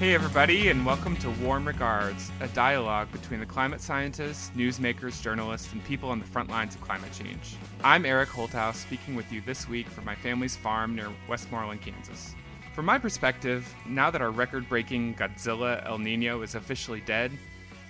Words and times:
Hey, 0.00 0.14
everybody, 0.14 0.68
and 0.68 0.86
welcome 0.86 1.14
to 1.16 1.28
Warm 1.28 1.66
Regards, 1.66 2.32
a 2.40 2.48
dialogue 2.48 3.12
between 3.12 3.38
the 3.38 3.44
climate 3.44 3.82
scientists, 3.82 4.50
newsmakers, 4.56 5.20
journalists, 5.20 5.74
and 5.74 5.84
people 5.84 6.08
on 6.08 6.18
the 6.18 6.24
front 6.24 6.48
lines 6.48 6.74
of 6.74 6.80
climate 6.80 7.12
change. 7.12 7.56
I'm 7.84 8.06
Eric 8.06 8.30
Holthaus, 8.30 8.76
speaking 8.76 9.14
with 9.14 9.30
you 9.30 9.42
this 9.42 9.68
week 9.68 9.86
from 9.86 10.06
my 10.06 10.14
family's 10.14 10.56
farm 10.56 10.96
near 10.96 11.10
Westmoreland, 11.28 11.82
Kansas. 11.82 12.34
From 12.74 12.86
my 12.86 12.98
perspective, 12.98 13.74
now 13.86 14.10
that 14.10 14.22
our 14.22 14.30
record 14.30 14.70
breaking 14.70 15.16
Godzilla 15.16 15.84
El 15.84 15.98
Nino 15.98 16.40
is 16.40 16.54
officially 16.54 17.02
dead, 17.02 17.30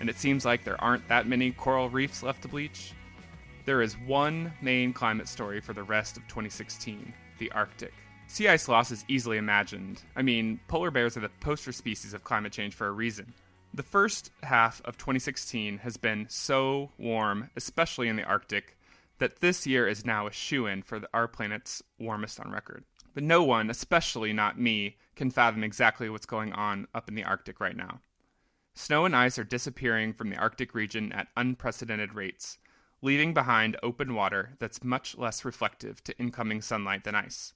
and 0.01 0.11
it 0.11 0.19
seems 0.19 0.45
like 0.45 0.65
there 0.65 0.83
aren't 0.83 1.07
that 1.07 1.29
many 1.29 1.53
coral 1.53 1.89
reefs 1.89 2.25
left 2.25 2.43
to 2.43 2.49
bleach, 2.49 2.93
there 3.67 3.83
is 3.83 3.97
one 3.97 4.53
main 4.61 4.93
climate 4.93 5.29
story 5.29 5.61
for 5.61 5.75
the 5.75 5.85
rest 5.85 6.17
of 6.17 6.27
2016 6.27 7.15
the 7.39 7.53
Arctic. 7.53 7.95
Sea 8.31 8.47
ice 8.47 8.69
loss 8.69 8.93
is 8.93 9.05
easily 9.09 9.39
imagined. 9.39 10.05
I 10.15 10.23
mean, 10.23 10.61
polar 10.69 10.93
bears 10.93 11.17
are 11.17 11.21
the 11.21 11.31
poster 11.41 11.73
species 11.73 12.15
of 12.15 12.23
climate 12.23 12.53
change 12.53 12.75
for 12.75 12.87
a 12.87 12.93
reason. 12.93 13.35
The 13.75 13.83
first 13.83 14.31
half 14.45 14.81
of 14.85 14.97
2016 14.97 15.79
has 15.79 15.97
been 15.97 16.27
so 16.29 16.93
warm, 16.97 17.51
especially 17.57 18.07
in 18.07 18.15
the 18.15 18.23
Arctic, 18.23 18.77
that 19.19 19.41
this 19.41 19.67
year 19.67 19.89
is 19.89 20.07
now 20.07 20.29
a 20.29 20.33
shoe 20.33 20.69
in 20.69 20.83
for 20.83 21.03
our 21.13 21.27
planet's 21.27 21.83
warmest 21.99 22.39
on 22.39 22.53
record. 22.53 22.85
But 23.15 23.25
no 23.25 23.43
one, 23.43 23.69
especially 23.69 24.33
not 24.33 24.61
me, 24.61 24.97
can 25.17 25.33
fathom 25.33 25.65
exactly 25.65 26.09
what's 26.09 26.25
going 26.25 26.53
on 26.53 26.87
up 26.95 27.09
in 27.09 27.17
the 27.17 27.25
Arctic 27.25 27.59
right 27.59 27.77
now. 27.77 28.01
Snow 28.75 29.07
and 29.07 29.17
ice 29.17 29.41
are 29.41 29.45
disappearing 29.45 30.13
from 30.13 30.31
the 30.31 30.37
Arctic 30.37 30.73
region 30.73 31.11
at 31.11 31.27
unprecedented 31.37 32.15
rates, 32.15 32.59
leaving 33.03 33.35
behind 33.35 33.77
open 33.83 34.15
water 34.15 34.51
that's 34.61 34.85
much 34.85 35.19
less 35.19 35.45
reflective 35.45 36.05
to 36.05 36.17
incoming 36.17 36.63
sunlight 36.63 37.03
than 37.03 37.17
ice. 37.17 37.55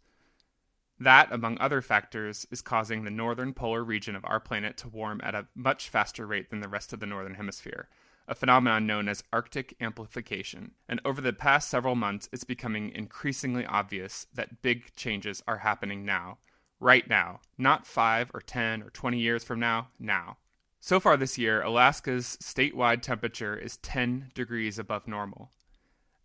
That, 0.98 1.32
among 1.32 1.58
other 1.58 1.82
factors, 1.82 2.46
is 2.50 2.62
causing 2.62 3.02
the 3.04 3.10
northern 3.10 3.52
polar 3.52 3.82
region 3.82 4.14
of 4.14 4.24
our 4.24 4.38
planet 4.38 4.76
to 4.78 4.88
warm 4.88 5.20
at 5.24 5.34
a 5.34 5.46
much 5.54 5.88
faster 5.88 6.26
rate 6.26 6.50
than 6.50 6.60
the 6.60 6.68
rest 6.68 6.92
of 6.92 7.00
the 7.00 7.06
northern 7.06 7.34
hemisphere, 7.34 7.88
a 8.28 8.34
phenomenon 8.34 8.86
known 8.86 9.08
as 9.08 9.24
Arctic 9.32 9.74
amplification. 9.80 10.72
And 10.88 11.00
over 11.04 11.20
the 11.20 11.32
past 11.32 11.68
several 11.68 11.96
months, 11.96 12.28
it's 12.32 12.44
becoming 12.44 12.90
increasingly 12.90 13.66
obvious 13.66 14.26
that 14.34 14.62
big 14.62 14.94
changes 14.94 15.42
are 15.48 15.58
happening 15.58 16.04
now, 16.04 16.38
right 16.78 17.08
now, 17.08 17.40
not 17.58 17.86
5 17.86 18.30
or 18.32 18.40
10 18.40 18.82
or 18.82 18.90
20 18.90 19.18
years 19.18 19.42
from 19.42 19.58
now, 19.58 19.88
now. 19.98 20.36
So 20.80 21.00
far 21.00 21.16
this 21.16 21.38
year, 21.38 21.62
Alaska's 21.62 22.36
statewide 22.42 23.02
temperature 23.02 23.56
is 23.56 23.78
10 23.78 24.30
degrees 24.34 24.78
above 24.78 25.08
normal. 25.08 25.50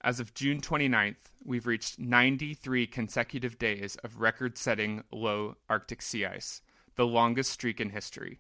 As 0.02 0.22
of 0.22 0.34
June 0.34 0.62
29th, 0.62 1.30
we've 1.44 1.68
reached 1.68 2.00
93 2.00 2.88
consecutive 2.88 3.60
days 3.60 3.98
of 3.98 4.22
record 4.22 4.58
setting 4.58 5.04
low 5.12 5.58
Arctic 5.70 6.02
sea 6.02 6.26
ice, 6.26 6.62
the 6.96 7.06
longest 7.06 7.52
streak 7.52 7.82
in 7.82 7.90
history. 7.90 8.40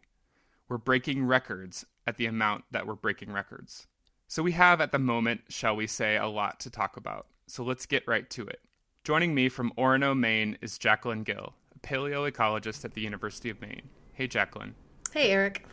We're 0.69 0.77
breaking 0.77 1.25
records 1.25 1.85
at 2.07 2.15
the 2.15 2.27
amount 2.27 2.63
that 2.71 2.87
we're 2.87 2.95
breaking 2.95 3.33
records. 3.33 3.87
So 4.27 4.41
we 4.41 4.53
have 4.53 4.79
at 4.79 4.93
the 4.93 4.99
moment, 4.99 5.41
shall 5.49 5.75
we 5.75 5.85
say, 5.85 6.15
a 6.15 6.27
lot 6.27 6.61
to 6.61 6.69
talk 6.69 6.95
about. 6.95 7.27
So 7.47 7.63
let's 7.63 7.85
get 7.85 8.07
right 8.07 8.29
to 8.29 8.47
it. 8.47 8.61
Joining 9.03 9.35
me 9.35 9.49
from 9.49 9.73
Orono, 9.77 10.17
Maine 10.17 10.57
is 10.61 10.77
Jacqueline 10.77 11.23
Gill, 11.23 11.55
a 11.75 11.79
paleoecologist 11.79 12.85
at 12.85 12.93
the 12.93 13.01
University 13.01 13.49
of 13.49 13.59
Maine. 13.59 13.89
Hey, 14.13 14.27
Jacqueline. 14.27 14.75
Hey, 15.11 15.31
Eric. 15.31 15.65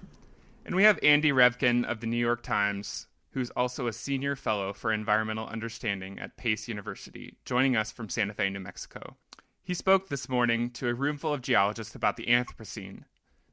And 0.65 0.75
we 0.75 0.83
have 0.83 0.99
Andy 1.01 1.31
Revkin 1.31 1.85
of 1.85 2.01
the 2.01 2.09
New 2.09 2.17
York 2.17 2.43
Times, 2.43 3.07
who's 3.37 3.51
also 3.51 3.87
a 3.87 3.93
senior 3.93 4.35
fellow 4.35 4.73
for 4.73 4.91
environmental 4.91 5.47
understanding 5.47 6.19
at 6.19 6.39
Pace 6.39 6.69
University, 6.69 7.37
joining 7.45 7.77
us 7.77 7.93
from 7.93 8.09
Santa 8.09 8.33
Fe, 8.33 8.49
New 8.49 8.61
Mexico. 8.61 9.19
He 9.63 9.75
spoke 9.75 10.09
this 10.09 10.27
morning 10.27 10.71
to 10.71 10.89
a 10.89 10.95
roomful 10.95 11.35
of 11.35 11.43
geologists 11.43 11.95
about 11.95 12.17
the 12.17 12.25
Anthropocene, 12.25 13.03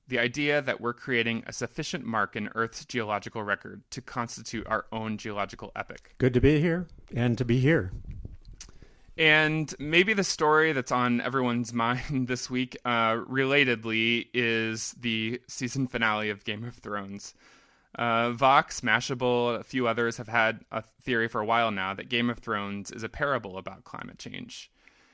the 0.08 0.20
idea 0.20 0.62
that 0.62 0.80
we're 0.80 0.94
creating 0.94 1.44
a 1.46 1.52
sufficient 1.52 2.06
mark 2.06 2.38
in 2.38 2.50
Earth's 2.56 2.86
geological 2.86 3.44
record 3.44 3.84
to 3.92 4.02
constitute 4.02 4.66
our 4.68 4.86
own 4.94 5.18
geological 5.18 5.74
epoch. 5.76 6.12
Good 6.18 6.34
to 6.36 6.40
be 6.40 6.62
here 6.62 6.88
and 7.14 7.38
to 7.38 7.44
be 7.44 7.60
here. 7.60 7.92
And 9.18 9.76
maybe 9.80 10.14
the 10.14 10.24
story 10.24 10.72
that's 10.72 10.94
on 10.94 11.20
everyone's 11.20 11.74
mind 11.74 12.30
this 12.30 12.50
week, 12.50 12.78
uh, 12.86 13.16
relatedly, 13.16 14.28
is 14.34 14.96
the 14.98 15.42
season 15.50 15.88
finale 15.88 16.30
of 16.30 16.46
Game 16.46 16.64
of 16.64 16.76
Thrones. 16.76 17.34
Uh, 17.96 18.32
Vox, 18.32 18.82
Mashable, 18.82 19.60
a 19.60 19.64
few 19.64 19.88
others 19.88 20.18
have 20.18 20.28
had 20.28 20.62
a 20.72 20.82
theory 20.82 21.28
for 21.28 21.42
a 21.42 21.46
while 21.46 21.72
now 21.72 21.94
that 21.94 22.10
Game 22.10 22.30
of 22.30 22.40
Thrones 22.40 22.92
is 22.92 23.04
a 23.04 23.10
parable 23.10 23.58
about 23.58 23.84
climate 23.84 24.18
change. 24.18 24.72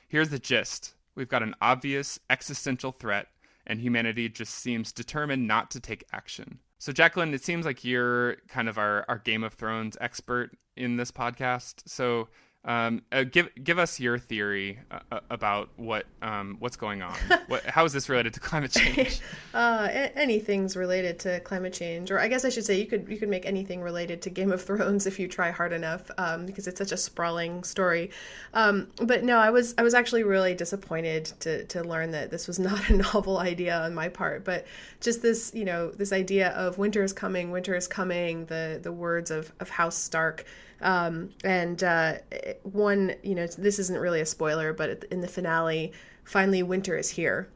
Here's 0.08 0.30
the 0.30 0.38
gist 0.38 0.94
we've 1.14 1.28
got 1.28 1.42
an 1.42 1.54
obvious 1.60 2.18
existential 2.30 2.92
threat, 2.92 3.26
and 3.66 3.80
humanity 3.80 4.28
just 4.28 4.54
seems 4.54 4.92
determined 4.92 5.46
not 5.46 5.70
to 5.72 5.80
take 5.80 6.04
action. 6.12 6.60
So, 6.78 6.92
Jacqueline, 6.92 7.34
it 7.34 7.44
seems 7.44 7.66
like 7.66 7.84
you're 7.84 8.36
kind 8.48 8.68
of 8.68 8.78
our, 8.78 9.04
our 9.06 9.18
Game 9.18 9.44
of 9.44 9.52
Thrones 9.52 9.98
expert 10.00 10.56
in 10.76 10.96
this 10.96 11.10
podcast. 11.10 11.82
So, 11.86 12.28
um, 12.62 13.00
uh, 13.10 13.24
give 13.24 13.48
give 13.62 13.78
us 13.78 13.98
your 13.98 14.18
theory 14.18 14.78
uh, 14.90 14.98
uh 15.10 15.20
about 15.30 15.70
what 15.76 16.04
um, 16.20 16.56
what's 16.58 16.76
going 16.76 17.00
on. 17.00 17.14
what, 17.46 17.64
how 17.64 17.86
is 17.86 17.92
this 17.94 18.10
related 18.10 18.34
to 18.34 18.40
climate 18.40 18.70
change? 18.70 19.20
uh, 19.54 19.88
anything's 19.90 20.76
related 20.76 21.18
to 21.20 21.40
climate 21.40 21.72
change, 21.72 22.10
or 22.10 22.20
I 22.20 22.28
guess 22.28 22.44
I 22.44 22.50
should 22.50 22.66
say 22.66 22.78
you 22.78 22.84
could 22.84 23.08
you 23.08 23.16
could 23.16 23.30
make 23.30 23.46
anything 23.46 23.80
related 23.80 24.20
to 24.22 24.30
Game 24.30 24.52
of 24.52 24.62
Thrones 24.62 25.06
if 25.06 25.18
you 25.18 25.26
try 25.26 25.50
hard 25.50 25.72
enough, 25.72 26.10
um, 26.18 26.44
because 26.44 26.66
it's 26.66 26.78
such 26.78 26.92
a 26.92 26.98
sprawling 26.98 27.64
story. 27.64 28.10
Um, 28.52 28.88
but 29.02 29.24
no, 29.24 29.38
I 29.38 29.48
was 29.48 29.74
I 29.78 29.82
was 29.82 29.94
actually 29.94 30.24
really 30.24 30.54
disappointed 30.54 31.32
to 31.40 31.64
to 31.64 31.82
learn 31.82 32.10
that 32.10 32.30
this 32.30 32.46
was 32.46 32.58
not 32.58 32.90
a 32.90 32.92
novel 32.94 33.38
idea 33.38 33.80
on 33.80 33.94
my 33.94 34.10
part, 34.10 34.44
but 34.44 34.66
just 35.00 35.22
this 35.22 35.50
you 35.54 35.64
know 35.64 35.90
this 35.92 36.12
idea 36.12 36.50
of 36.50 36.76
winter 36.76 37.02
is 37.02 37.14
coming, 37.14 37.52
winter 37.52 37.74
is 37.74 37.88
coming. 37.88 38.44
The 38.46 38.80
the 38.82 38.92
words 38.92 39.30
of 39.30 39.50
of 39.60 39.70
House 39.70 39.96
Stark. 39.96 40.44
Um, 40.80 41.30
and 41.44 41.82
uh, 41.82 42.14
one, 42.62 43.14
you 43.22 43.34
know, 43.34 43.46
this 43.46 43.78
isn't 43.78 43.98
really 43.98 44.20
a 44.20 44.26
spoiler, 44.26 44.72
but 44.72 45.04
in 45.10 45.20
the 45.20 45.28
finale, 45.28 45.92
finally 46.24 46.62
winter 46.62 46.96
is 46.96 47.10
here, 47.10 47.48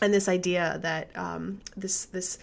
and 0.00 0.14
this 0.14 0.28
idea 0.28 0.78
that 0.82 1.10
um, 1.16 1.60
this 1.76 2.06
this 2.06 2.38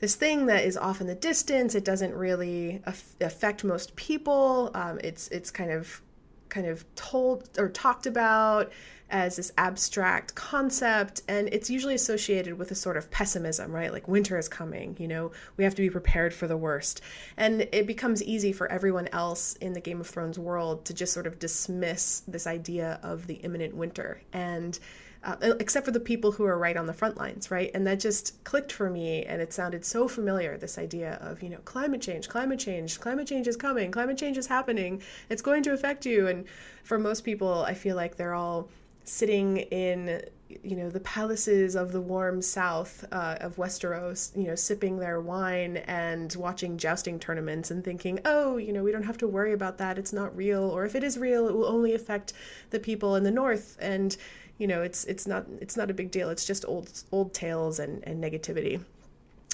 this 0.00 0.14
thing 0.14 0.46
that 0.46 0.64
is 0.64 0.76
off 0.76 1.00
in 1.00 1.06
the 1.06 1.14
distance, 1.14 1.74
it 1.74 1.84
doesn't 1.84 2.14
really 2.14 2.82
af- 2.86 3.16
affect 3.20 3.64
most 3.64 3.96
people. 3.96 4.70
Um, 4.74 5.00
it's 5.02 5.28
it's 5.28 5.50
kind 5.50 5.70
of 5.70 6.00
kind 6.48 6.66
of 6.66 6.84
told 6.94 7.48
or 7.58 7.68
talked 7.68 8.06
about 8.06 8.70
as 9.14 9.36
this 9.36 9.52
abstract 9.56 10.34
concept 10.34 11.22
and 11.28 11.48
it's 11.52 11.70
usually 11.70 11.94
associated 11.94 12.58
with 12.58 12.72
a 12.72 12.74
sort 12.74 12.96
of 12.96 13.08
pessimism 13.12 13.70
right 13.70 13.92
like 13.92 14.08
winter 14.08 14.36
is 14.36 14.48
coming 14.48 14.96
you 14.98 15.06
know 15.06 15.30
we 15.56 15.62
have 15.62 15.72
to 15.72 15.82
be 15.82 15.88
prepared 15.88 16.34
for 16.34 16.48
the 16.48 16.56
worst 16.56 17.00
and 17.36 17.68
it 17.70 17.86
becomes 17.86 18.24
easy 18.24 18.52
for 18.52 18.70
everyone 18.72 19.06
else 19.12 19.54
in 19.60 19.72
the 19.72 19.80
game 19.80 20.00
of 20.00 20.06
thrones 20.08 20.36
world 20.36 20.84
to 20.84 20.92
just 20.92 21.12
sort 21.12 21.28
of 21.28 21.38
dismiss 21.38 22.24
this 22.26 22.44
idea 22.48 22.98
of 23.04 23.28
the 23.28 23.34
imminent 23.34 23.72
winter 23.72 24.20
and 24.32 24.80
uh, 25.22 25.36
except 25.58 25.86
for 25.86 25.92
the 25.92 26.00
people 26.00 26.32
who 26.32 26.44
are 26.44 26.58
right 26.58 26.76
on 26.76 26.84
the 26.84 26.92
front 26.92 27.16
lines, 27.16 27.50
right? 27.50 27.70
And 27.72 27.86
that 27.86 27.98
just 27.98 28.44
clicked 28.44 28.70
for 28.70 28.90
me, 28.90 29.24
and 29.24 29.40
it 29.40 29.54
sounded 29.54 29.82
so 29.82 30.06
familiar. 30.06 30.58
This 30.58 30.76
idea 30.76 31.14
of 31.22 31.42
you 31.42 31.48
know 31.48 31.60
climate 31.64 32.02
change, 32.02 32.28
climate 32.28 32.58
change, 32.58 33.00
climate 33.00 33.26
change 33.26 33.48
is 33.48 33.56
coming, 33.56 33.90
climate 33.90 34.18
change 34.18 34.36
is 34.36 34.48
happening, 34.48 35.00
it's 35.30 35.40
going 35.40 35.62
to 35.62 35.72
affect 35.72 36.04
you. 36.04 36.26
And 36.26 36.44
for 36.82 36.98
most 36.98 37.22
people, 37.22 37.64
I 37.66 37.72
feel 37.72 37.96
like 37.96 38.16
they're 38.16 38.34
all 38.34 38.68
sitting 39.04 39.58
in 39.58 40.22
you 40.62 40.76
know 40.76 40.90
the 40.90 41.00
palaces 41.00 41.74
of 41.74 41.92
the 41.92 42.00
warm 42.00 42.40
south 42.42 43.04
uh, 43.12 43.36
of 43.40 43.56
Westeros, 43.56 44.36
you 44.36 44.46
know, 44.46 44.54
sipping 44.54 44.98
their 44.98 45.20
wine 45.20 45.78
and 45.78 46.34
watching 46.36 46.76
jousting 46.78 47.18
tournaments 47.18 47.70
and 47.70 47.84
thinking, 47.84 48.20
oh, 48.24 48.56
you 48.56 48.72
know, 48.72 48.82
we 48.82 48.92
don't 48.92 49.04
have 49.04 49.18
to 49.18 49.28
worry 49.28 49.52
about 49.52 49.78
that. 49.78 49.98
It's 49.98 50.12
not 50.12 50.36
real, 50.36 50.62
or 50.62 50.84
if 50.84 50.94
it 50.94 51.02
is 51.02 51.18
real, 51.18 51.48
it 51.48 51.54
will 51.54 51.66
only 51.66 51.94
affect 51.94 52.32
the 52.70 52.78
people 52.78 53.16
in 53.16 53.24
the 53.24 53.30
north. 53.30 53.76
And 53.80 54.16
you 54.58 54.66
know, 54.66 54.82
it's 54.82 55.04
it's 55.04 55.26
not 55.26 55.46
it's 55.60 55.76
not 55.76 55.90
a 55.90 55.94
big 55.94 56.10
deal. 56.10 56.30
It's 56.30 56.44
just 56.44 56.64
old 56.66 56.90
old 57.10 57.34
tales 57.34 57.78
and 57.78 58.02
and 58.06 58.22
negativity. 58.22 58.82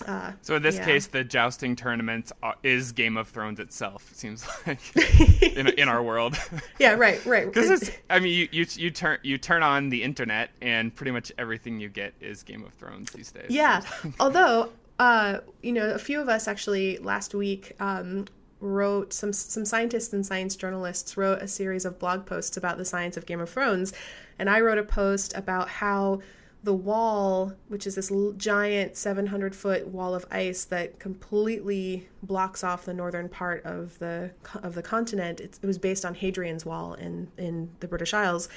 Uh, 0.02 0.32
so 0.42 0.56
in 0.56 0.62
this 0.62 0.76
yeah. 0.76 0.84
case, 0.84 1.06
the 1.06 1.24
jousting 1.24 1.76
tournament 1.76 2.32
uh, 2.42 2.52
is 2.62 2.92
Game 2.92 3.16
of 3.16 3.28
Thrones 3.28 3.60
itself. 3.60 4.10
It 4.10 4.16
seems 4.16 4.46
like 4.66 4.80
in, 5.42 5.68
in 5.68 5.88
our 5.88 6.02
world. 6.02 6.38
yeah, 6.78 6.94
right, 6.94 7.24
right. 7.26 7.46
Because 7.52 7.90
I 8.08 8.20
mean, 8.20 8.32
you, 8.32 8.48
you 8.52 8.66
you 8.76 8.90
turn 8.90 9.18
you 9.22 9.38
turn 9.38 9.62
on 9.62 9.88
the 9.90 10.02
internet, 10.02 10.50
and 10.60 10.94
pretty 10.94 11.10
much 11.10 11.32
everything 11.38 11.80
you 11.80 11.88
get 11.88 12.14
is 12.20 12.42
Game 12.42 12.64
of 12.64 12.72
Thrones 12.74 13.10
these 13.12 13.32
days. 13.32 13.46
Yeah, 13.50 13.82
although 14.18 14.70
uh, 15.00 15.40
you 15.62 15.72
know, 15.72 15.90
a 15.90 15.98
few 15.98 16.20
of 16.20 16.28
us 16.28 16.46
actually 16.46 16.98
last 16.98 17.34
week 17.34 17.74
um, 17.80 18.26
wrote 18.60 19.14
some 19.14 19.32
some 19.32 19.64
scientists 19.64 20.12
and 20.12 20.24
science 20.24 20.54
journalists 20.54 21.16
wrote 21.16 21.40
a 21.40 21.48
series 21.48 21.86
of 21.86 21.98
blog 21.98 22.26
posts 22.26 22.58
about 22.58 22.76
the 22.76 22.84
science 22.84 23.16
of 23.16 23.24
Game 23.24 23.40
of 23.40 23.48
Thrones, 23.48 23.94
and 24.38 24.50
I 24.50 24.60
wrote 24.60 24.76
a 24.76 24.82
post 24.82 25.34
about 25.34 25.70
how 25.70 26.20
the 26.62 26.74
wall, 26.74 27.54
which 27.68 27.86
is 27.86 27.94
this 27.94 28.12
giant 28.36 28.94
700 28.94 29.54
foot 29.54 29.88
wall 29.88 30.14
of 30.14 30.26
ice 30.30 30.64
that 30.66 30.98
completely 30.98 32.06
blocks 32.22 32.62
off 32.62 32.84
the 32.84 32.92
northern 32.92 33.30
part 33.30 33.64
of 33.64 33.98
the 33.98 34.30
of 34.62 34.74
the 34.74 34.82
continent. 34.82 35.40
It's, 35.40 35.58
it 35.62 35.66
was 35.66 35.78
based 35.78 36.04
on 36.04 36.14
Hadrian's 36.14 36.66
Wall 36.66 36.94
in 36.94 37.28
in 37.38 37.70
the 37.80 37.88
British 37.88 38.12
Isles. 38.12 38.50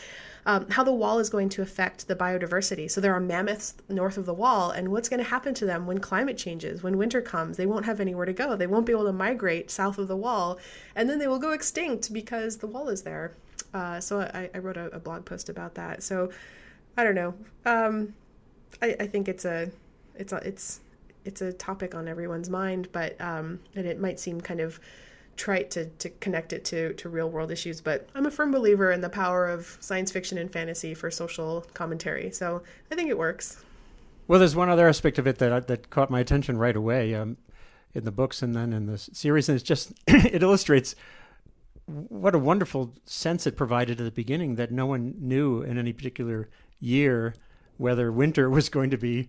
Um, 0.45 0.69
how 0.69 0.83
the 0.83 0.93
wall 0.93 1.19
is 1.19 1.29
going 1.29 1.47
to 1.49 1.61
affect 1.61 2.09
the 2.09 2.15
biodiversity. 2.15 2.91
So 2.91 2.99
there 2.99 3.13
are 3.13 3.21
mammoths 3.21 3.75
north 3.87 4.17
of 4.17 4.25
the 4.25 4.33
wall, 4.33 4.71
and 4.71 4.89
what's 4.89 5.07
going 5.07 5.23
to 5.23 5.29
happen 5.29 5.53
to 5.53 5.65
them 5.65 5.87
when 5.87 5.99
climate 5.99 6.37
changes, 6.37 6.83
when 6.83 6.97
winter 6.97 7.21
comes? 7.21 7.55
They 7.55 7.65
won't 7.65 7.85
have 7.85 8.01
anywhere 8.01 8.25
to 8.25 8.33
go. 8.33 8.57
They 8.57 8.67
won't 8.67 8.85
be 8.85 8.91
able 8.91 9.05
to 9.05 9.13
migrate 9.13 9.71
south 9.71 9.97
of 9.97 10.09
the 10.09 10.17
wall, 10.17 10.59
and 10.97 11.09
then 11.09 11.19
they 11.19 11.27
will 11.27 11.39
go 11.39 11.51
extinct 11.51 12.11
because 12.11 12.57
the 12.57 12.67
wall 12.67 12.89
is 12.89 13.03
there. 13.03 13.37
Uh, 13.73 14.01
so 14.01 14.19
I, 14.19 14.49
I 14.53 14.57
wrote 14.57 14.75
a, 14.75 14.87
a 14.87 14.99
blog 14.99 15.23
post 15.23 15.47
about 15.47 15.75
that. 15.75 16.03
So 16.03 16.29
I 16.97 17.03
don't 17.03 17.15
know. 17.15 17.33
Um, 17.65 18.13
I, 18.81 18.95
I 18.99 19.07
think 19.07 19.27
it's 19.27 19.45
a, 19.45 19.71
it's 20.15 20.33
a, 20.33 20.37
it's, 20.37 20.81
it's 21.25 21.41
a 21.41 21.53
topic 21.53 21.95
on 21.95 22.07
everyone's 22.07 22.49
mind, 22.49 22.89
but 22.91 23.19
um, 23.21 23.59
and 23.75 23.85
it 23.85 23.99
might 23.99 24.19
seem 24.19 24.41
kind 24.41 24.59
of 24.59 24.79
trite 25.35 25.71
to, 25.71 25.85
to 25.85 26.09
connect 26.09 26.53
it 26.53 26.63
to, 26.65 26.93
to 26.93 27.09
real 27.09 27.29
world 27.29 27.51
issues, 27.51 27.81
but 27.81 28.07
I'm 28.13 28.25
a 28.25 28.31
firm 28.31 28.51
believer 28.51 28.91
in 28.91 29.01
the 29.01 29.09
power 29.09 29.47
of 29.47 29.77
science 29.79 30.11
fiction 30.11 30.37
and 30.37 30.51
fantasy 30.51 30.93
for 30.93 31.09
social 31.09 31.65
commentary. 31.73 32.31
So 32.31 32.61
I 32.91 32.95
think 32.95 33.09
it 33.09 33.17
works. 33.17 33.63
Well, 34.27 34.39
there's 34.39 34.55
one 34.55 34.69
other 34.69 34.87
aspect 34.87 35.19
of 35.19 35.27
it 35.27 35.39
that 35.39 35.67
that 35.67 35.89
caught 35.89 36.09
my 36.09 36.19
attention 36.19 36.57
right 36.57 36.75
away 36.75 37.13
um, 37.13 37.37
in 37.93 38.05
the 38.05 38.11
books 38.11 38.41
and 38.41 38.55
then 38.55 38.71
in 38.71 38.85
the 38.85 38.97
series, 38.97 39.49
and 39.49 39.55
it's 39.55 39.67
just 39.67 39.93
it 40.07 40.41
illustrates 40.41 40.95
what 41.85 42.33
a 42.33 42.39
wonderful 42.39 42.93
sense 43.05 43.45
it 43.45 43.57
provided 43.57 43.99
at 43.99 44.05
the 44.05 44.11
beginning 44.11 44.55
that 44.55 44.71
no 44.71 44.85
one 44.85 45.15
knew 45.19 45.61
in 45.61 45.77
any 45.77 45.91
particular 45.91 46.49
year 46.83 47.33
whether 47.77 48.11
winter 48.11 48.49
was 48.57 48.69
going 48.69 48.89
to 48.89 48.97
be 48.97 49.27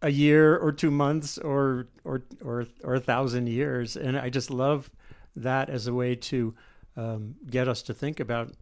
a 0.00 0.10
year 0.10 0.56
or 0.56 0.72
two 0.72 0.90
months 0.90 1.38
or 1.38 1.86
or 2.04 2.22
or 2.44 2.66
or 2.82 2.94
a 2.94 3.00
thousand 3.00 3.48
years. 3.48 3.96
And 3.96 4.18
i 4.18 4.28
just 4.30 4.50
love 4.50 4.90
that 5.36 5.70
as 5.70 5.86
a 5.86 5.94
way 5.94 6.14
to 6.14 6.54
um, 6.96 7.36
get 7.48 7.68
us 7.68 7.82
to 7.82 7.94
think 7.94 8.20
about 8.20 8.52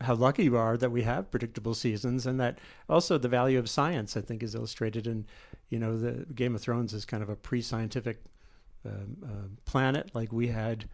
how 0.00 0.14
lucky 0.14 0.48
we 0.48 0.56
are 0.56 0.76
that 0.76 0.90
we 0.90 1.02
have 1.02 1.30
predictable 1.30 1.74
seasons 1.74 2.26
and 2.26 2.38
that 2.38 2.58
also 2.88 3.18
the 3.18 3.28
value 3.28 3.58
of 3.58 3.68
science 3.68 4.16
i 4.16 4.20
think 4.20 4.44
is 4.44 4.54
illustrated 4.54 5.08
in 5.08 5.26
you 5.70 5.78
know 5.78 5.98
the 5.98 6.24
game 6.34 6.54
of 6.54 6.60
thrones 6.60 6.92
is 6.92 7.04
kind 7.04 7.20
of 7.22 7.28
a 7.28 7.34
pre-scientific 7.34 8.22
um, 8.84 9.16
uh, 9.24 9.48
planet 9.64 10.14
like 10.14 10.32
we 10.32 10.48
had 10.48 10.84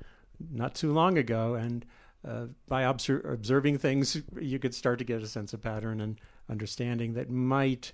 not 0.50 0.74
too 0.74 0.92
long 0.92 1.18
ago. 1.18 1.54
And 1.54 1.84
uh, 2.26 2.46
by 2.68 2.82
obser- 2.82 3.20
observing 3.20 3.78
things, 3.78 4.20
you 4.40 4.58
could 4.58 4.74
start 4.74 4.98
to 4.98 5.04
get 5.04 5.22
a 5.22 5.26
sense 5.26 5.52
of 5.52 5.62
pattern 5.62 6.00
and 6.00 6.18
understanding 6.48 7.14
that 7.14 7.30
might 7.30 7.92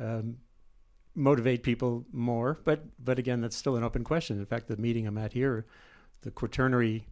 um, 0.00 0.38
motivate 1.14 1.62
people 1.62 2.04
more. 2.12 2.58
But 2.64 2.84
but 3.02 3.18
again, 3.18 3.40
that's 3.40 3.56
still 3.56 3.76
an 3.76 3.84
open 3.84 4.04
question. 4.04 4.38
In 4.38 4.46
fact, 4.46 4.68
the 4.68 4.76
meeting 4.76 5.06
I'm 5.06 5.18
at 5.18 5.32
here, 5.32 5.66
the 6.22 6.30
Quaternary 6.30 7.06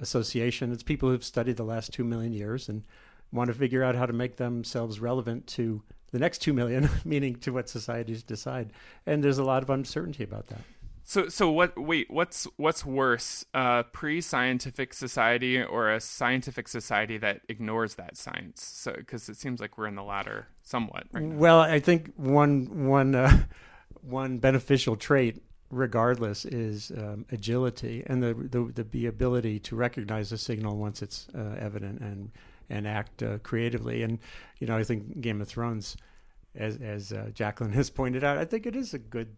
Association, 0.00 0.72
it's 0.72 0.82
people 0.82 1.10
who've 1.10 1.24
studied 1.24 1.56
the 1.56 1.64
last 1.64 1.92
two 1.92 2.04
million 2.04 2.32
years 2.32 2.68
and 2.68 2.84
want 3.32 3.48
to 3.48 3.54
figure 3.54 3.82
out 3.82 3.94
how 3.94 4.06
to 4.06 4.12
make 4.12 4.36
themselves 4.36 5.00
relevant 5.00 5.46
to 5.46 5.82
the 6.12 6.18
next 6.18 6.38
two 6.38 6.52
million, 6.52 6.88
meaning 7.04 7.36
to 7.36 7.52
what 7.52 7.68
societies 7.68 8.22
decide. 8.22 8.72
And 9.04 9.22
there's 9.22 9.38
a 9.38 9.44
lot 9.44 9.62
of 9.62 9.70
uncertainty 9.70 10.24
about 10.24 10.46
that. 10.48 10.60
So 11.08 11.28
so 11.28 11.52
what 11.52 11.78
wait, 11.78 12.10
what's 12.10 12.48
what's 12.56 12.84
worse, 12.84 13.44
a 13.54 13.84
pre-scientific 13.92 14.92
society 14.92 15.62
or 15.62 15.92
a 15.92 16.00
scientific 16.00 16.66
society 16.66 17.16
that 17.18 17.42
ignores 17.48 17.94
that 17.94 18.16
science? 18.16 18.60
So 18.60 18.92
cuz 19.06 19.28
it 19.28 19.36
seems 19.36 19.60
like 19.60 19.78
we're 19.78 19.86
in 19.86 19.94
the 19.94 20.02
latter 20.02 20.48
somewhat 20.64 21.04
right. 21.12 21.24
Well, 21.24 21.60
I 21.60 21.78
think 21.78 22.12
one 22.16 22.88
one 22.88 23.14
uh, 23.14 23.44
one 24.02 24.38
beneficial 24.38 24.96
trait 24.96 25.40
regardless 25.70 26.44
is 26.44 26.90
um, 26.90 27.24
agility 27.30 28.02
and 28.08 28.20
the, 28.20 28.34
the 28.34 28.82
the 28.82 29.06
ability 29.06 29.60
to 29.60 29.76
recognize 29.76 30.32
a 30.32 30.38
signal 30.38 30.76
once 30.76 31.02
it's 31.02 31.28
uh, 31.36 31.54
evident 31.56 32.00
and 32.00 32.32
and 32.68 32.84
act 32.84 33.22
uh, 33.22 33.38
creatively 33.44 34.02
and 34.02 34.18
you 34.58 34.66
know 34.66 34.76
I 34.76 34.82
think 34.82 35.20
Game 35.20 35.40
of 35.40 35.46
Thrones 35.46 35.96
as 36.56 36.78
as 36.78 37.12
uh, 37.12 37.30
Jacqueline 37.32 37.74
has 37.74 37.90
pointed 37.90 38.24
out 38.24 38.38
I 38.38 38.44
think 38.44 38.66
it 38.66 38.74
is 38.74 38.92
a 38.92 38.98
good 38.98 39.28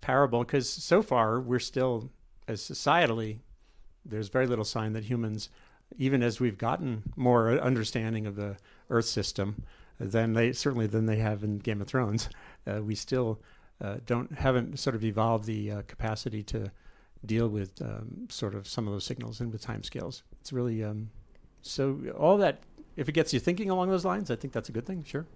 parable 0.00 0.40
because 0.40 0.68
so 0.68 1.02
far 1.02 1.40
we're 1.40 1.58
still, 1.58 2.10
as 2.48 2.60
societally, 2.60 3.38
there's 4.04 4.28
very 4.28 4.46
little 4.46 4.64
sign 4.64 4.92
that 4.94 5.04
humans, 5.04 5.48
even 5.98 6.22
as 6.22 6.40
we've 6.40 6.58
gotten 6.58 7.02
more 7.16 7.58
understanding 7.58 8.26
of 8.26 8.36
the 8.36 8.56
Earth 8.88 9.06
system, 9.06 9.62
than 10.00 10.32
they 10.32 10.52
certainly 10.52 10.86
than 10.86 11.06
they 11.06 11.18
have 11.18 11.44
in 11.44 11.58
Game 11.58 11.80
of 11.80 11.86
Thrones, 11.86 12.30
uh, 12.66 12.82
we 12.82 12.94
still 12.94 13.40
uh, 13.80 13.96
don't 14.06 14.32
haven't 14.38 14.78
sort 14.78 14.96
of 14.96 15.04
evolved 15.04 15.44
the 15.44 15.70
uh, 15.70 15.82
capacity 15.82 16.42
to 16.44 16.72
deal 17.24 17.48
with 17.48 17.80
um, 17.82 18.26
sort 18.30 18.54
of 18.54 18.66
some 18.66 18.86
of 18.86 18.94
those 18.94 19.04
signals 19.04 19.40
and 19.40 19.52
with 19.52 19.60
time 19.60 19.82
scales. 19.82 20.22
It's 20.40 20.52
really 20.52 20.82
um, 20.82 21.10
so 21.62 21.98
all 22.18 22.38
that. 22.38 22.60
If 22.96 23.08
it 23.08 23.12
gets 23.12 23.32
you 23.32 23.40
thinking 23.40 23.70
along 23.70 23.88
those 23.90 24.04
lines, 24.04 24.30
I 24.30 24.36
think 24.36 24.52
that's 24.52 24.68
a 24.68 24.72
good 24.72 24.84
thing. 24.84 25.04
Sure. 25.04 25.26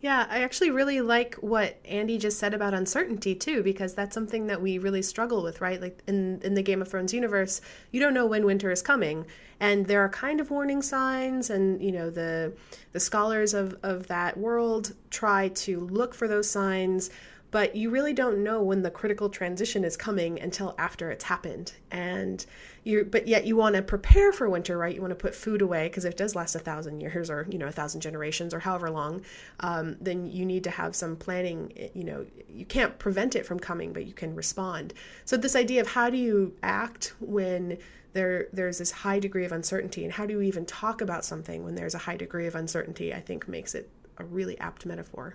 Yeah, 0.00 0.26
I 0.28 0.42
actually 0.42 0.70
really 0.70 1.00
like 1.00 1.36
what 1.36 1.78
Andy 1.84 2.18
just 2.18 2.38
said 2.38 2.52
about 2.52 2.74
uncertainty 2.74 3.34
too, 3.34 3.62
because 3.62 3.94
that's 3.94 4.14
something 4.14 4.46
that 4.46 4.60
we 4.60 4.78
really 4.78 5.02
struggle 5.02 5.42
with, 5.42 5.60
right? 5.60 5.80
Like 5.80 6.02
in 6.06 6.40
in 6.44 6.54
the 6.54 6.62
Game 6.62 6.82
of 6.82 6.88
Thrones 6.88 7.14
universe, 7.14 7.60
you 7.90 7.98
don't 7.98 8.14
know 8.14 8.26
when 8.26 8.44
winter 8.44 8.70
is 8.70 8.82
coming, 8.82 9.26
and 9.58 9.86
there 9.86 10.02
are 10.04 10.08
kind 10.10 10.38
of 10.38 10.50
warning 10.50 10.82
signs, 10.82 11.48
and 11.48 11.82
you 11.82 11.92
know 11.92 12.10
the 12.10 12.52
the 12.92 13.00
scholars 13.00 13.54
of 13.54 13.76
of 13.82 14.06
that 14.08 14.36
world 14.36 14.94
try 15.10 15.48
to 15.48 15.80
look 15.80 16.14
for 16.14 16.28
those 16.28 16.48
signs 16.48 17.10
but 17.52 17.76
you 17.76 17.90
really 17.90 18.12
don't 18.12 18.42
know 18.42 18.60
when 18.62 18.82
the 18.82 18.90
critical 18.90 19.30
transition 19.30 19.84
is 19.84 19.96
coming 19.96 20.38
until 20.40 20.74
after 20.78 21.10
it's 21.10 21.24
happened 21.24 21.72
and 21.90 22.44
you 22.86 23.04
but 23.04 23.26
yet 23.26 23.46
you 23.46 23.56
want 23.56 23.74
to 23.74 23.82
prepare 23.82 24.32
for 24.32 24.48
winter 24.48 24.78
right 24.78 24.94
you 24.94 25.00
want 25.00 25.10
to 25.10 25.16
put 25.16 25.34
food 25.34 25.60
away 25.60 25.88
because 25.88 26.04
if 26.04 26.12
it 26.12 26.16
does 26.16 26.34
last 26.34 26.54
a 26.54 26.58
thousand 26.58 27.00
years 27.00 27.28
or 27.28 27.46
you 27.50 27.58
know 27.58 27.66
a 27.66 27.72
thousand 27.72 28.00
generations 28.00 28.54
or 28.54 28.60
however 28.60 28.88
long 28.88 29.20
um, 29.60 29.96
then 30.00 30.26
you 30.26 30.46
need 30.46 30.62
to 30.64 30.70
have 30.70 30.94
some 30.94 31.16
planning 31.16 31.72
you 31.94 32.04
know 32.04 32.24
you 32.48 32.64
can't 32.64 32.98
prevent 32.98 33.34
it 33.34 33.44
from 33.44 33.58
coming 33.58 33.92
but 33.92 34.06
you 34.06 34.12
can 34.12 34.34
respond 34.34 34.94
so 35.24 35.36
this 35.36 35.56
idea 35.56 35.80
of 35.80 35.88
how 35.88 36.08
do 36.08 36.16
you 36.16 36.54
act 36.62 37.12
when 37.20 37.76
there 38.12 38.46
there's 38.52 38.78
this 38.78 38.92
high 38.92 39.18
degree 39.18 39.44
of 39.44 39.52
uncertainty 39.52 40.04
and 40.04 40.12
how 40.12 40.24
do 40.24 40.32
you 40.32 40.42
even 40.42 40.64
talk 40.64 41.00
about 41.00 41.24
something 41.24 41.64
when 41.64 41.74
there's 41.74 41.94
a 41.94 41.98
high 41.98 42.16
degree 42.16 42.46
of 42.46 42.54
uncertainty 42.54 43.12
i 43.12 43.20
think 43.20 43.48
makes 43.48 43.74
it 43.74 43.90
a 44.18 44.24
really 44.24 44.58
apt 44.60 44.86
metaphor 44.86 45.34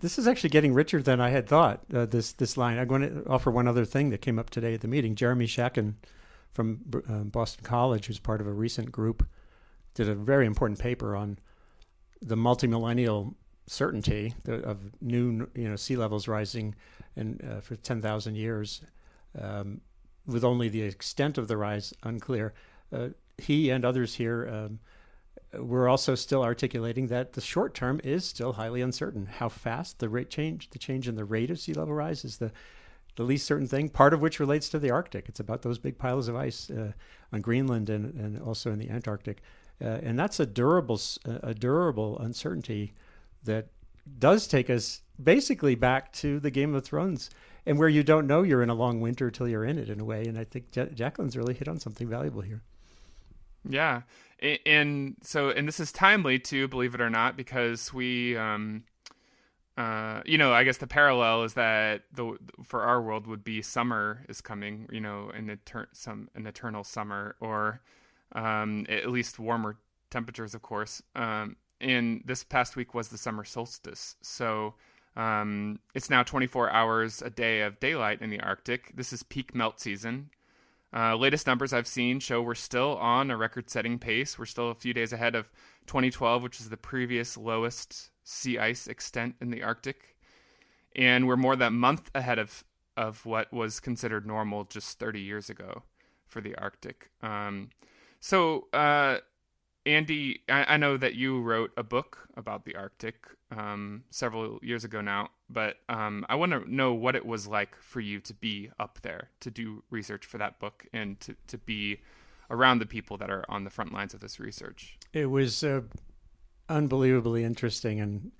this 0.00 0.18
is 0.18 0.28
actually 0.28 0.50
getting 0.50 0.74
richer 0.74 1.02
than 1.02 1.20
I 1.20 1.30
had 1.30 1.48
thought. 1.48 1.80
Uh, 1.92 2.06
this 2.06 2.30
this 2.30 2.56
line. 2.56 2.78
I'm 2.78 2.86
going 2.86 3.02
to 3.02 3.28
offer 3.28 3.50
one 3.50 3.66
other 3.66 3.84
thing 3.84 4.10
that 4.10 4.20
came 4.20 4.38
up 4.38 4.48
today 4.48 4.74
at 4.74 4.80
the 4.80 4.86
meeting. 4.86 5.16
Jeremy 5.16 5.48
Shakun 5.48 5.94
from 6.52 6.80
uh, 7.08 7.24
Boston 7.24 7.64
College, 7.64 8.06
who's 8.06 8.18
part 8.18 8.40
of 8.40 8.46
a 8.46 8.52
recent 8.52 8.90
group, 8.90 9.26
did 9.94 10.08
a 10.08 10.14
very 10.14 10.46
important 10.46 10.78
paper 10.78 11.14
on 11.16 11.38
the 12.20 12.36
multimillennial 12.36 13.34
certainty 13.66 14.34
of 14.46 14.80
new 15.02 15.46
you 15.54 15.68
know 15.68 15.76
sea 15.76 15.96
levels 15.96 16.26
rising 16.26 16.74
and 17.16 17.44
uh, 17.44 17.60
for 17.60 17.76
10,000 17.76 18.34
years 18.34 18.80
um, 19.38 19.80
with 20.26 20.42
only 20.42 20.68
the 20.68 20.82
extent 20.82 21.36
of 21.36 21.48
the 21.48 21.56
rise 21.56 21.92
unclear. 22.02 22.54
Uh, 22.92 23.08
he 23.36 23.70
and 23.70 23.84
others 23.84 24.14
here 24.14 24.48
um, 24.50 24.80
we're 25.54 25.88
also 25.88 26.14
still 26.14 26.42
articulating 26.42 27.06
that 27.08 27.32
the 27.32 27.40
short 27.40 27.74
term 27.74 28.00
is 28.04 28.24
still 28.24 28.52
highly 28.52 28.82
uncertain. 28.82 29.26
How 29.26 29.48
fast 29.48 29.98
the 29.98 30.08
rate 30.08 30.30
change, 30.30 30.70
the 30.70 30.78
change 30.78 31.08
in 31.08 31.14
the 31.14 31.24
rate 31.24 31.50
of 31.50 31.58
sea 31.58 31.72
level 31.72 31.94
rise 31.94 32.24
is 32.24 32.36
the 32.36 32.52
the 33.18 33.24
least 33.24 33.46
certain 33.46 33.66
thing, 33.66 33.88
part 33.88 34.14
of 34.14 34.20
which 34.20 34.38
relates 34.38 34.68
to 34.68 34.78
the 34.78 34.92
Arctic. 34.92 35.28
It's 35.28 35.40
about 35.40 35.62
those 35.62 35.76
big 35.76 35.98
piles 35.98 36.28
of 36.28 36.36
ice 36.36 36.70
uh, 36.70 36.92
on 37.32 37.40
Greenland 37.40 37.90
and, 37.90 38.14
and 38.14 38.40
also 38.40 38.70
in 38.70 38.78
the 38.78 38.88
Antarctic. 38.88 39.42
Uh, 39.82 39.98
and 40.04 40.16
that's 40.16 40.38
a 40.38 40.46
durable, 40.46 41.00
a 41.24 41.52
durable 41.52 42.16
uncertainty 42.20 42.94
that 43.42 43.66
does 44.20 44.46
take 44.46 44.70
us 44.70 45.02
basically 45.20 45.74
back 45.74 46.12
to 46.12 46.38
the 46.38 46.50
Game 46.50 46.76
of 46.76 46.84
Thrones 46.84 47.28
and 47.66 47.76
where 47.76 47.88
you 47.88 48.04
don't 48.04 48.28
know 48.28 48.44
you're 48.44 48.62
in 48.62 48.70
a 48.70 48.74
long 48.74 49.00
winter 49.00 49.32
till 49.32 49.48
you're 49.48 49.64
in 49.64 49.78
it 49.78 49.90
in 49.90 49.98
a 49.98 50.04
way. 50.04 50.24
And 50.24 50.38
I 50.38 50.44
think 50.44 50.70
Jacqueline's 50.70 51.36
really 51.36 51.54
hit 51.54 51.66
on 51.66 51.80
something 51.80 52.08
valuable 52.08 52.42
here. 52.42 52.62
Yeah 53.68 54.02
and 54.64 55.16
so 55.22 55.50
and 55.50 55.66
this 55.66 55.80
is 55.80 55.90
timely 55.90 56.38
too 56.38 56.68
believe 56.68 56.94
it 56.94 57.00
or 57.00 57.10
not 57.10 57.36
because 57.36 57.92
we 57.92 58.36
um 58.36 58.84
uh 59.78 60.20
you 60.26 60.36
know 60.36 60.52
i 60.52 60.64
guess 60.64 60.76
the 60.78 60.86
parallel 60.86 61.44
is 61.44 61.54
that 61.54 62.02
the 62.12 62.36
for 62.62 62.82
our 62.82 63.00
world 63.00 63.26
would 63.26 63.44
be 63.44 63.62
summer 63.62 64.24
is 64.28 64.40
coming 64.40 64.86
you 64.92 65.00
know 65.00 65.30
an 65.34 65.58
some 65.92 66.28
an 66.34 66.46
eternal 66.46 66.84
summer 66.84 67.36
or 67.40 67.80
um 68.32 68.84
at 68.88 69.08
least 69.08 69.38
warmer 69.38 69.76
temperatures 70.10 70.54
of 70.54 70.60
course 70.60 71.00
um 71.14 71.56
and 71.80 72.22
this 72.24 72.42
past 72.42 72.76
week 72.76 72.92
was 72.92 73.08
the 73.08 73.18
summer 73.18 73.44
solstice 73.44 74.16
so 74.20 74.74
um, 75.18 75.80
it's 75.94 76.08
now 76.08 76.22
24 76.22 76.70
hours 76.70 77.20
a 77.22 77.28
day 77.28 77.62
of 77.62 77.80
daylight 77.80 78.22
in 78.22 78.30
the 78.30 78.40
Arctic. 78.40 78.92
This 78.94 79.12
is 79.12 79.24
peak 79.24 79.52
melt 79.52 79.80
season. 79.80 80.30
Uh, 80.94 81.16
latest 81.16 81.46
numbers 81.46 81.72
I've 81.72 81.88
seen 81.88 82.18
show 82.18 82.40
we're 82.40 82.54
still 82.54 82.96
on 82.96 83.30
a 83.30 83.36
record 83.36 83.68
setting 83.68 83.98
pace. 83.98 84.38
We're 84.38 84.46
still 84.46 84.70
a 84.70 84.74
few 84.74 84.94
days 84.94 85.12
ahead 85.12 85.34
of 85.34 85.50
2012, 85.86 86.42
which 86.42 86.60
is 86.60 86.70
the 86.70 86.76
previous 86.78 87.36
lowest 87.36 88.10
sea 88.28 88.58
ice 88.58 88.86
extent 88.86 89.34
in 89.40 89.50
the 89.50 89.62
Arctic, 89.62 90.16
and 90.94 91.26
we're 91.26 91.36
more 91.36 91.56
than 91.56 91.68
a 91.68 91.70
month 91.70 92.10
ahead 92.14 92.38
of 92.38 92.64
of 92.96 93.24
what 93.24 93.52
was 93.52 93.78
considered 93.78 94.26
normal 94.26 94.64
just 94.64 94.98
30 94.98 95.20
years 95.20 95.48
ago 95.48 95.84
for 96.26 96.40
the 96.40 96.56
Arctic. 96.56 97.10
Um, 97.22 97.70
so, 98.18 98.66
uh, 98.72 99.18
Andy, 99.86 100.40
I, 100.48 100.74
I, 100.74 100.76
know 100.78 100.96
that 100.96 101.14
you 101.14 101.40
wrote 101.40 101.70
a 101.76 101.84
book 101.84 102.28
about 102.36 102.64
the 102.64 102.74
Arctic 102.74 103.28
um, 103.56 104.02
several 104.10 104.58
years 104.62 104.82
ago 104.82 105.00
now, 105.00 105.28
but 105.48 105.76
um, 105.88 106.26
I 106.28 106.34
want 106.34 106.50
to 106.50 106.74
know 106.74 106.92
what 106.92 107.14
it 107.14 107.24
was 107.24 107.46
like 107.46 107.76
for 107.76 108.00
you 108.00 108.18
to 108.18 108.34
be 108.34 108.68
up 108.80 108.98
there, 109.02 109.30
to 109.40 109.50
do 109.52 109.84
research 109.90 110.26
for 110.26 110.38
that 110.38 110.58
book, 110.58 110.84
and 110.92 111.20
to, 111.20 111.36
to 111.46 111.56
be 111.56 112.00
around 112.50 112.80
the 112.80 112.86
people 112.86 113.16
that 113.18 113.30
are 113.30 113.44
on 113.48 113.62
the 113.62 113.70
front 113.70 113.92
lines 113.92 114.12
of 114.12 114.18
this 114.18 114.40
research. 114.40 114.98
It 115.12 115.26
was 115.26 115.62
uh, 115.62 115.82
unbelievably 116.68 117.44
interesting 117.44 118.00
and 118.00 118.32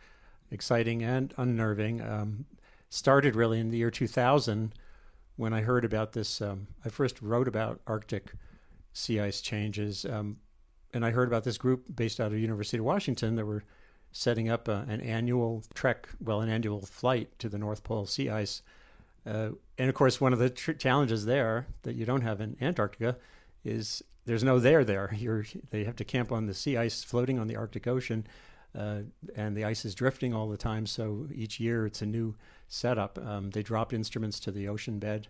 exciting 0.50 1.02
and 1.02 1.32
unnerving. 1.36 2.00
Um, 2.00 2.46
started 2.90 3.36
really 3.36 3.60
in 3.60 3.70
the 3.70 3.78
year 3.78 3.90
2000 3.90 4.74
when 5.36 5.52
I 5.52 5.60
heard 5.60 5.84
about 5.84 6.12
this. 6.12 6.40
Um, 6.40 6.68
I 6.84 6.88
first 6.88 7.20
wrote 7.20 7.48
about 7.48 7.80
Arctic 7.86 8.32
sea 8.92 9.20
ice 9.20 9.40
changes, 9.40 10.04
um, 10.04 10.38
and 10.92 11.04
I 11.04 11.10
heard 11.10 11.28
about 11.28 11.44
this 11.44 11.58
group 11.58 11.84
based 11.94 12.20
out 12.20 12.32
of 12.32 12.38
University 12.38 12.78
of 12.78 12.84
Washington 12.84 13.36
that 13.36 13.44
were 13.44 13.64
setting 14.10 14.48
up 14.48 14.68
a, 14.68 14.86
an 14.88 15.00
annual 15.00 15.62
trek, 15.74 16.08
well, 16.20 16.40
an 16.40 16.48
annual 16.48 16.80
flight 16.80 17.38
to 17.38 17.48
the 17.48 17.58
North 17.58 17.84
Pole 17.84 18.06
sea 18.06 18.30
ice. 18.30 18.62
Uh, 19.26 19.50
and 19.76 19.88
of 19.88 19.94
course, 19.94 20.20
one 20.20 20.32
of 20.32 20.38
the 20.38 20.50
tr- 20.50 20.72
challenges 20.72 21.26
there 21.26 21.66
that 21.82 21.94
you 21.94 22.06
don't 22.06 22.22
have 22.22 22.40
in 22.40 22.56
Antarctica 22.60 23.16
is 23.64 24.02
there's 24.28 24.44
no 24.44 24.58
there 24.58 24.84
there. 24.84 25.10
You're, 25.16 25.46
they 25.70 25.84
have 25.84 25.96
to 25.96 26.04
camp 26.04 26.30
on 26.30 26.46
the 26.46 26.54
sea 26.54 26.76
ice 26.76 27.02
floating 27.02 27.38
on 27.38 27.46
the 27.46 27.56
Arctic 27.56 27.86
Ocean, 27.86 28.26
uh, 28.78 29.00
and 29.34 29.56
the 29.56 29.64
ice 29.64 29.86
is 29.86 29.94
drifting 29.94 30.34
all 30.34 30.48
the 30.48 30.56
time. 30.58 30.84
So 30.84 31.26
each 31.34 31.58
year 31.58 31.86
it's 31.86 32.02
a 32.02 32.06
new 32.06 32.36
setup. 32.68 33.18
Um, 33.18 33.50
they 33.50 33.62
drop 33.62 33.94
instruments 33.94 34.38
to 34.40 34.52
the 34.52 34.68
ocean 34.68 34.98
bed, 34.98 35.28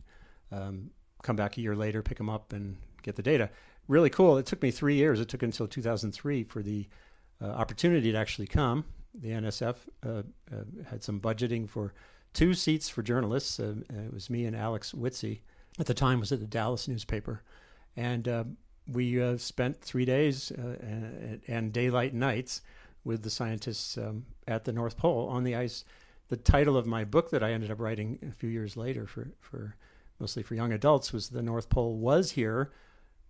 um, 0.50 0.90
come 1.22 1.36
back 1.36 1.56
a 1.56 1.60
year 1.60 1.76
later, 1.76 2.02
pick 2.02 2.18
them 2.18 2.28
up, 2.28 2.52
and 2.52 2.76
get 3.02 3.14
the 3.14 3.22
data. 3.22 3.50
Really 3.86 4.10
cool. 4.10 4.36
It 4.36 4.46
took 4.46 4.60
me 4.60 4.72
three 4.72 4.96
years. 4.96 5.20
It 5.20 5.28
took 5.28 5.44
until 5.44 5.68
2003 5.68 6.42
for 6.44 6.62
the 6.62 6.88
uh, 7.40 7.46
opportunity 7.46 8.10
to 8.10 8.18
actually 8.18 8.48
come. 8.48 8.84
The 9.14 9.30
NSF 9.30 9.76
uh, 10.04 10.08
uh, 10.08 10.22
had 10.90 11.04
some 11.04 11.20
budgeting 11.20 11.68
for 11.68 11.94
two 12.34 12.52
seats 12.52 12.88
for 12.88 13.02
journalists. 13.02 13.60
Uh, 13.60 13.76
it 13.90 14.12
was 14.12 14.28
me 14.28 14.44
and 14.44 14.56
Alex 14.56 14.92
Witze. 14.92 15.40
At 15.78 15.86
the 15.86 15.94
time, 15.94 16.18
was 16.18 16.32
at 16.32 16.40
the 16.40 16.46
Dallas 16.46 16.88
newspaper, 16.88 17.42
and 17.96 18.26
uh, 18.26 18.44
we 18.90 19.20
uh, 19.20 19.36
spent 19.36 19.80
three 19.80 20.04
days 20.04 20.50
and, 20.50 21.40
and, 21.46 21.72
daylight 21.72 22.14
nights 22.14 22.62
with 23.04 23.22
the 23.22 23.30
scientists 23.30 23.98
um, 23.98 24.24
at 24.46 24.64
the 24.64 24.72
North 24.72 24.96
Pole 24.96 25.28
on 25.28 25.44
the 25.44 25.54
ice. 25.54 25.84
The 26.28 26.36
title 26.36 26.76
of 26.76 26.86
my 26.86 27.04
book 27.04 27.30
that 27.30 27.42
I 27.42 27.52
ended 27.52 27.70
up 27.70 27.80
writing 27.80 28.18
a 28.26 28.32
few 28.32 28.48
years 28.48 28.76
later 28.76 29.06
for, 29.06 29.28
for 29.40 29.76
mostly 30.18 30.42
for 30.42 30.54
young 30.54 30.72
adults 30.72 31.12
was 31.12 31.28
The 31.28 31.42
North 31.42 31.68
Pole 31.68 31.96
Was 31.96 32.32
Here 32.32 32.72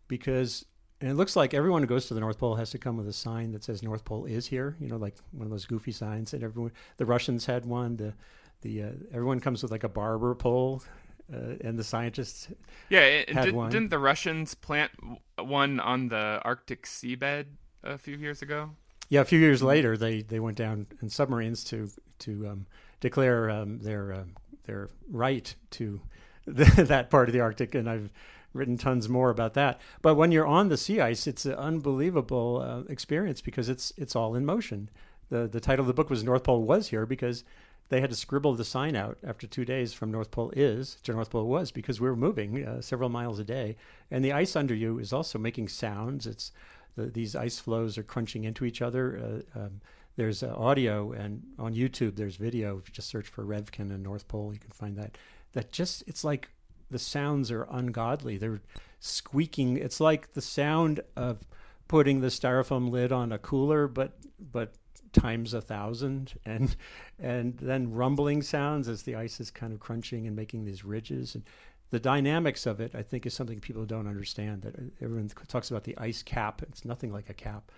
because 0.07 0.65
and 1.01 1.11
it 1.11 1.15
looks 1.15 1.37
like 1.37 1.55
everyone 1.55 1.83
who 1.83 1.87
goes 1.87 2.07
to 2.07 2.15
the 2.15 2.21
North 2.21 2.39
Pole 2.39 2.57
has 2.57 2.71
to 2.71 2.79
come 2.79 2.97
with 2.97 3.07
a 3.07 3.13
sign 3.13 3.53
that 3.53 3.63
says 3.63 3.85
North 3.85 4.05
Pole 4.05 4.25
is 4.25 4.49
here, 4.49 4.77
you 4.81 4.89
know, 4.89 4.97
like 4.97 5.15
one 5.31 5.47
of 5.47 5.51
those 5.51 5.65
goofy 5.65 5.93
signs 5.93 6.35
and 6.35 6.43
everyone 6.43 6.73
the 6.97 7.07
Russians 7.07 7.47
had 7.47 7.65
one, 7.65 7.97
the 7.97 8.15
the 8.63 8.83
uh, 8.83 8.91
everyone 9.13 9.39
comes 9.39 9.63
with 9.63 9.71
like 9.71 9.85
a 9.85 9.89
barber 9.89 10.35
pole 10.35 10.83
uh, 11.33 11.55
and 11.61 11.79
the 11.79 11.85
scientists 11.85 12.49
yeah 12.89 13.01
it, 13.01 13.27
did, 13.27 13.55
not 13.55 13.91
the 13.91 13.99
russians 13.99 14.55
plant 14.55 14.91
one 15.39 15.81
on 15.81 16.09
the 16.09 16.41
arctic 16.45 16.85
seabed 16.85 17.47
a 17.85 17.99
few 17.99 18.17
years 18.17 18.43
ago 18.43 18.71
yeah 19.09 19.21
a 19.21 19.25
few 19.25 19.39
years 19.39 19.63
later 19.63 19.97
they 19.97 20.23
they 20.23 20.41
went 20.41 20.57
down 20.57 20.87
in 21.03 21.09
submarines 21.09 21.65
to 21.65 21.89
to 22.19 22.47
um, 22.49 22.67
declare 23.01 23.51
um, 23.51 23.79
their 23.81 24.13
uh, 24.13 24.25
their 24.65 24.89
right 25.11 25.55
to 25.71 26.01
the, 26.47 26.65
that 26.89 27.11
part 27.11 27.29
of 27.29 27.33
the 27.33 27.41
Arctic, 27.41 27.75
and 27.75 27.89
I've 27.89 28.13
written 28.53 28.79
tons 28.79 29.09
more 29.09 29.31
about 29.31 29.55
that. 29.55 29.81
But 30.03 30.15
when 30.15 30.33
you're 30.33 30.47
on 30.47 30.69
the 30.69 30.77
sea 30.77 31.01
ice, 31.01 31.27
it's 31.27 31.45
an 31.45 31.55
unbelievable 31.55 32.63
uh, 32.65 32.91
experience 32.91 33.41
because 33.41 33.69
it's 33.69 33.93
it's 33.97 34.17
all 34.17 34.35
in 34.35 34.45
motion. 34.45 34.91
the 35.31 35.47
The 35.47 35.61
title 35.61 35.83
of 35.83 35.87
the 35.89 35.95
book 35.95 36.11
was 36.11 36.25
North 36.25 36.45
Pole 36.45 36.63
was 36.63 36.89
here 36.89 37.07
because 37.07 37.45
they 37.89 38.01
had 38.01 38.11
to 38.11 38.17
scribble 38.17 38.55
the 38.55 38.65
sign 38.65 38.95
out 38.95 39.19
after 39.27 39.47
two 39.47 39.65
days 39.65 39.93
from 39.93 40.11
North 40.11 40.31
Pole 40.31 40.53
is 40.55 40.97
to 41.05 41.13
North 41.13 41.31
Pole 41.31 41.47
was 41.47 41.71
because 41.71 42.01
we 42.01 42.09
were 42.09 42.17
moving 42.17 42.67
uh, 42.67 42.81
several 42.81 43.09
miles 43.09 43.39
a 43.39 43.45
day, 43.45 43.77
and 44.11 44.25
the 44.25 44.33
ice 44.33 44.57
under 44.57 44.75
you 44.75 44.99
is 44.99 45.13
also 45.13 45.39
making 45.39 45.69
sounds. 45.69 46.27
It's 46.27 46.53
the, 46.97 47.07
these 47.07 47.35
ice 47.35 47.59
floes 47.59 47.97
are 47.97 48.03
crunching 48.03 48.45
into 48.45 48.65
each 48.65 48.83
other. 48.83 49.43
Uh, 49.57 49.59
um, 49.59 49.81
there's 50.17 50.43
uh, 50.43 50.53
audio 50.57 51.13
and 51.13 51.43
on 51.59 51.75
YouTube 51.75 52.17
there's 52.17 52.37
video. 52.37 52.79
If 52.79 52.89
you 52.89 52.95
just 52.95 53.09
search 53.09 53.29
for 53.29 53.45
Revkin 53.45 53.91
and 53.91 54.03
North 54.03 54.29
Pole, 54.29 54.53
you 54.53 54.59
can 54.59 54.71
find 54.71 54.97
that. 54.97 55.17
That 55.53 55.73
just 55.73 56.05
it's 56.07 56.25
like 56.25 56.51
the 56.91 56.99
sounds 56.99 57.51
are 57.51 57.67
ungodly. 57.71 58.37
They're 58.37 58.61
squeaking. 59.01 59.77
It's 59.77 60.01
like 60.01 60.35
the 60.35 60.43
sound 60.43 61.01
of 61.17 61.47
putting 61.87 62.21
the 62.21 62.29
styrofoam 62.29 62.91
lid 62.91 63.13
on 63.13 63.33
a 63.33 63.39
cooler, 63.39 63.89
but 63.89 64.13
but 64.53 64.75
times 65.13 65.55
a 65.55 65.61
thousand, 65.61 66.35
and 66.45 66.77
and 67.19 67.57
then 67.59 67.93
rumbling 67.93 68.43
sounds 68.43 68.89
as 68.89 69.03
the 69.03 69.17
ice 69.17 69.41
is 69.41 69.51
kind 69.51 69.73
of 69.73 69.81
crunching 69.81 70.27
and 70.27 70.35
making 70.37 70.65
these 70.65 70.85
ridges. 70.85 71.35
And 71.35 71.45
the 71.91 72.01
dynamics 72.01 72.67
of 72.67 72.81
it, 72.81 72.95
I 72.95 73.03
think, 73.03 73.25
is 73.27 73.35
something 73.35 73.61
people 73.61 73.85
don't 73.85 74.07
understand. 74.07 74.63
That 74.63 74.75
everyone 75.01 75.31
talks 75.49 75.71
about 75.71 75.85
the 75.85 75.97
ice 75.99 76.23
cap. 76.23 76.63
It's 76.63 76.85
nothing 76.85 77.13
like 77.13 77.31
a 77.31 77.35
cap 77.35 77.71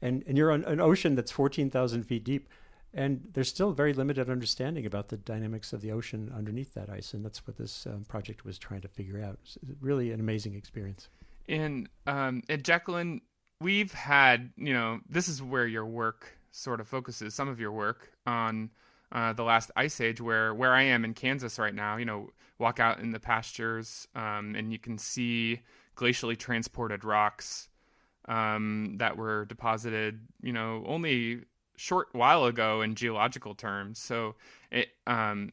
and 0.00 0.22
and 0.26 0.36
you're 0.36 0.50
on 0.50 0.64
an 0.64 0.80
ocean 0.80 1.14
that's 1.14 1.30
14,000 1.30 2.04
feet 2.04 2.24
deep, 2.24 2.48
and 2.94 3.28
there's 3.32 3.48
still 3.48 3.72
very 3.72 3.92
limited 3.92 4.30
understanding 4.30 4.86
about 4.86 5.08
the 5.08 5.16
dynamics 5.16 5.72
of 5.72 5.80
the 5.80 5.92
ocean 5.92 6.32
underneath 6.34 6.74
that 6.74 6.88
ice, 6.88 7.14
and 7.14 7.24
that's 7.24 7.46
what 7.46 7.56
this 7.56 7.86
um, 7.86 8.04
project 8.08 8.44
was 8.44 8.58
trying 8.58 8.80
to 8.82 8.88
figure 8.88 9.22
out. 9.22 9.38
It's 9.42 9.58
really 9.80 10.12
an 10.12 10.20
amazing 10.20 10.54
experience. 10.54 11.08
And 11.48 11.88
um, 12.06 12.42
and 12.48 12.64
Jacqueline, 12.64 13.22
we've 13.60 13.92
had 13.92 14.50
you 14.56 14.72
know 14.72 15.00
this 15.08 15.28
is 15.28 15.42
where 15.42 15.66
your 15.66 15.86
work 15.86 16.37
sort 16.50 16.80
of 16.80 16.88
focuses. 16.88 17.34
Some 17.34 17.48
of 17.48 17.60
your 17.60 17.72
work 17.72 18.12
on 18.26 18.70
uh, 19.12 19.32
the 19.32 19.42
last 19.42 19.70
ice 19.76 20.00
age, 20.00 20.20
where 20.20 20.54
where 20.54 20.74
I 20.74 20.82
am 20.82 21.04
in 21.04 21.14
Kansas 21.14 21.58
right 21.58 21.74
now. 21.74 21.96
You 21.96 22.04
know, 22.04 22.30
walk 22.58 22.80
out 22.80 23.00
in 23.00 23.10
the 23.12 23.20
pastures, 23.20 24.06
um, 24.14 24.54
and 24.54 24.72
you 24.72 24.78
can 24.78 24.98
see 24.98 25.60
glacially 25.96 26.36
transported 26.36 27.04
rocks 27.04 27.68
um, 28.28 28.96
that 28.98 29.16
were 29.16 29.46
deposited, 29.46 30.20
you 30.42 30.52
know, 30.52 30.84
only 30.86 31.40
short 31.76 32.08
while 32.12 32.44
ago 32.44 32.82
in 32.82 32.94
geological 32.94 33.54
terms. 33.54 33.98
So 33.98 34.34
it 34.70 34.88
um, 35.06 35.52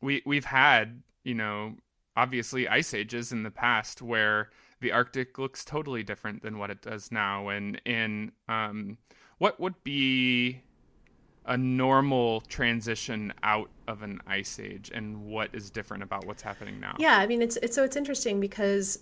we 0.00 0.22
we've 0.24 0.44
had 0.44 1.02
you 1.24 1.34
know 1.34 1.74
obviously 2.16 2.68
ice 2.68 2.94
ages 2.94 3.32
in 3.32 3.42
the 3.42 3.50
past 3.50 4.00
where 4.00 4.50
the 4.80 4.92
Arctic 4.92 5.38
looks 5.38 5.64
totally 5.64 6.02
different 6.02 6.42
than 6.42 6.58
what 6.58 6.70
it 6.70 6.82
does 6.82 7.10
now, 7.10 7.48
and 7.48 7.80
in 7.84 8.32
um, 8.48 8.98
what 9.38 9.58
would 9.60 9.82
be 9.84 10.60
a 11.46 11.56
normal 11.56 12.40
transition 12.42 13.32
out 13.42 13.68
of 13.86 14.02
an 14.02 14.18
ice 14.26 14.58
age 14.58 14.90
and 14.94 15.26
what 15.26 15.50
is 15.52 15.70
different 15.70 16.02
about 16.02 16.24
what's 16.26 16.42
happening 16.42 16.80
now? 16.80 16.94
Yeah 16.98 17.18
i 17.18 17.26
mean 17.26 17.42
it's, 17.42 17.56
it's 17.56 17.74
so 17.74 17.84
it's 17.84 17.96
interesting 17.96 18.40
because 18.40 19.00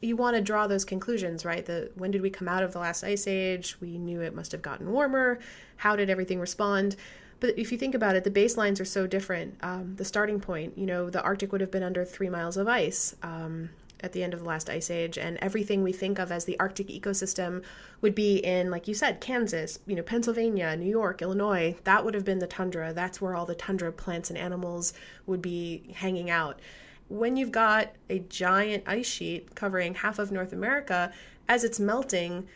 you 0.00 0.16
want 0.16 0.36
to 0.36 0.42
draw 0.42 0.66
those 0.66 0.84
conclusions 0.84 1.44
right? 1.44 1.64
The 1.66 1.90
when 1.96 2.10
did 2.10 2.22
we 2.22 2.30
come 2.30 2.48
out 2.48 2.62
of 2.62 2.72
the 2.72 2.78
last 2.78 3.04
ice 3.04 3.26
age? 3.26 3.76
We 3.80 3.98
knew 3.98 4.20
it 4.22 4.34
must 4.34 4.52
have 4.52 4.62
gotten 4.62 4.90
warmer. 4.90 5.38
How 5.76 5.96
did 5.96 6.08
everything 6.08 6.40
respond? 6.40 6.96
But 7.40 7.58
if 7.58 7.70
you 7.70 7.76
think 7.76 7.94
about 7.94 8.16
it 8.16 8.24
the 8.24 8.30
baselines 8.30 8.80
are 8.80 8.86
so 8.86 9.06
different. 9.06 9.56
Um, 9.62 9.96
the 9.96 10.04
starting 10.04 10.40
point 10.40 10.78
you 10.78 10.86
know 10.86 11.10
the 11.10 11.22
arctic 11.22 11.52
would 11.52 11.60
have 11.60 11.70
been 11.70 11.82
under 11.82 12.06
three 12.06 12.30
miles 12.30 12.56
of 12.56 12.68
ice. 12.68 13.14
Um, 13.22 13.68
at 14.04 14.12
the 14.12 14.22
end 14.22 14.34
of 14.34 14.40
the 14.40 14.46
last 14.46 14.68
ice 14.68 14.90
age 14.90 15.16
and 15.16 15.38
everything 15.40 15.82
we 15.82 15.92
think 15.92 16.18
of 16.18 16.30
as 16.30 16.44
the 16.44 16.60
arctic 16.60 16.88
ecosystem 16.88 17.64
would 18.02 18.14
be 18.14 18.36
in 18.36 18.70
like 18.70 18.86
you 18.86 18.92
said 18.92 19.18
kansas 19.18 19.78
you 19.86 19.96
know 19.96 20.02
pennsylvania 20.02 20.76
new 20.76 20.88
york 20.88 21.22
illinois. 21.22 21.74
That 21.84 22.04
would 22.04 22.14
have 22.14 22.24
been 22.24 22.38
the 22.38 22.46
tundra. 22.46 22.92
That's 22.92 23.20
where 23.20 23.34
all 23.34 23.46
the 23.46 23.54
tundra 23.54 23.90
plants 23.90 24.28
and 24.28 24.38
animals 24.38 24.92
would 25.26 25.40
be 25.40 25.90
hanging 25.94 26.28
out. 26.30 26.60
When 27.08 27.36
you've 27.36 27.52
got 27.52 27.92
a 28.10 28.18
giant 28.18 28.84
ice 28.86 29.06
sheet 29.06 29.54
covering 29.54 29.94
half 29.94 30.18
of 30.18 30.30
north 30.30 30.52
america 30.52 31.12
as 31.48 31.64
it's 31.64 31.80
melting 31.80 32.46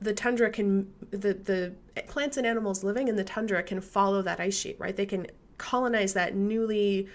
the 0.00 0.12
tundra 0.12 0.50
can 0.50 0.92
the 1.10 1.34
the 1.34 1.74
plants 2.08 2.36
and 2.36 2.46
animals 2.46 2.84
living 2.84 3.08
in 3.08 3.16
the 3.16 3.24
tundra 3.24 3.62
can 3.62 3.80
follow 3.80 4.22
that 4.22 4.38
ice 4.38 4.58
sheet 4.58 4.76
right? 4.78 4.96
They 4.96 5.06
can 5.06 5.26
colonize 5.58 6.14
that 6.14 6.34
newly 6.34 7.08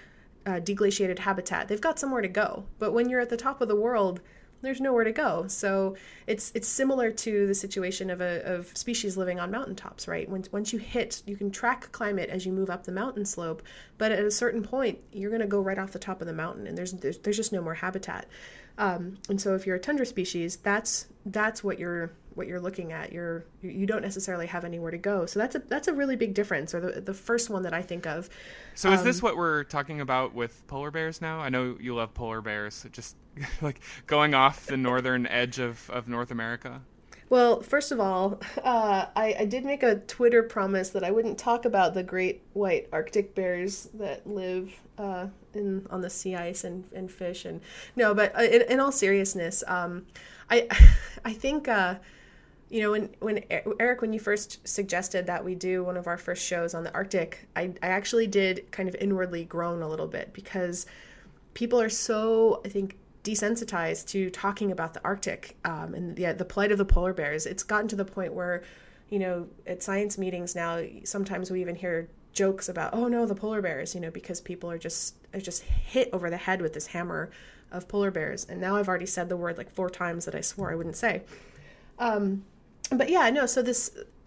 uh, 0.46 0.60
deglaciated 0.60 1.18
habitat, 1.18 1.68
they've 1.68 1.80
got 1.80 1.98
somewhere 1.98 2.22
to 2.22 2.28
go. 2.28 2.64
But 2.78 2.92
when 2.92 3.08
you're 3.08 3.20
at 3.20 3.30
the 3.30 3.36
top 3.36 3.60
of 3.60 3.68
the 3.68 3.76
world, 3.76 4.20
there's 4.62 4.80
nowhere 4.80 5.04
to 5.04 5.12
go. 5.12 5.46
So 5.48 5.96
it's 6.26 6.50
it's 6.54 6.68
similar 6.68 7.10
to 7.10 7.46
the 7.46 7.54
situation 7.54 8.10
of 8.10 8.20
a 8.20 8.42
of 8.44 8.76
species 8.76 9.16
living 9.16 9.38
on 9.38 9.50
mountaintops, 9.50 10.08
right? 10.08 10.28
When, 10.28 10.44
once 10.50 10.72
you 10.72 10.78
hit, 10.78 11.22
you 11.26 11.36
can 11.36 11.50
track 11.50 11.92
climate 11.92 12.30
as 12.30 12.46
you 12.46 12.52
move 12.52 12.70
up 12.70 12.84
the 12.84 12.92
mountain 12.92 13.24
slope, 13.24 13.62
but 13.98 14.12
at 14.12 14.24
a 14.24 14.30
certain 14.30 14.62
point, 14.62 14.98
you're 15.12 15.30
going 15.30 15.42
to 15.42 15.46
go 15.46 15.60
right 15.60 15.78
off 15.78 15.92
the 15.92 15.98
top 15.98 16.20
of 16.20 16.26
the 16.26 16.32
mountain, 16.32 16.66
and 16.66 16.76
there's 16.76 16.92
there's, 16.92 17.18
there's 17.18 17.36
just 17.36 17.52
no 17.52 17.60
more 17.60 17.74
habitat. 17.74 18.26
Um, 18.78 19.18
and 19.28 19.40
so 19.40 19.54
if 19.54 19.66
you're 19.66 19.76
a 19.76 19.80
tundra 19.80 20.06
species, 20.06 20.56
that's 20.56 21.06
that's 21.26 21.62
what 21.62 21.78
you're 21.78 22.12
what 22.36 22.46
you're 22.46 22.60
looking 22.60 22.92
at. 22.92 23.12
You're 23.12 23.44
you 23.62 23.86
don't 23.86 24.02
necessarily 24.02 24.46
have 24.46 24.64
anywhere 24.64 24.90
to 24.90 24.98
go. 24.98 25.26
So 25.26 25.40
that's 25.40 25.56
a 25.56 25.58
that's 25.58 25.88
a 25.88 25.92
really 25.92 26.16
big 26.16 26.34
difference, 26.34 26.74
or 26.74 26.80
the 26.80 27.00
the 27.00 27.14
first 27.14 27.50
one 27.50 27.62
that 27.64 27.74
I 27.74 27.82
think 27.82 28.06
of. 28.06 28.28
So 28.74 28.92
is 28.92 29.00
um, 29.00 29.06
this 29.06 29.22
what 29.22 29.36
we're 29.36 29.64
talking 29.64 30.00
about 30.00 30.34
with 30.34 30.66
polar 30.66 30.90
bears 30.90 31.20
now? 31.20 31.40
I 31.40 31.48
know 31.48 31.76
you 31.80 31.94
love 31.94 32.14
polar 32.14 32.40
bears. 32.40 32.86
Just 32.92 33.16
like 33.60 33.80
going 34.06 34.34
off 34.34 34.66
the 34.66 34.76
northern 34.76 35.26
edge 35.26 35.58
of 35.58 35.90
of 35.90 36.08
North 36.08 36.30
America. 36.30 36.82
Well, 37.28 37.60
first 37.60 37.90
of 37.90 37.98
all, 37.98 38.40
uh, 38.62 39.06
I, 39.16 39.36
I, 39.40 39.44
did 39.46 39.64
make 39.64 39.82
a 39.82 39.96
Twitter 39.96 40.42
promise 40.44 40.90
that 40.90 41.02
I 41.02 41.10
wouldn't 41.10 41.38
talk 41.38 41.64
about 41.64 41.92
the 41.92 42.04
great 42.04 42.42
white 42.52 42.88
Arctic 42.92 43.34
bears 43.34 43.88
that 43.94 44.26
live 44.28 44.72
uh, 44.96 45.26
in 45.54 45.86
on 45.90 46.00
the 46.00 46.10
sea 46.10 46.36
ice 46.36 46.64
and, 46.64 46.84
and 46.94 47.10
fish. 47.10 47.44
And 47.44 47.60
no, 47.96 48.14
but 48.14 48.36
uh, 48.38 48.42
in, 48.42 48.62
in 48.62 48.80
all 48.80 48.92
seriousness, 48.92 49.64
um, 49.66 50.06
I 50.50 50.68
I 51.24 51.32
think 51.32 51.68
uh, 51.68 51.96
you 52.68 52.80
know 52.80 52.90
when 52.90 53.10
when 53.20 53.44
Eric 53.78 54.00
when 54.00 54.12
you 54.12 54.20
first 54.20 54.66
suggested 54.66 55.26
that 55.26 55.44
we 55.44 55.54
do 55.54 55.84
one 55.84 55.96
of 55.96 56.06
our 56.06 56.18
first 56.18 56.44
shows 56.44 56.74
on 56.74 56.84
the 56.84 56.92
Arctic, 56.92 57.48
I 57.54 57.72
I 57.82 57.88
actually 57.88 58.26
did 58.26 58.70
kind 58.72 58.88
of 58.88 58.94
inwardly 58.96 59.44
groan 59.44 59.82
a 59.82 59.88
little 59.88 60.08
bit 60.08 60.32
because 60.32 60.86
people 61.54 61.80
are 61.80 61.88
so 61.88 62.60
I 62.64 62.68
think 62.68 62.98
desensitized 63.26 64.06
to 64.06 64.30
talking 64.30 64.70
about 64.70 64.94
the 64.94 65.00
Arctic 65.04 65.56
um, 65.64 65.94
and 65.94 66.14
the, 66.14 66.32
the 66.32 66.44
plight 66.44 66.70
of 66.70 66.78
the 66.78 66.84
polar 66.84 67.12
bears. 67.12 67.44
It's 67.44 67.64
gotten 67.64 67.88
to 67.88 67.96
the 67.96 68.04
point 68.04 68.32
where, 68.32 68.62
you 69.10 69.18
know, 69.18 69.48
at 69.66 69.82
science 69.82 70.16
meetings 70.16 70.54
now, 70.54 70.80
sometimes 71.02 71.50
we 71.50 71.60
even 71.60 71.74
hear 71.74 72.08
jokes 72.32 72.68
about, 72.68 72.94
oh 72.94 73.08
no, 73.08 73.26
the 73.26 73.34
polar 73.34 73.60
bears, 73.60 73.96
you 73.96 74.00
know, 74.00 74.12
because 74.12 74.40
people 74.40 74.70
are 74.70 74.78
just 74.78 75.16
are 75.34 75.40
just 75.40 75.62
hit 75.62 76.08
over 76.12 76.30
the 76.30 76.36
head 76.36 76.62
with 76.62 76.72
this 76.72 76.86
hammer 76.86 77.30
of 77.72 77.88
polar 77.88 78.12
bears. 78.12 78.44
And 78.48 78.60
now 78.60 78.76
I've 78.76 78.88
already 78.88 79.06
said 79.06 79.28
the 79.28 79.36
word 79.36 79.58
like 79.58 79.72
four 79.72 79.90
times 79.90 80.24
that 80.26 80.34
I 80.36 80.40
swore 80.40 80.70
I 80.70 80.76
wouldn't 80.76 80.96
say. 80.96 81.22
Um, 81.98 82.44
but 82.90 83.08
yeah, 83.08 83.28
no. 83.30 83.46
So 83.46 83.62
this 83.62 83.96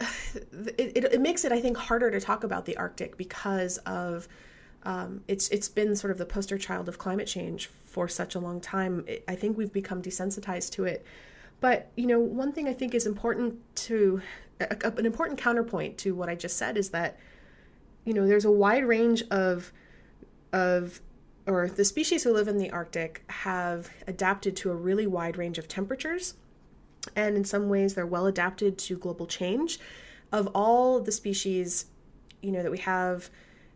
it, 0.78 0.92
it, 0.96 1.04
it 1.04 1.20
makes 1.20 1.44
it 1.44 1.52
I 1.52 1.60
think 1.60 1.76
harder 1.76 2.10
to 2.10 2.20
talk 2.20 2.44
about 2.44 2.66
the 2.66 2.76
Arctic 2.76 3.16
because 3.16 3.78
of 3.78 4.28
um, 4.84 5.22
it's 5.28 5.48
it's 5.50 5.68
been 5.68 5.94
sort 5.94 6.10
of 6.10 6.18
the 6.18 6.26
poster 6.26 6.58
child 6.58 6.88
of 6.88 6.98
climate 6.98 7.26
change 7.26 7.66
for 7.66 8.08
such 8.08 8.34
a 8.34 8.38
long 8.38 8.60
time. 8.60 9.04
I 9.28 9.34
think 9.34 9.56
we've 9.56 9.72
become 9.72 10.02
desensitized 10.02 10.70
to 10.72 10.84
it. 10.84 11.04
But 11.60 11.90
you 11.96 12.06
know, 12.06 12.18
one 12.18 12.52
thing 12.52 12.68
I 12.68 12.72
think 12.72 12.94
is 12.94 13.06
important 13.06 13.58
to 13.76 14.22
a, 14.60 14.92
an 14.96 15.06
important 15.06 15.38
counterpoint 15.38 15.98
to 15.98 16.14
what 16.14 16.28
I 16.28 16.34
just 16.34 16.56
said 16.56 16.76
is 16.76 16.90
that 16.90 17.18
you 18.04 18.14
know 18.14 18.26
there's 18.26 18.44
a 18.44 18.50
wide 18.50 18.84
range 18.84 19.22
of 19.30 19.72
of 20.52 21.00
or 21.46 21.68
the 21.68 21.84
species 21.84 22.24
who 22.24 22.32
live 22.32 22.48
in 22.48 22.58
the 22.58 22.70
Arctic 22.70 23.24
have 23.28 23.90
adapted 24.06 24.56
to 24.56 24.70
a 24.70 24.74
really 24.74 25.06
wide 25.06 25.36
range 25.36 25.58
of 25.58 25.68
temperatures, 25.68 26.34
and 27.16 27.36
in 27.36 27.44
some 27.44 27.68
ways 27.68 27.94
they're 27.94 28.06
well 28.06 28.26
adapted 28.26 28.78
to 28.78 28.96
global 28.96 29.26
change. 29.26 29.78
Of 30.32 30.48
all 30.54 31.00
the 31.00 31.12
species, 31.12 31.86
you 32.42 32.52
know 32.52 32.62
that 32.62 32.70
we 32.70 32.78
have 32.78 33.30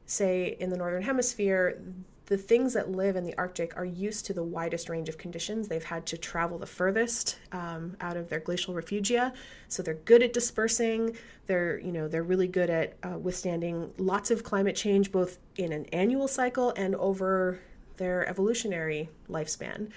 say 0.07 0.57
in 0.61 0.71
the 0.71 0.76
northern 0.76 1.02
hemisphere 1.02 1.81
the 2.26 2.38
things 2.38 2.73
that 2.73 2.90
live 2.90 3.16
in 3.16 3.25
the 3.25 3.37
Arctic 3.37 3.76
are 3.76 3.85
used 3.85 4.25
to 4.26 4.33
the 4.33 4.43
widest 4.43 4.88
range 4.88 5.09
of 5.09 5.19
conditions. 5.19 5.69
They've 5.69 5.85
had 5.85 6.07
to 6.07 6.16
travel 6.16 6.59
the 6.59 6.66
furthest 6.66 7.38
um, 7.52 7.97
out 8.00 8.16
of 8.16 8.31
their 8.31 8.40
glacial 8.40 8.73
refugia, 8.75 9.35
so 9.69 9.83
they're 9.83 9.95
good 9.95 10.23
at 10.23 10.33
dispersing. 10.33 11.16
They're 11.47 11.78
you 11.81 11.93
know 11.93 12.09
they're 12.09 12.23
really 12.23 12.49
good 12.49 12.71
at 12.71 12.95
uh, 13.02 13.19
withstanding 13.19 13.93
lots 13.99 14.31
of 14.31 14.43
climate 14.43 14.76
change, 14.76 15.12
both 15.12 15.38
in 15.57 15.73
an 15.73 15.85
annual 15.87 16.28
cycle 16.28 16.73
and 16.76 16.95
over 16.97 17.61
their 17.99 18.26
evolutionary 18.28 19.11
lifespan. 19.28 19.90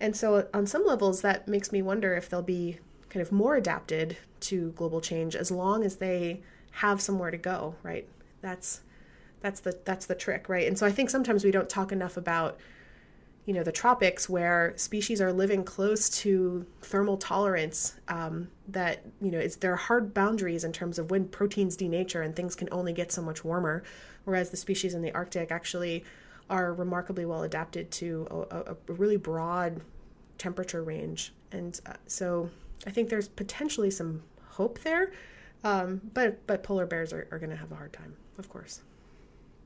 And 0.00 0.16
so, 0.16 0.48
on 0.54 0.66
some 0.66 0.86
levels, 0.86 1.22
that 1.22 1.48
makes 1.48 1.72
me 1.72 1.82
wonder 1.82 2.14
if 2.14 2.28
they'll 2.28 2.42
be 2.42 2.78
kind 3.08 3.22
of 3.22 3.32
more 3.32 3.56
adapted 3.56 4.16
to 4.40 4.70
global 4.72 5.00
change 5.00 5.34
as 5.34 5.50
long 5.50 5.84
as 5.84 5.96
they 5.96 6.42
have 6.70 7.00
somewhere 7.00 7.30
to 7.30 7.38
go. 7.38 7.74
Right? 7.82 8.08
That's 8.40 8.82
that's 9.40 9.60
the 9.60 9.78
that's 9.84 10.06
the 10.06 10.14
trick 10.14 10.48
right 10.48 10.66
and 10.66 10.78
so 10.78 10.86
i 10.86 10.90
think 10.90 11.10
sometimes 11.10 11.44
we 11.44 11.50
don't 11.50 11.68
talk 11.68 11.92
enough 11.92 12.16
about 12.16 12.58
you 13.46 13.54
know 13.54 13.62
the 13.62 13.72
tropics 13.72 14.28
where 14.28 14.74
species 14.76 15.20
are 15.20 15.32
living 15.32 15.64
close 15.64 16.10
to 16.10 16.66
thermal 16.82 17.16
tolerance 17.16 17.94
um, 18.08 18.48
that 18.68 19.02
you 19.22 19.30
know 19.30 19.38
it's 19.38 19.56
there 19.56 19.72
are 19.72 19.76
hard 19.76 20.12
boundaries 20.12 20.64
in 20.64 20.72
terms 20.72 20.98
of 20.98 21.10
when 21.10 21.26
proteins 21.28 21.76
denature 21.76 22.24
and 22.24 22.36
things 22.36 22.54
can 22.54 22.68
only 22.70 22.92
get 22.92 23.10
so 23.10 23.22
much 23.22 23.44
warmer 23.44 23.82
whereas 24.24 24.50
the 24.50 24.56
species 24.56 24.92
in 24.92 25.00
the 25.00 25.12
arctic 25.14 25.50
actually 25.50 26.04
are 26.50 26.72
remarkably 26.72 27.24
well 27.24 27.42
adapted 27.42 27.90
to 27.90 28.26
a, 28.50 28.72
a 28.72 28.92
really 28.92 29.16
broad 29.16 29.80
temperature 30.38 30.82
range. 30.82 31.32
And 31.52 31.80
uh, 31.86 31.94
so 32.06 32.50
i 32.86 32.90
think 32.90 33.08
there's 33.08 33.28
potentially 33.28 33.90
some 33.90 34.22
hope 34.50 34.78
there. 34.80 35.12
Um, 35.64 36.00
but 36.14 36.46
but 36.46 36.62
polar 36.62 36.86
bears 36.86 37.12
are, 37.12 37.26
are 37.32 37.38
going 37.38 37.50
to 37.50 37.56
have 37.56 37.72
a 37.72 37.74
hard 37.74 37.92
time 37.92 38.16
of 38.38 38.48
course. 38.48 38.82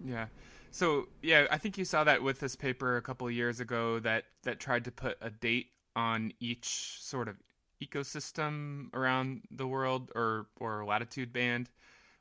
Yeah. 0.04 0.26
So 0.70 1.08
yeah, 1.20 1.46
I 1.50 1.58
think 1.58 1.76
you 1.76 1.84
saw 1.84 2.02
that 2.04 2.22
with 2.22 2.40
this 2.40 2.56
paper 2.56 2.96
a 2.96 3.02
couple 3.02 3.30
years 3.30 3.60
ago 3.60 3.98
that 4.00 4.24
that 4.42 4.58
tried 4.58 4.84
to 4.86 4.90
put 4.90 5.18
a 5.20 5.30
date 5.30 5.68
on 5.94 6.32
each 6.40 6.96
sort 7.00 7.28
of 7.28 7.36
ecosystem 7.82 8.92
around 8.94 9.42
the 9.50 9.66
world 9.66 10.10
or 10.14 10.46
or 10.58 10.84
latitude 10.84 11.32
band, 11.32 11.68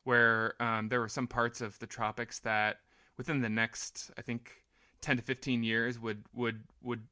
where 0.03 0.61
um, 0.61 0.89
there 0.89 0.99
were 0.99 1.07
some 1.07 1.27
parts 1.27 1.61
of 1.61 1.79
the 1.79 1.87
tropics 1.87 2.39
that 2.39 2.79
within 3.21 3.41
the 3.41 3.49
next 3.49 4.09
I 4.17 4.23
think 4.23 4.51
ten 4.99 5.15
to 5.17 5.21
fifteen 5.21 5.63
years 5.63 5.99
would 5.99 6.23
would 6.33 6.63
would 6.81 7.03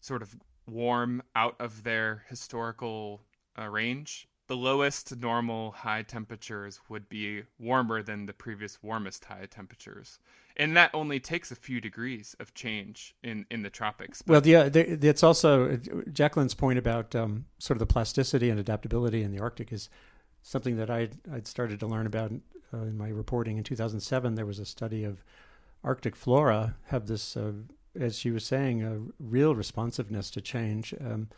sort 0.00 0.22
of 0.22 0.36
warm 0.68 1.20
out 1.34 1.56
of 1.58 1.82
their 1.82 2.24
historical 2.28 3.20
uh, 3.58 3.66
range 3.66 4.28
the 4.50 4.56
lowest 4.56 5.16
normal 5.16 5.70
high 5.70 6.02
temperatures 6.02 6.80
would 6.88 7.08
be 7.08 7.44
warmer 7.60 8.02
than 8.02 8.26
the 8.26 8.32
previous 8.32 8.82
warmest 8.82 9.24
high 9.24 9.46
temperatures. 9.48 10.18
And 10.56 10.76
that 10.76 10.90
only 10.92 11.20
takes 11.20 11.52
a 11.52 11.54
few 11.54 11.80
degrees 11.80 12.34
of 12.40 12.52
change 12.52 13.14
in, 13.22 13.46
in 13.52 13.62
the 13.62 13.70
tropics. 13.70 14.22
But 14.22 14.44
well, 14.44 14.46
yeah, 14.48 14.68
it's 14.74 15.22
also 15.22 15.76
Jacqueline's 16.12 16.54
point 16.54 16.80
about 16.80 17.14
um, 17.14 17.44
sort 17.60 17.76
of 17.76 17.78
the 17.78 17.86
plasticity 17.86 18.50
and 18.50 18.58
adaptability 18.58 19.22
in 19.22 19.30
the 19.30 19.38
Arctic 19.38 19.72
is 19.72 19.88
something 20.42 20.76
that 20.76 20.90
I'd, 20.90 21.16
I'd 21.32 21.46
started 21.46 21.80
to 21.80 21.86
learn 21.86 22.06
about 22.06 22.32
uh, 22.72 22.78
in 22.78 22.96
my 22.96 23.08
reporting. 23.08 23.58
In 23.58 23.64
2007, 23.64 24.34
there 24.34 24.46
was 24.46 24.58
a 24.58 24.64
study 24.64 25.04
of 25.04 25.24
Arctic 25.82 26.14
flora 26.14 26.76
have 26.86 27.06
this, 27.06 27.36
uh, 27.36 27.52
as 27.98 28.18
she 28.18 28.30
was 28.30 28.44
saying, 28.44 28.82
a 28.82 29.00
real 29.18 29.54
responsiveness 29.54 30.30
to 30.30 30.40
change. 30.40 30.94
Um, 31.00 31.28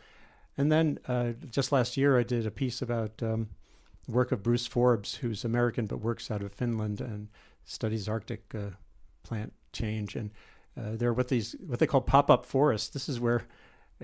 and 0.57 0.71
then 0.71 0.99
uh, 1.07 1.31
just 1.49 1.71
last 1.71 1.97
year, 1.97 2.17
I 2.17 2.23
did 2.23 2.45
a 2.45 2.51
piece 2.51 2.81
about 2.81 3.23
um, 3.23 3.49
work 4.07 4.31
of 4.31 4.43
Bruce 4.43 4.67
Forbes, 4.67 5.15
who's 5.15 5.45
American 5.45 5.85
but 5.85 6.01
works 6.01 6.29
out 6.29 6.43
of 6.43 6.53
Finland 6.53 7.01
and 7.01 7.29
studies 7.65 8.07
Arctic 8.07 8.53
uh, 8.53 8.75
plant 9.23 9.53
change. 9.71 10.15
And 10.15 10.31
uh, 10.77 10.95
they're 10.95 11.13
what 11.13 11.29
these 11.29 11.55
what 11.65 11.79
they 11.79 11.87
call 11.87 12.01
pop-up 12.01 12.45
forests. 12.45 12.89
This 12.89 13.07
is 13.07 13.19
where 13.19 13.43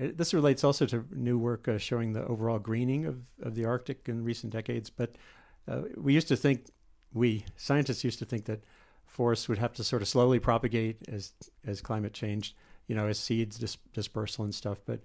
uh, 0.00 0.08
this 0.14 0.32
relates 0.34 0.64
also 0.64 0.86
to 0.86 1.04
new 1.12 1.38
work 1.38 1.68
uh, 1.68 1.78
showing 1.78 2.12
the 2.12 2.24
overall 2.26 2.58
greening 2.58 3.06
of, 3.06 3.20
of 3.42 3.54
the 3.54 3.64
Arctic 3.64 4.08
in 4.08 4.24
recent 4.24 4.52
decades. 4.52 4.90
But 4.90 5.16
uh, 5.68 5.82
we 5.96 6.14
used 6.14 6.28
to 6.28 6.36
think, 6.36 6.70
we 7.12 7.44
scientists 7.56 8.04
used 8.04 8.18
to 8.20 8.24
think 8.24 8.46
that 8.46 8.64
forests 9.06 9.48
would 9.48 9.58
have 9.58 9.72
to 9.74 9.84
sort 9.84 10.02
of 10.02 10.08
slowly 10.08 10.38
propagate 10.38 10.96
as 11.08 11.32
as 11.66 11.80
climate 11.80 12.12
changed, 12.12 12.54
you 12.86 12.94
know, 12.94 13.06
as 13.06 13.18
seeds 13.18 13.58
dis- 13.58 13.78
dispersal 13.92 14.44
and 14.44 14.54
stuff. 14.54 14.80
But 14.86 15.00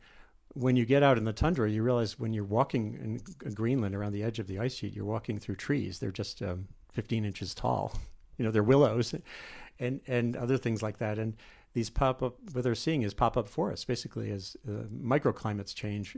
when 0.53 0.75
you 0.75 0.86
get 0.86 1.03
out 1.03 1.17
in 1.17 1.25
the 1.25 1.34
tundra, 1.34 1.69
you 1.69 1.84
realize 1.84 2.17
when 2.17 2.34
you're 2.34 2.45
walking 2.45 3.21
in 3.45 3.53
Greenland 3.53 3.95
around 3.95 4.13
the 4.13 4.23
edge 4.23 4.39
of 4.39 4.47
the 4.47 4.60
ice 4.60 4.75
sheet, 4.75 4.93
you're 4.93 5.05
walking 5.05 5.39
through 5.39 5.55
trees. 5.55 5.99
They're 5.99 6.12
just 6.12 6.41
um, 6.41 6.67
15 6.93 7.25
inches 7.25 7.53
tall. 7.53 7.99
You 8.38 8.43
know, 8.43 8.51
they're 8.51 8.63
willows 8.63 9.15
and, 9.79 10.01
and 10.08 10.36
other 10.36 10.58
things 10.58 10.84
like 10.84 10.97
that. 10.97 11.17
And 11.17 11.38
these 11.75 11.91
pop 11.91 12.23
up, 12.23 12.38
what 12.53 12.63
they're 12.63 12.73
seeing 12.73 13.03
is 13.03 13.13
pop 13.13 13.38
up 13.38 13.47
forests, 13.47 13.85
basically, 13.85 14.31
as 14.31 14.57
uh, 14.67 14.88
microclimates 14.91 15.75
change 15.75 16.17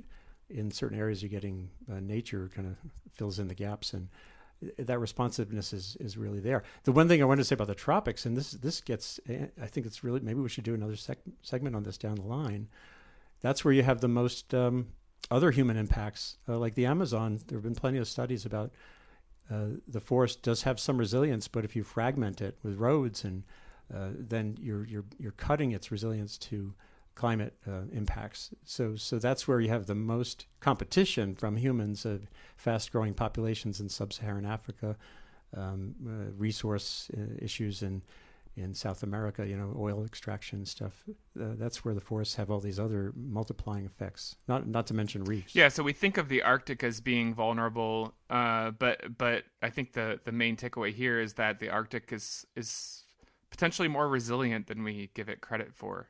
in 0.50 0.72
certain 0.72 0.98
areas, 0.98 1.22
you're 1.22 1.30
getting 1.30 1.70
uh, 1.92 2.00
nature 2.00 2.50
kind 2.56 2.68
of 2.68 2.78
fills 3.12 3.40
in 3.40 3.50
the 3.50 3.54
gaps. 3.54 3.94
And 3.94 4.08
that 4.80 5.00
responsiveness 5.00 5.74
is, 5.74 5.98
is 6.00 6.18
really 6.18 6.40
there. 6.40 6.64
The 6.84 6.94
one 6.94 7.10
thing 7.10 7.22
I 7.22 7.26
wanted 7.26 7.42
to 7.42 7.46
say 7.46 7.56
about 7.56 7.68
the 7.68 7.76
tropics, 7.76 8.26
and 8.26 8.38
this 8.38 8.52
this 8.52 8.80
gets, 8.80 9.20
eh, 9.28 9.48
I 9.62 9.68
think 9.68 9.86
it's 9.86 10.04
really 10.04 10.22
maybe 10.22 10.40
we 10.40 10.50
should 10.50 10.64
do 10.64 10.74
another 10.74 10.96
sec- 10.96 11.20
segment 11.42 11.76
on 11.76 11.84
this 11.84 11.98
down 11.98 12.16
the 12.16 12.22
line 12.22 12.70
that's 13.42 13.64
where 13.64 13.74
you 13.74 13.84
have 13.84 14.02
the 14.02 14.08
most 14.08 14.54
um, 14.54 14.88
other 15.30 15.52
human 15.52 15.78
impacts, 15.78 16.38
uh, 16.48 16.58
like 16.58 16.76
the 16.76 16.86
Amazon. 16.86 17.40
There 17.48 17.58
have 17.58 17.64
been 17.64 17.76
plenty 17.76 17.98
of 17.98 18.08
studies 18.08 18.46
about 18.46 18.72
uh, 19.52 19.68
the 19.88 20.02
forest 20.02 20.42
does 20.42 20.64
have 20.64 20.80
some 20.80 20.98
resilience, 20.98 21.48
but 21.48 21.64
if 21.64 21.76
you 21.76 21.84
fragment 21.84 22.42
it 22.42 22.58
with 22.64 22.76
roads, 22.76 23.24
and 23.24 23.44
uh, 23.94 24.10
then 24.18 24.58
you're 24.62 24.86
you're 24.86 25.06
you're 25.18 25.32
cutting 25.32 25.72
its 25.72 25.92
resilience 25.92 26.38
to 26.38 26.74
climate 27.16 27.54
uh, 27.68 27.82
impacts. 27.92 28.52
So 28.64 28.96
so 28.96 29.18
that's 29.18 29.48
where 29.48 29.60
you 29.60 29.70
have 29.70 29.86
the 29.86 29.96
most 29.96 30.46
competition 30.60 31.36
from 31.36 31.58
humans 31.58 32.06
of 32.06 32.30
fast-growing 32.58 33.16
populations 33.16 33.80
in 33.80 33.90
sub-Saharan 33.90 34.46
Africa, 34.46 34.98
um, 35.56 35.96
uh, 36.06 36.32
resource 36.38 37.10
uh, 37.18 37.22
issues 37.40 37.82
in 37.82 38.02
in 38.56 38.74
South 38.74 39.04
America, 39.04 39.48
you 39.48 39.56
know, 39.56 39.76
oil 39.80 40.04
extraction 40.04 40.66
stuff. 40.66 41.04
Uh, 41.40 41.54
that's 41.60 41.86
where 41.86 41.94
the 41.94 42.02
forests 42.02 42.36
have 42.36 42.50
all 42.50 42.60
these 42.60 42.80
other 42.80 43.14
multiplying 43.16 43.86
effects. 43.86 44.36
Not 44.48 44.68
not 44.68 44.88
to 44.88 44.94
mention 44.94 45.24
reefs. 45.24 45.56
Yeah, 45.56 45.70
so 45.70 45.84
we 45.84 45.94
think 45.94 46.18
of 46.18 46.28
the 46.28 46.44
Arctic 46.44 46.84
as 46.84 47.00
being 47.00 47.34
vulnerable, 47.34 48.14
but 48.28 49.18
but 49.18 49.46
I 49.62 49.70
think 49.70 49.94
the 49.94 50.20
the 50.24 50.32
main 50.32 50.58
takeaway 50.58 50.94
here 50.94 51.20
is 51.20 51.34
that 51.36 51.60
the 51.60 51.70
Arctic 51.70 52.12
is 52.12 52.46
is 52.56 53.04
potentially 53.50 53.88
more 53.88 54.08
resilient 54.08 54.68
than 54.68 54.84
we 54.84 55.10
give 55.14 55.30
it 55.30 55.42
credit 55.42 55.74
for. 55.74 56.10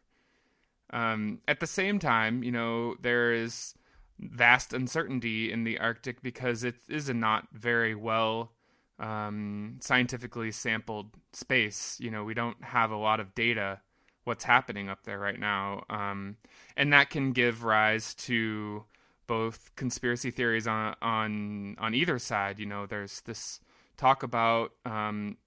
Um, 0.91 1.39
at 1.47 1.59
the 1.59 1.67
same 1.67 1.99
time, 1.99 2.43
you 2.43 2.51
know, 2.51 2.95
there 3.01 3.33
is 3.33 3.75
vast 4.19 4.73
uncertainty 4.73 5.51
in 5.51 5.63
the 5.63 5.79
Arctic 5.79 6.21
because 6.21 6.63
it 6.63 6.75
is 6.87 7.09
a 7.09 7.13
not 7.13 7.47
very 7.51 7.93
well 7.93 8.51
um, 8.99 9.77
scientifically 9.81 10.51
sampled 10.51 11.11
space. 11.33 11.97
You 11.99 12.09
know, 12.09 12.23
we 12.23 12.33
don't 12.33 12.63
have 12.63 12.91
a 12.91 12.97
lot 12.97 13.19
of 13.19 13.35
data 13.35 13.81
what's 14.23 14.43
happening 14.43 14.89
up 14.89 15.03
there 15.03 15.19
right 15.19 15.39
now, 15.39 15.83
um, 15.89 16.37
and 16.75 16.91
that 16.91 17.09
can 17.09 17.31
give 17.31 17.63
rise 17.63 18.13
to 18.13 18.83
both 19.25 19.71
conspiracy 19.75 20.31
theories 20.31 20.67
on 20.67 20.95
on 21.01 21.75
on 21.79 21.93
either 21.93 22.19
side. 22.19 22.59
You 22.59 22.65
know, 22.65 22.85
there's 22.85 23.21
this 23.21 23.59
talk 23.97 24.23
about 24.23 24.71
um, 24.85 25.37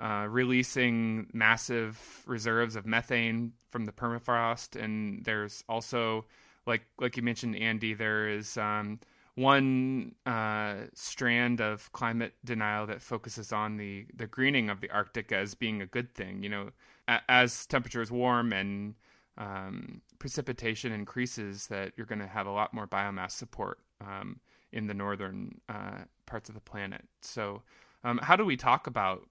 uh, 0.00 0.26
releasing 0.28 1.28
massive 1.32 2.22
reserves 2.26 2.76
of 2.76 2.86
methane 2.86 3.52
from 3.70 3.84
the 3.84 3.92
permafrost, 3.92 4.80
and 4.80 5.24
there's 5.24 5.64
also 5.68 6.24
like 6.66 6.82
like 6.98 7.16
you 7.16 7.22
mentioned, 7.22 7.56
Andy, 7.56 7.94
there 7.94 8.28
is 8.28 8.56
um, 8.56 9.00
one 9.34 10.14
uh, 10.26 10.74
strand 10.94 11.60
of 11.60 11.90
climate 11.92 12.34
denial 12.44 12.86
that 12.86 13.02
focuses 13.02 13.52
on 13.52 13.76
the 13.76 14.06
the 14.14 14.26
greening 14.26 14.70
of 14.70 14.80
the 14.80 14.90
Arctic 14.90 15.32
as 15.32 15.54
being 15.54 15.82
a 15.82 15.86
good 15.86 16.14
thing. 16.14 16.42
You 16.42 16.48
know, 16.50 16.70
a- 17.08 17.22
as 17.28 17.66
temperatures 17.66 18.10
warm 18.10 18.52
and 18.52 18.94
um, 19.36 20.02
precipitation 20.18 20.92
increases, 20.92 21.68
that 21.68 21.92
you're 21.96 22.06
going 22.06 22.18
to 22.20 22.26
have 22.26 22.46
a 22.46 22.52
lot 22.52 22.74
more 22.74 22.86
biomass 22.86 23.32
support 23.32 23.78
um, 24.00 24.40
in 24.72 24.86
the 24.86 24.94
northern 24.94 25.60
uh, 25.68 26.02
parts 26.26 26.48
of 26.48 26.54
the 26.54 26.60
planet. 26.60 27.02
So, 27.22 27.62
um, 28.04 28.18
how 28.18 28.36
do 28.36 28.44
we 28.44 28.56
talk 28.56 28.86
about 28.86 29.28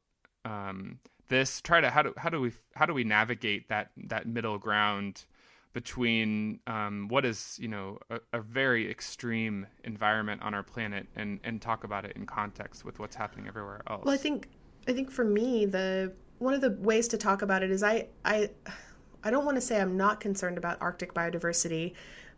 um, 0.47 0.99
this? 1.27 1.62
Try 1.62 1.81
to 1.81 1.89
how 1.89 2.01
do 2.01 2.13
how 2.17 2.29
do 2.29 2.41
we 2.41 2.51
how 2.75 2.86
do 2.86 2.93
we 2.93 3.03
navigate 3.03 3.69
that 3.69 3.91
that 3.97 4.27
middle 4.27 4.57
ground? 4.57 5.25
between 5.73 6.60
um, 6.65 7.07
what 7.07 7.23
is 7.23 7.55
you 7.62 7.67
know 7.67 7.99
a, 8.10 8.19
a, 8.33 8.41
very 8.41 8.89
extreme 8.89 9.67
environment 9.83 10.41
on 10.41 10.55
our 10.55 10.63
planet 10.63 11.05
and 11.15 11.39
and 11.43 11.62
talk 11.62 11.83
about 11.83 12.03
it 12.03 12.15
in 12.15 12.25
context 12.25 12.83
with 12.83 12.97
what's 12.97 13.15
happening 13.15 13.47
everywhere 13.47 13.83
else. 13.88 14.03
Well, 14.03 14.13
I 14.15 14.17
think 14.17 14.47
I 14.88 14.93
think 14.93 15.12
for 15.12 15.23
me 15.23 15.67
the 15.67 16.13
one 16.39 16.55
of 16.55 16.62
the 16.62 16.71
ways 16.79 17.07
to 17.10 17.17
talk 17.17 17.43
about 17.43 17.62
it 17.62 17.69
is 17.69 17.83
I 17.83 18.07
I 18.25 18.49
I 19.23 19.29
don't 19.29 19.45
want 19.45 19.55
to 19.57 19.62
say 19.62 19.79
I'm 19.79 19.97
not 19.97 20.19
concerned 20.19 20.57
about 20.57 20.81
Arctic 20.81 21.13
biodiversity, 21.13 21.93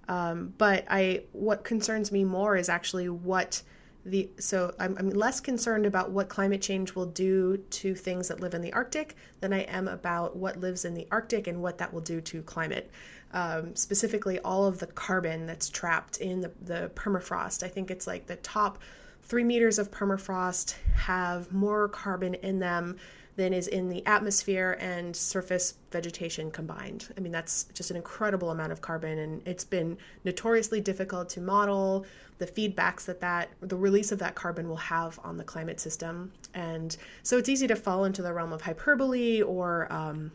um, 0.09 0.53
but 0.57 0.83
I 0.89 1.23
what 1.31 1.63
concerns 1.63 2.11
me 2.11 2.25
more 2.25 2.57
is 2.57 2.67
actually 2.67 3.07
what 3.07 3.61
the 4.05 4.29
so 4.39 4.73
I'm, 4.79 4.97
I'm, 4.97 5.09
less 5.09 5.39
concerned 5.39 5.85
about 5.85 6.11
what 6.11 6.29
climate 6.29 6.61
change 6.61 6.95
will 6.95 7.05
do 7.05 7.57
to 7.57 7.93
things 7.93 8.29
that 8.29 8.39
live 8.39 8.53
in 8.53 8.61
the 8.61 8.71
Arctic 8.71 9.15
than 9.41 9.51
I 9.51 9.61
am 9.63 9.87
about 9.87 10.35
what 10.35 10.59
lives 10.59 10.85
in 10.85 10.93
the 10.93 11.05
Arctic 11.11 11.47
and 11.47 11.61
what 11.61 11.77
that 11.79 11.93
will 11.93 12.01
do 12.01 12.21
to 12.21 12.41
climate 12.43 12.89
um, 13.33 13.75
specifically 13.75 14.39
all 14.39 14.65
of 14.65 14.79
the 14.79 14.87
carbon 14.87 15.45
that's 15.45 15.69
trapped 15.69 16.17
in 16.17 16.41
the, 16.41 16.51
the 16.61 16.91
permafrost. 16.95 17.63
I 17.63 17.67
think 17.67 17.91
it's 17.91 18.07
like 18.07 18.25
the 18.25 18.37
top 18.37 18.79
three 19.23 19.43
meters 19.43 19.77
of 19.77 19.91
permafrost 19.91 20.75
have 20.95 21.51
more 21.53 21.87
carbon 21.89 22.33
in 22.35 22.59
them 22.59 22.97
than 23.39 23.53
is 23.53 23.69
in 23.69 23.87
the 23.87 24.05
atmosphere 24.05 24.77
and 24.81 25.15
surface 25.15 25.75
vegetation 25.91 26.51
combined. 26.51 27.07
I 27.17 27.21
mean, 27.21 27.31
that's 27.31 27.63
just 27.73 27.89
an 27.89 27.95
incredible 27.95 28.51
amount 28.51 28.73
of 28.73 28.81
carbon, 28.81 29.17
and 29.17 29.41
it's 29.47 29.63
been 29.63 29.97
notoriously 30.25 30.81
difficult 30.81 31.29
to 31.29 31.41
model 31.41 32.05
the 32.37 32.45
feedbacks 32.45 33.05
that 33.05 33.21
that 33.21 33.49
the 33.61 33.77
release 33.77 34.11
of 34.11 34.19
that 34.19 34.35
carbon 34.35 34.67
will 34.67 34.75
have 34.75 35.17
on 35.23 35.37
the 35.37 35.45
climate 35.45 35.79
system. 35.79 36.33
And 36.53 36.97
so 37.23 37.37
it's 37.37 37.47
easy 37.47 37.65
to 37.67 37.77
fall 37.77 38.03
into 38.03 38.21
the 38.21 38.33
realm 38.33 38.51
of 38.51 38.61
hyperbole 38.61 39.41
or 39.41 39.87
um, 39.89 40.31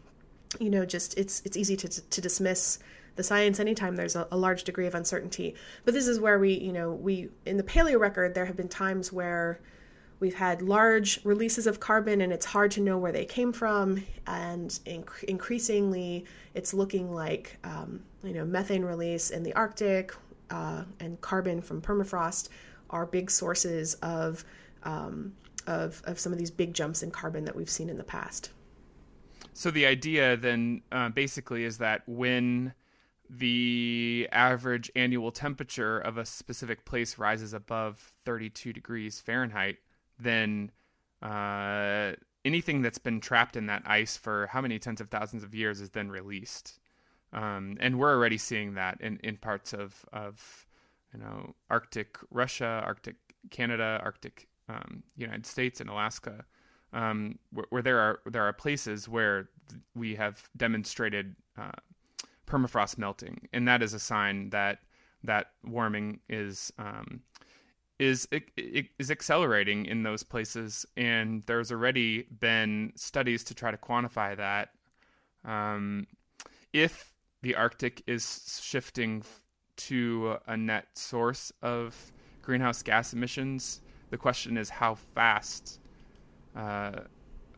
you 0.58 0.70
know 0.70 0.86
just 0.86 1.18
it's 1.18 1.42
it's 1.44 1.58
easy 1.58 1.76
to 1.76 1.88
to 1.88 2.20
dismiss 2.22 2.78
the 3.16 3.22
science 3.22 3.60
anytime 3.60 3.96
there's 3.96 4.16
a, 4.16 4.26
a, 4.32 4.36
large 4.36 4.64
degree 4.64 4.86
of 4.86 4.94
uncertainty 4.94 5.54
but 5.84 5.94
this 5.94 6.08
is 6.08 6.18
where 6.18 6.38
we 6.38 6.54
you 6.54 6.72
know 6.72 6.92
we 6.92 7.28
in 7.44 7.56
the 7.56 7.62
paleo 7.62 7.98
record 7.98 8.34
there 8.34 8.46
have 8.46 8.56
been 8.56 8.68
times 8.68 9.12
where 9.12 9.60
we've 10.20 10.34
had 10.34 10.62
large 10.62 11.20
releases 11.24 11.66
of 11.66 11.80
carbon 11.80 12.20
and 12.20 12.32
it's 12.32 12.46
hard 12.46 12.70
to 12.70 12.80
know 12.80 12.96
where 12.96 13.12
they 13.12 13.24
came 13.24 13.52
from 13.52 14.02
and 14.26 14.80
inc- 14.86 15.24
increasingly 15.24 16.24
it's 16.54 16.72
looking 16.72 17.12
like 17.12 17.58
um, 17.64 18.00
you 18.22 18.32
know 18.32 18.44
methane 18.44 18.84
release 18.84 19.30
in 19.30 19.42
the 19.42 19.52
arctic 19.54 20.12
uh, 20.50 20.84
and 21.00 21.20
carbon 21.20 21.60
from 21.60 21.80
permafrost 21.80 22.48
are 22.90 23.06
big 23.06 23.30
sources 23.30 23.94
of, 23.94 24.44
um, 24.84 25.32
of 25.66 26.02
of 26.06 26.18
some 26.18 26.32
of 26.32 26.38
these 26.38 26.50
big 26.50 26.74
jumps 26.74 27.02
in 27.02 27.10
carbon 27.10 27.44
that 27.44 27.56
we've 27.56 27.70
seen 27.70 27.88
in 27.88 27.96
the 27.96 28.04
past. 28.04 28.50
So 29.52 29.70
the 29.70 29.86
idea 29.86 30.36
then 30.36 30.82
uh, 30.92 31.08
basically 31.10 31.64
is 31.64 31.78
that 31.78 32.02
when 32.06 32.74
the 33.30 34.28
average 34.32 34.90
annual 34.94 35.32
temperature 35.32 35.98
of 35.98 36.18
a 36.18 36.26
specific 36.26 36.84
place 36.84 37.18
rises 37.18 37.52
above 37.54 38.12
32 38.24 38.72
degrees 38.72 39.20
Fahrenheit, 39.20 39.78
then 40.18 40.70
uh, 41.22 42.12
anything 42.44 42.82
that's 42.82 42.98
been 42.98 43.20
trapped 43.20 43.56
in 43.56 43.66
that 43.66 43.82
ice 43.86 44.16
for 44.16 44.48
how 44.48 44.60
many 44.60 44.78
tens 44.78 45.00
of 45.00 45.08
thousands 45.08 45.42
of 45.42 45.54
years 45.54 45.80
is 45.80 45.90
then 45.90 46.10
released. 46.10 46.78
Um, 47.32 47.76
and 47.80 47.98
we're 47.98 48.14
already 48.14 48.38
seeing 48.38 48.74
that 48.74 49.00
in, 49.00 49.18
in 49.24 49.36
parts 49.36 49.72
of, 49.72 50.04
of 50.12 50.66
you 51.12 51.20
know 51.20 51.54
Arctic 51.70 52.18
Russia, 52.30 52.82
Arctic 52.84 53.16
Canada, 53.50 54.00
Arctic 54.04 54.48
um, 54.68 55.02
United 55.16 55.46
States, 55.46 55.80
and 55.80 55.90
Alaska 55.90 56.44
um, 56.94 57.38
where, 57.52 57.66
where, 57.70 57.82
there 57.82 57.98
are 57.98 58.20
there 58.24 58.42
are 58.42 58.52
places 58.52 59.08
where 59.08 59.48
we 59.94 60.14
have 60.14 60.48
demonstrated 60.56 61.34
uh, 61.58 61.72
permafrost 62.46 62.96
melting, 62.96 63.48
and 63.52 63.66
that 63.68 63.82
is 63.82 63.92
a 63.92 63.98
sign 63.98 64.50
that 64.50 64.78
that 65.24 65.50
warming 65.64 66.20
is 66.28 66.72
is 67.98 68.26
is 68.56 69.10
accelerating 69.10 69.86
in 69.86 70.02
those 70.02 70.22
places, 70.22 70.84
and 70.96 71.42
there's 71.46 71.70
already 71.70 72.22
been 72.40 72.92
studies 72.96 73.44
to 73.44 73.54
try 73.54 73.70
to 73.70 73.76
quantify 73.76 74.36
that. 74.36 74.70
Um, 75.44 76.06
if 76.72 77.12
the 77.42 77.54
Arctic 77.54 78.02
is 78.06 78.60
shifting 78.62 79.22
to 79.76 80.38
a 80.46 80.56
net 80.56 80.86
source 80.94 81.52
of 81.62 82.12
greenhouse 82.42 82.82
gas 82.82 83.12
emissions, 83.12 83.80
the 84.10 84.16
question 84.16 84.56
is 84.56 84.70
how 84.70 84.94
fast 84.94 85.80
uh, 86.56 87.00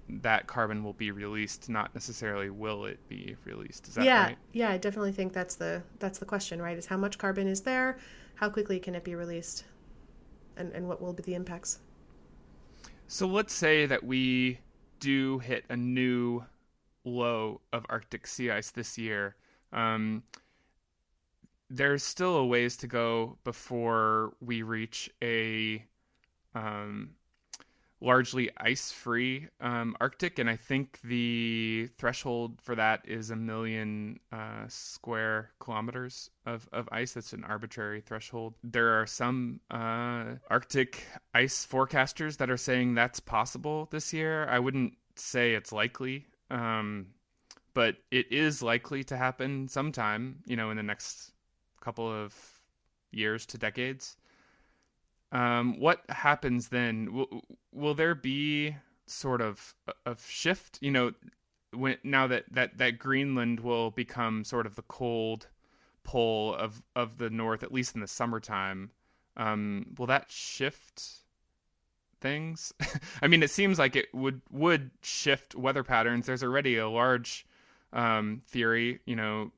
that 0.09 0.47
carbon 0.47 0.85
will 0.85 0.93
be 0.93 1.11
released, 1.11 1.69
not 1.69 1.95
necessarily 1.95 2.51
will 2.51 2.85
it 2.85 2.99
be 3.09 3.37
released. 3.45 3.89
Is 3.89 3.95
that 3.95 4.05
yeah, 4.05 4.25
right? 4.25 4.39
Yeah, 4.53 4.71
I 4.71 4.77
definitely 4.77 5.13
think 5.13 5.33
that's 5.33 5.57
the 5.57 5.83
that's 5.99 6.19
the 6.19 6.27
question, 6.27 6.61
right? 6.61 6.77
Is 6.77 6.87
how 6.87 6.97
much 6.97 7.19
carbon 7.19 7.47
is 7.47 7.63
there? 7.63 7.99
How 8.35 8.51
quickly 8.51 8.79
can 8.79 8.95
it 8.95 9.03
be 9.03 9.15
released? 9.15 9.65
And 10.57 10.73
and 10.73 10.89
what 10.89 11.01
will 11.01 11.13
be 11.13 11.23
the 11.23 11.35
impacts? 11.35 11.81
So 13.09 13.27
let's 13.27 13.55
say 13.55 13.87
that 13.87 14.05
we 14.05 14.59
do 14.99 15.39
hit 15.39 15.65
a 15.69 15.77
new 15.77 16.45
low 17.05 17.61
of 17.73 17.87
Arctic 17.89 18.27
sea 18.27 18.51
ice 18.51 18.71
this 18.71 18.99
year. 18.99 19.37
Um, 19.73 20.23
there's 21.71 22.03
still 22.03 22.37
a 22.37 22.47
ways 22.47 22.77
to 22.79 22.87
go 22.87 23.39
before 23.45 24.35
we 24.41 24.63
reach 24.63 25.11
a 25.23 25.85
um, 26.55 27.11
largely 28.01 28.51
ice 28.59 28.93
free 28.93 29.49
um, 29.61 29.97
Arctic, 30.01 30.39
and 30.39 30.51
I 30.51 30.57
think 30.57 31.01
the 31.03 31.89
threshold 31.99 32.61
for 32.61 32.75
that 32.75 33.03
is 33.07 33.31
a 33.31 33.37
million 33.37 34.21
uh, 34.33 34.65
square 34.69 35.51
kilometers 35.61 36.31
of, 36.45 36.69
of 36.73 36.89
ice. 36.93 37.13
That's 37.13 37.33
an 37.33 37.45
arbitrary 37.45 38.01
threshold. 38.01 38.55
There 38.63 39.01
are 39.01 39.07
some 39.07 39.61
uh, 39.71 40.35
Arctic 40.51 41.07
ice 41.35 41.67
forecasters 41.67 42.37
that 42.39 42.51
are 42.51 42.57
saying 42.57 42.95
that's 42.95 43.21
possible 43.21 43.89
this 43.91 44.13
year. 44.13 44.47
I 44.49 44.59
wouldn't 44.59 44.95
say 45.15 45.55
it's 45.55 45.73
likely, 45.73 46.27
um, 46.51 47.07
but 47.73 47.97
it 48.11 48.31
is 48.31 48.63
likely 48.63 49.05
to 49.05 49.17
happen 49.17 49.69
sometime, 49.69 50.37
you 50.47 50.57
know, 50.57 50.71
in 50.71 50.77
the 50.77 50.83
next 50.83 51.33
couple 51.81 52.11
of 52.11 52.35
years 53.11 53.47
to 53.47 53.59
decades. 53.59 54.17
Um, 55.33 55.79
what 55.81 56.03
happens 56.09 56.69
then? 56.69 57.13
Will, 57.13 57.43
will 57.73 57.95
there 57.95 58.15
be 58.15 58.77
sort 59.07 59.41
of 59.41 59.75
a 60.05 60.17
shift? 60.25 60.79
You 60.81 60.91
know, 60.91 61.13
when 61.73 61.97
now 62.05 62.27
that, 62.27 62.45
that 62.53 62.79
that 62.79 62.99
Greenland 62.99 63.61
will 63.61 63.91
become 63.91 64.45
sort 64.45 64.67
of 64.67 64.77
the 64.77 64.83
cold 64.83 65.49
pole 66.05 66.55
of 66.55 66.83
of 66.95 67.19
the 67.19 67.31
north, 67.31 67.63
at 67.63 67.73
least 67.73 67.95
in 67.95 68.01
the 68.01 68.07
summertime. 68.07 68.91
Um, 69.37 69.95
will 69.99 70.07
that 70.07 70.31
shift 70.31 71.03
things. 72.21 72.73
I 73.23 73.29
mean, 73.29 73.43
it 73.43 73.51
seems 73.51 73.79
like 73.79 73.97
it 73.97 74.13
would 74.15 74.41
would 74.51 74.91
shift 75.03 75.55
weather 75.55 75.83
patterns. 75.83 76.27
There's 76.27 76.43
already 76.43 76.77
a 76.77 76.89
large 76.89 77.47
um, 77.93 78.43
theory, 78.47 79.01
you 79.07 79.17
know, 79.17 79.53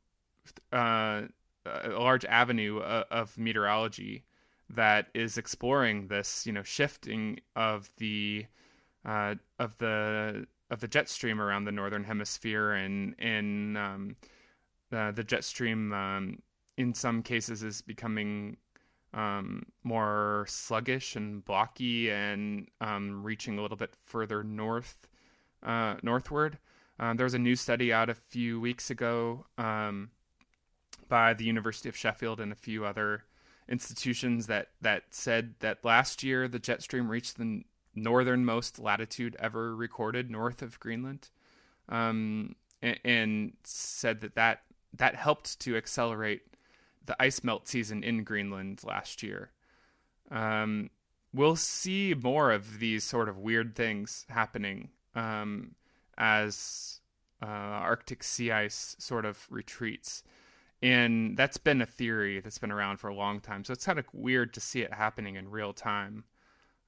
uh, 0.73 1.23
a 1.65 1.89
large 1.91 2.25
avenue 2.25 2.79
of, 2.79 3.05
of 3.11 3.39
meteorology 3.39 4.25
that 4.71 5.09
is 5.15 5.39
exploring 5.39 6.09
this, 6.09 6.47
you 6.47 6.53
know, 6.53 6.63
shifting 6.63 7.41
of 7.57 7.91
the 7.97 8.47
uh, 9.05 9.35
of 9.59 9.77
the 9.79 10.47
of 10.71 10.81
the 10.81 10.89
jet 10.89 11.09
stream 11.09 11.41
around 11.41 11.65
the 11.65 11.73
northern 11.73 12.05
hemisphere, 12.05 12.73
and 12.73 13.15
and 13.19 13.79
um, 13.79 14.17
the 14.91 15.13
the 15.15 15.25
jet 15.25 15.45
stream 15.45 15.93
um, 15.93 16.43
in 16.77 16.95
some 16.95 17.23
cases 17.23 17.63
is 17.63 17.81
becoming 17.81 18.57
um, 19.15 19.65
more 19.85 20.45
sluggish 20.49 21.17
and 21.17 21.45
blocky, 21.45 22.11
and 22.11 22.69
um, 22.81 23.23
reaching 23.23 23.59
a 23.59 23.63
little 23.63 23.77
bit 23.77 23.95
further 23.97 24.43
north 24.43 25.09
uh, 25.63 25.95
northward. 26.03 26.59
Um, 27.01 27.17
there 27.17 27.25
was 27.25 27.35
a 27.35 27.39
new 27.39 27.57
study 27.57 27.93
out 27.93 28.11
a 28.11 28.15
few 28.15 28.61
weeks 28.61 28.91
ago 28.91 29.47
um, 29.57 30.11
by 31.09 31.33
the 31.33 31.45
University 31.45 31.89
of 31.89 31.97
Sheffield 31.97 32.41
and 32.41 32.53
a 32.53 32.57
few 32.57 32.85
other 32.85 33.23
institutions 33.69 34.47
that 34.47 34.69
that 34.81 35.05
said 35.11 35.55
that 35.61 35.85
last 35.85 36.23
year 36.23 36.49
the 36.49 36.59
jet 36.59 36.83
stream 36.83 37.09
reached 37.09 37.37
the 37.37 37.63
northernmost 37.95 38.79
latitude 38.79 39.37
ever 39.39 39.75
recorded 39.75 40.31
north 40.31 40.63
of 40.63 40.79
Greenland, 40.81 41.29
um, 41.89 42.55
and, 42.81 43.01
and, 43.05 43.53
said 43.65 44.21
that, 44.21 44.35
that 44.35 44.63
that 44.95 45.15
helped 45.15 45.59
to 45.61 45.77
accelerate 45.77 46.43
the 47.07 47.17
ice 47.21 47.43
melt 47.43 47.69
season 47.69 48.03
in 48.03 48.25
Greenland 48.25 48.83
last 48.85 49.23
year. 49.23 49.51
Um, 50.31 50.91
we'll 51.33 51.57
see 51.57 52.15
more 52.15 52.53
of 52.53 52.79
these 52.79 53.05
sort 53.05 53.29
of 53.29 53.39
weird 53.39 53.75
things 53.75 54.27
happening 54.29 54.91
um, 55.15 55.75
as 56.17 57.01
uh, 57.43 57.47
Arctic 57.47 58.23
sea 58.23 58.51
ice 58.53 58.97
sort 58.99 59.25
of 59.25 59.47
retreats 59.51 60.23
and 60.83 61.37
that's 61.37 61.57
been 61.57 61.83
a 61.83 61.87
theory 61.87 62.41
that's 62.41 62.59
been 62.59 62.71
around 62.71 62.99
for 62.99 63.09
a 63.09 63.15
long 63.15 63.41
time. 63.41 63.65
So 63.65 63.73
it's 63.73 63.85
kind 63.85 63.99
of 63.99 64.07
weird 64.13 64.55
to 64.55 64.61
see 64.61 64.81
it 64.83 64.93
happening 64.93 65.37
in 65.37 65.51
real 65.51 65.73
time. 65.73 66.25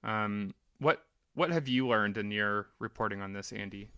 Um, 0.05 0.55
what 0.79 1.03
what 1.35 1.51
have 1.51 1.69
you 1.69 1.89
learned 1.89 2.19
in 2.19 2.31
your 2.31 2.69
reporting 2.79 3.21
on 3.21 3.33
this, 3.33 3.53
Andy? 3.53 3.91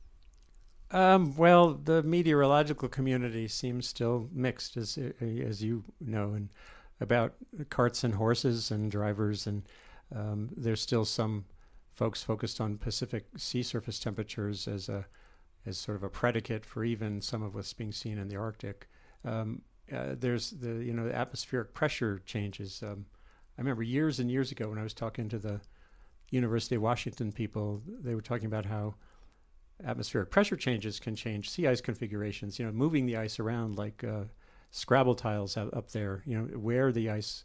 Um, 0.90 1.34
well, 1.36 1.72
the 1.72 2.02
meteorological 2.02 2.88
community 2.88 3.48
seems 3.48 3.86
still 3.86 4.28
mixed, 4.32 4.76
as 4.76 4.98
as 5.20 5.62
you 5.62 5.84
know, 6.00 6.34
and 6.34 6.50
about 7.00 7.34
carts 7.70 8.04
and 8.04 8.14
horses 8.14 8.70
and 8.70 8.90
drivers, 8.90 9.46
and 9.46 9.62
um, 10.14 10.50
there's 10.56 10.80
still 10.80 11.04
some 11.04 11.46
folks 11.94 12.22
focused 12.22 12.60
on 12.60 12.78
Pacific 12.78 13.24
sea 13.36 13.62
surface 13.62 13.98
temperatures 13.98 14.68
as 14.68 14.88
a 14.88 15.06
as 15.64 15.78
sort 15.78 15.96
of 15.96 16.02
a 16.02 16.08
predicate 16.08 16.64
for 16.64 16.84
even 16.84 17.20
some 17.20 17.42
of 17.42 17.54
what's 17.54 17.72
being 17.72 17.92
seen 17.92 18.18
in 18.18 18.28
the 18.28 18.36
Arctic. 18.36 18.88
Um, 19.24 19.62
uh, 19.90 20.14
there's 20.18 20.50
the 20.50 20.84
you 20.84 20.92
know 20.92 21.08
the 21.08 21.14
atmospheric 21.14 21.74
pressure 21.74 22.20
changes. 22.24 22.82
Um, 22.82 23.06
I 23.58 23.60
remember 23.60 23.82
years 23.82 24.20
and 24.20 24.30
years 24.30 24.50
ago 24.50 24.68
when 24.68 24.78
I 24.78 24.82
was 24.82 24.94
talking 24.94 25.28
to 25.28 25.38
the 25.38 25.60
University 26.30 26.76
of 26.76 26.82
Washington 26.82 27.32
people, 27.32 27.82
they 27.86 28.14
were 28.14 28.22
talking 28.22 28.46
about 28.46 28.66
how 28.66 28.94
atmospheric 29.84 30.30
pressure 30.30 30.56
changes 30.56 31.00
can 31.00 31.16
change 31.16 31.50
sea 31.50 31.66
ice 31.66 31.80
configurations. 31.80 32.58
You 32.58 32.66
know, 32.66 32.72
moving 32.72 33.06
the 33.06 33.16
ice 33.16 33.38
around 33.38 33.76
like 33.76 34.04
uh, 34.04 34.24
Scrabble 34.70 35.14
tiles 35.14 35.56
up 35.56 35.90
there. 35.90 36.22
You 36.24 36.38
know, 36.38 36.44
where 36.58 36.92
the 36.92 37.10
ice, 37.10 37.44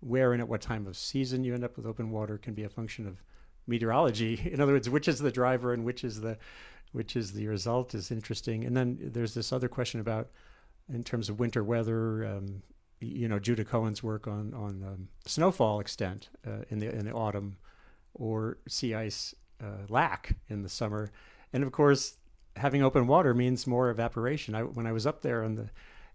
where 0.00 0.32
and 0.32 0.40
at 0.40 0.48
what 0.48 0.60
time 0.60 0.86
of 0.86 0.96
season 0.96 1.42
you 1.42 1.54
end 1.54 1.64
up 1.64 1.76
with 1.76 1.86
open 1.86 2.10
water 2.10 2.38
can 2.38 2.54
be 2.54 2.64
a 2.64 2.68
function 2.68 3.06
of 3.06 3.22
meteorology. 3.66 4.40
In 4.52 4.60
other 4.60 4.72
words, 4.72 4.88
which 4.88 5.08
is 5.08 5.18
the 5.18 5.32
driver 5.32 5.72
and 5.72 5.84
which 5.84 6.04
is 6.04 6.20
the 6.20 6.38
which 6.92 7.16
is 7.16 7.32
the 7.32 7.46
result 7.46 7.94
is 7.94 8.10
interesting. 8.10 8.64
And 8.64 8.76
then 8.76 8.98
there's 9.00 9.34
this 9.34 9.52
other 9.52 9.68
question 9.68 10.00
about 10.00 10.30
in 10.92 11.04
terms 11.04 11.28
of 11.28 11.38
winter 11.38 11.62
weather. 11.62 12.24
Um, 12.24 12.62
you 13.00 13.28
know, 13.28 13.38
Judah 13.38 13.64
Cohen's 13.64 14.02
work 14.02 14.26
on 14.26 14.52
on 14.54 14.82
um, 14.82 15.08
snowfall 15.24 15.80
extent 15.80 16.28
uh, 16.46 16.64
in 16.70 16.78
the 16.78 16.90
in 16.94 17.04
the 17.04 17.12
autumn, 17.12 17.56
or 18.14 18.58
sea 18.68 18.94
ice 18.94 19.34
uh, 19.62 19.86
lack 19.88 20.36
in 20.48 20.62
the 20.62 20.68
summer, 20.68 21.12
and 21.52 21.62
of 21.62 21.72
course, 21.72 22.16
having 22.56 22.82
open 22.82 23.06
water 23.06 23.34
means 23.34 23.66
more 23.66 23.90
evaporation. 23.90 24.54
I, 24.54 24.62
when 24.62 24.86
I 24.86 24.92
was 24.92 25.06
up 25.06 25.22
there 25.22 25.44
on 25.44 25.54
the, 25.54 25.70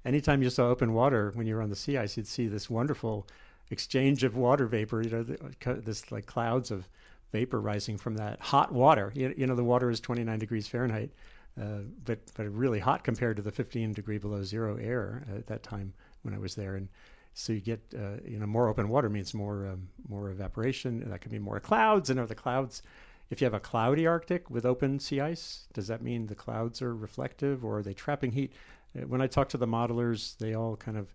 anytime 0.05 0.43
you 0.43 0.49
saw 0.49 0.67
open 0.67 0.93
water 0.93 1.31
when 1.35 1.47
you 1.47 1.55
were 1.55 1.61
on 1.61 1.69
the 1.69 1.75
sea 1.75 1.97
ice, 1.97 2.17
you'd 2.17 2.27
see 2.27 2.47
this 2.47 2.69
wonderful 2.69 3.27
exchange 3.71 4.23
of 4.23 4.35
water 4.35 4.67
vapor. 4.67 5.01
You 5.01 5.09
know, 5.09 5.23
the, 5.23 5.81
this 5.83 6.11
like 6.11 6.25
clouds 6.25 6.69
of 6.69 6.89
vapor 7.31 7.59
rising 7.59 7.97
from 7.97 8.15
that 8.15 8.39
hot 8.39 8.71
water. 8.71 9.11
You, 9.15 9.33
you 9.35 9.47
know, 9.47 9.55
the 9.55 9.63
water 9.63 9.89
is 9.89 9.99
29 9.99 10.37
degrees 10.37 10.67
Fahrenheit 10.67 11.11
uh, 11.59 11.81
but 12.03 12.19
but 12.35 12.51
really 12.51 12.79
hot 12.79 13.03
compared 13.03 13.37
to 13.37 13.43
the 13.43 13.51
15 13.51 13.93
degree 13.93 14.17
below 14.17 14.43
zero 14.43 14.77
air 14.77 15.25
at 15.35 15.47
that 15.47 15.63
time 15.63 15.93
when 16.23 16.33
I 16.33 16.39
was 16.39 16.55
there. 16.55 16.75
And 16.75 16.89
so 17.33 17.53
you 17.53 17.61
get 17.61 17.81
uh, 17.95 18.17
you 18.25 18.39
know 18.39 18.47
more 18.47 18.69
open 18.69 18.89
water 18.89 19.09
means 19.09 19.33
more 19.33 19.67
um, 19.67 19.89
more 20.07 20.29
evaporation. 20.29 21.07
That 21.09 21.21
can 21.21 21.31
be 21.31 21.39
more 21.39 21.59
clouds. 21.59 22.09
And 22.09 22.19
are 22.19 22.25
the 22.25 22.35
clouds? 22.35 22.81
If 23.29 23.41
you 23.41 23.45
have 23.45 23.53
a 23.53 23.59
cloudy 23.59 24.05
Arctic 24.05 24.49
with 24.49 24.65
open 24.65 24.99
sea 24.99 25.21
ice, 25.21 25.67
does 25.73 25.87
that 25.87 26.01
mean 26.01 26.27
the 26.27 26.35
clouds 26.35 26.81
are 26.81 26.95
reflective 26.95 27.63
or 27.63 27.79
are 27.79 27.83
they 27.83 27.93
trapping 27.93 28.31
heat? 28.31 28.53
Uh, 28.95 29.07
when 29.07 29.21
I 29.21 29.27
talk 29.27 29.49
to 29.49 29.57
the 29.57 29.65
modelers, 29.65 30.37
they 30.37 30.53
all 30.53 30.75
kind 30.75 30.97
of, 30.97 31.13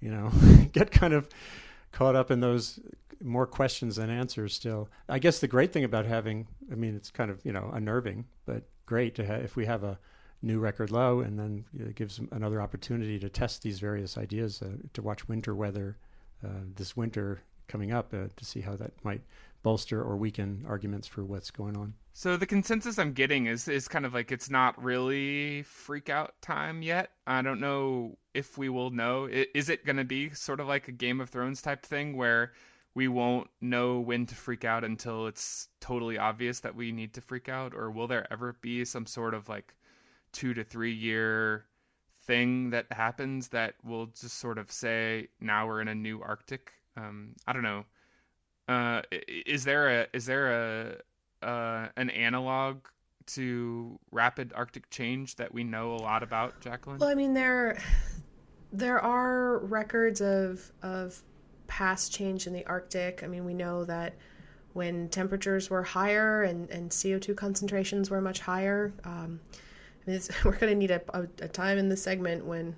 you 0.00 0.10
know, 0.10 0.30
get 0.72 0.90
kind 0.90 1.14
of 1.14 1.28
caught 1.92 2.14
up 2.14 2.30
in 2.30 2.40
those 2.40 2.80
more 3.22 3.46
questions 3.46 3.96
than 3.96 4.10
answers 4.10 4.54
still. 4.54 4.88
I 5.08 5.18
guess 5.18 5.38
the 5.38 5.48
great 5.48 5.72
thing 5.72 5.84
about 5.84 6.06
having, 6.06 6.46
I 6.70 6.74
mean, 6.74 6.96
it's 6.96 7.10
kind 7.10 7.30
of, 7.30 7.44
you 7.44 7.52
know, 7.52 7.70
unnerving, 7.72 8.26
but 8.44 8.64
great 8.90 9.14
to 9.14 9.24
have 9.24 9.40
if 9.40 9.54
we 9.54 9.66
have 9.66 9.84
a 9.84 9.96
new 10.42 10.58
record 10.58 10.90
low, 10.90 11.20
and 11.20 11.38
then 11.38 11.64
it 11.78 11.94
gives 11.94 12.20
another 12.32 12.60
opportunity 12.60 13.20
to 13.20 13.28
test 13.28 13.62
these 13.62 13.78
various 13.78 14.18
ideas, 14.18 14.62
uh, 14.62 14.66
to 14.92 15.00
watch 15.00 15.28
winter 15.28 15.54
weather 15.54 15.96
uh, 16.44 16.64
this 16.74 16.96
winter 16.96 17.40
coming 17.68 17.92
up 17.92 18.12
uh, 18.12 18.26
to 18.34 18.44
see 18.44 18.60
how 18.60 18.74
that 18.74 18.92
might 19.04 19.22
bolster 19.62 20.02
or 20.02 20.16
weaken 20.16 20.64
arguments 20.66 21.06
for 21.06 21.22
what's 21.22 21.52
going 21.52 21.76
on. 21.76 21.94
So 22.12 22.36
the 22.36 22.46
consensus 22.46 22.98
I'm 22.98 23.12
getting 23.12 23.46
is 23.46 23.68
is 23.68 23.86
kind 23.86 24.04
of 24.04 24.12
like 24.12 24.32
it's 24.32 24.50
not 24.50 24.82
really 24.82 25.62
freak 25.62 26.08
out 26.08 26.34
time 26.42 26.82
yet. 26.82 27.10
I 27.28 27.42
don't 27.42 27.60
know 27.60 28.18
if 28.34 28.58
we 28.58 28.68
will 28.68 28.90
know. 28.90 29.28
Is 29.54 29.68
it 29.68 29.86
going 29.86 29.98
to 29.98 30.04
be 30.04 30.30
sort 30.30 30.58
of 30.58 30.66
like 30.66 30.88
a 30.88 30.92
Game 30.92 31.20
of 31.20 31.30
Thrones 31.30 31.62
type 31.62 31.86
thing 31.86 32.16
where 32.16 32.52
we 32.94 33.08
won't 33.08 33.48
know 33.60 34.00
when 34.00 34.26
to 34.26 34.34
freak 34.34 34.64
out 34.64 34.84
until 34.84 35.26
it's 35.26 35.68
totally 35.80 36.18
obvious 36.18 36.60
that 36.60 36.74
we 36.74 36.92
need 36.92 37.14
to 37.14 37.20
freak 37.20 37.48
out 37.48 37.74
or 37.74 37.90
will 37.90 38.06
there 38.06 38.30
ever 38.32 38.56
be 38.60 38.84
some 38.84 39.06
sort 39.06 39.34
of 39.34 39.48
like 39.48 39.74
2 40.32 40.54
to 40.54 40.64
3 40.64 40.92
year 40.92 41.66
thing 42.26 42.70
that 42.70 42.86
happens 42.92 43.48
that 43.48 43.74
will 43.84 44.06
just 44.06 44.38
sort 44.38 44.58
of 44.58 44.70
say 44.70 45.28
now 45.40 45.66
we're 45.66 45.80
in 45.80 45.88
a 45.88 45.94
new 45.94 46.20
arctic 46.20 46.72
um, 46.96 47.34
i 47.46 47.52
don't 47.52 47.62
know. 47.62 47.84
Uh, 48.68 49.02
is 49.10 49.64
there 49.64 50.02
a 50.02 50.06
is 50.12 50.26
there 50.26 50.52
a 51.42 51.46
uh, 51.46 51.88
an 51.96 52.10
analog 52.10 52.86
to 53.26 53.98
rapid 54.12 54.52
arctic 54.54 54.88
change 54.90 55.34
that 55.36 55.52
we 55.52 55.64
know 55.64 55.94
a 55.94 55.96
lot 55.96 56.22
about 56.22 56.60
jacqueline? 56.60 56.98
Well 56.98 57.08
i 57.08 57.14
mean 57.14 57.34
there 57.34 57.82
there 58.72 59.00
are 59.00 59.58
records 59.58 60.20
of 60.20 60.70
of 60.82 61.20
past 61.70 62.12
change 62.12 62.48
in 62.48 62.52
the 62.52 62.66
Arctic. 62.66 63.22
I 63.22 63.28
mean, 63.28 63.44
we 63.44 63.54
know 63.54 63.84
that 63.84 64.14
when 64.72 65.08
temperatures 65.08 65.70
were 65.70 65.84
higher 65.84 66.42
and, 66.42 66.68
and 66.68 66.90
CO2 66.90 67.36
concentrations 67.36 68.10
were 68.10 68.20
much 68.20 68.40
higher, 68.40 68.92
um, 69.04 69.40
we're 70.44 70.56
going 70.56 70.72
to 70.72 70.74
need 70.74 70.90
a, 70.90 71.00
a, 71.14 71.22
a, 71.42 71.48
time 71.48 71.78
in 71.78 71.88
the 71.88 71.96
segment 71.96 72.44
when, 72.44 72.74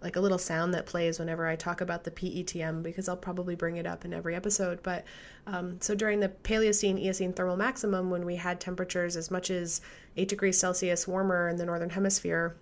like 0.00 0.16
a 0.16 0.20
little 0.20 0.38
sound 0.38 0.72
that 0.72 0.86
plays 0.86 1.18
whenever 1.18 1.46
I 1.46 1.56
talk 1.56 1.82
about 1.82 2.04
the 2.04 2.10
PETM, 2.10 2.82
because 2.82 3.06
I'll 3.06 3.16
probably 3.18 3.54
bring 3.54 3.76
it 3.76 3.86
up 3.86 4.06
in 4.06 4.14
every 4.14 4.34
episode. 4.34 4.82
But 4.82 5.04
um, 5.46 5.76
so 5.82 5.94
during 5.94 6.18
the 6.18 6.30
Paleocene 6.30 6.98
Eocene 6.98 7.34
thermal 7.34 7.58
maximum, 7.58 8.08
when 8.08 8.24
we 8.24 8.36
had 8.36 8.58
temperatures 8.60 9.16
as 9.18 9.30
much 9.30 9.50
as 9.50 9.82
8 10.16 10.26
degrees 10.28 10.58
Celsius 10.58 11.06
warmer 11.06 11.50
in 11.50 11.56
the 11.56 11.66
northern 11.66 11.90
hemisphere, 11.90 12.56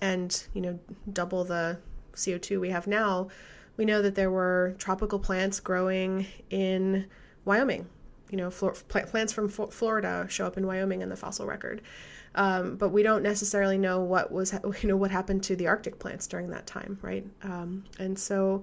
and 0.00 0.44
you 0.54 0.60
know 0.60 0.78
double 1.12 1.42
the 1.42 1.78
CO2 2.14 2.60
we 2.60 2.70
have 2.70 2.86
now, 2.86 3.28
we 3.76 3.84
know 3.84 4.02
that 4.02 4.14
there 4.14 4.30
were 4.30 4.74
tropical 4.78 5.18
plants 5.18 5.60
growing 5.60 6.26
in 6.50 7.06
Wyoming. 7.44 7.86
You 8.30 8.38
know, 8.38 8.50
plants 8.50 9.32
from 9.32 9.48
Florida 9.48 10.26
show 10.28 10.46
up 10.46 10.56
in 10.56 10.66
Wyoming 10.66 11.02
in 11.02 11.08
the 11.08 11.16
fossil 11.16 11.46
record, 11.46 11.80
um, 12.34 12.76
but 12.76 12.88
we 12.88 13.04
don't 13.04 13.22
necessarily 13.22 13.78
know 13.78 14.00
what 14.00 14.32
was 14.32 14.52
you 14.82 14.88
know 14.88 14.96
what 14.96 15.10
happened 15.10 15.44
to 15.44 15.56
the 15.56 15.68
Arctic 15.68 15.98
plants 15.98 16.26
during 16.26 16.50
that 16.50 16.66
time, 16.66 16.98
right? 17.02 17.24
Um, 17.42 17.84
and 18.00 18.18
so, 18.18 18.62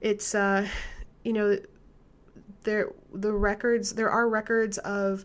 it's 0.00 0.34
uh, 0.34 0.66
you 1.24 1.32
know, 1.32 1.58
there 2.62 2.92
the 3.12 3.32
records 3.32 3.94
there 3.94 4.10
are 4.10 4.28
records 4.28 4.78
of 4.78 5.24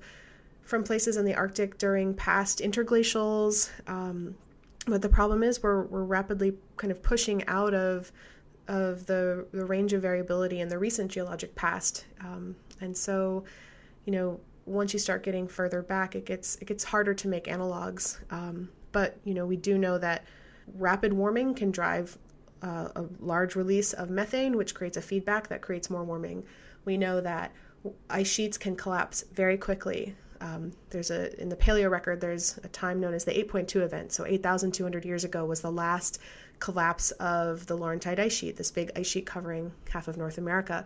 from 0.63 0.83
places 0.83 1.15
in 1.15 1.25
the 1.25 1.35
Arctic 1.35 1.77
during 1.77 2.15
past 2.15 2.59
interglacials, 2.59 3.69
um, 3.87 4.33
but 4.87 5.03
the 5.03 5.09
problem 5.09 5.43
is 5.43 5.61
we're 5.61 5.83
we're 5.83 6.03
rapidly 6.03 6.57
kind 6.77 6.89
of 6.89 7.03
pushing 7.03 7.45
out 7.47 7.75
of 7.75 8.11
of 8.67 9.05
the, 9.05 9.45
the 9.51 9.65
range 9.65 9.93
of 9.93 10.01
variability 10.01 10.61
in 10.61 10.67
the 10.67 10.77
recent 10.77 11.11
geologic 11.11 11.53
past. 11.55 12.05
Um, 12.21 12.55
and 12.81 12.95
so, 12.95 13.43
you 14.05 14.11
know, 14.11 14.39
once 14.65 14.93
you 14.93 14.99
start 14.99 15.23
getting 15.23 15.47
further 15.47 15.81
back, 15.81 16.15
it 16.15 16.25
gets 16.25 16.55
it 16.57 16.65
gets 16.65 16.83
harder 16.83 17.13
to 17.13 17.27
make 17.27 17.45
analogs. 17.45 18.19
Um, 18.31 18.69
but 18.91 19.17
you 19.23 19.33
know, 19.33 19.45
we 19.45 19.57
do 19.57 19.77
know 19.77 19.97
that 19.99 20.25
rapid 20.75 21.13
warming 21.13 21.53
can 21.53 21.71
drive 21.71 22.17
uh, 22.61 22.89
a 22.95 23.05
large 23.19 23.55
release 23.55 23.93
of 23.93 24.09
methane, 24.09 24.57
which 24.57 24.73
creates 24.73 24.97
a 24.97 25.01
feedback 25.01 25.47
that 25.49 25.61
creates 25.61 25.89
more 25.89 26.03
warming. 26.03 26.43
We 26.83 26.97
know 26.97 27.21
that 27.21 27.51
ice 28.09 28.27
sheets 28.27 28.57
can 28.57 28.75
collapse 28.75 29.23
very 29.33 29.57
quickly. 29.57 30.15
Um, 30.41 30.71
there's 30.89 31.11
a 31.11 31.39
in 31.41 31.49
the 31.49 31.55
paleo 31.55 31.89
record. 31.89 32.21
There's 32.21 32.57
a 32.63 32.67
time 32.69 32.99
known 32.99 33.13
as 33.13 33.25
the 33.25 33.31
8.2 33.31 33.81
event. 33.83 34.11
So 34.11 34.25
8,200 34.25 35.05
years 35.05 35.23
ago 35.23 35.45
was 35.45 35.61
the 35.61 35.71
last 35.71 36.19
collapse 36.59 37.11
of 37.11 37.65
the 37.67 37.77
Laurentide 37.77 38.19
ice 38.19 38.33
sheet, 38.33 38.57
this 38.57 38.71
big 38.71 38.91
ice 38.95 39.07
sheet 39.07 39.25
covering 39.25 39.71
half 39.89 40.07
of 40.07 40.17
North 40.17 40.37
America. 40.37 40.85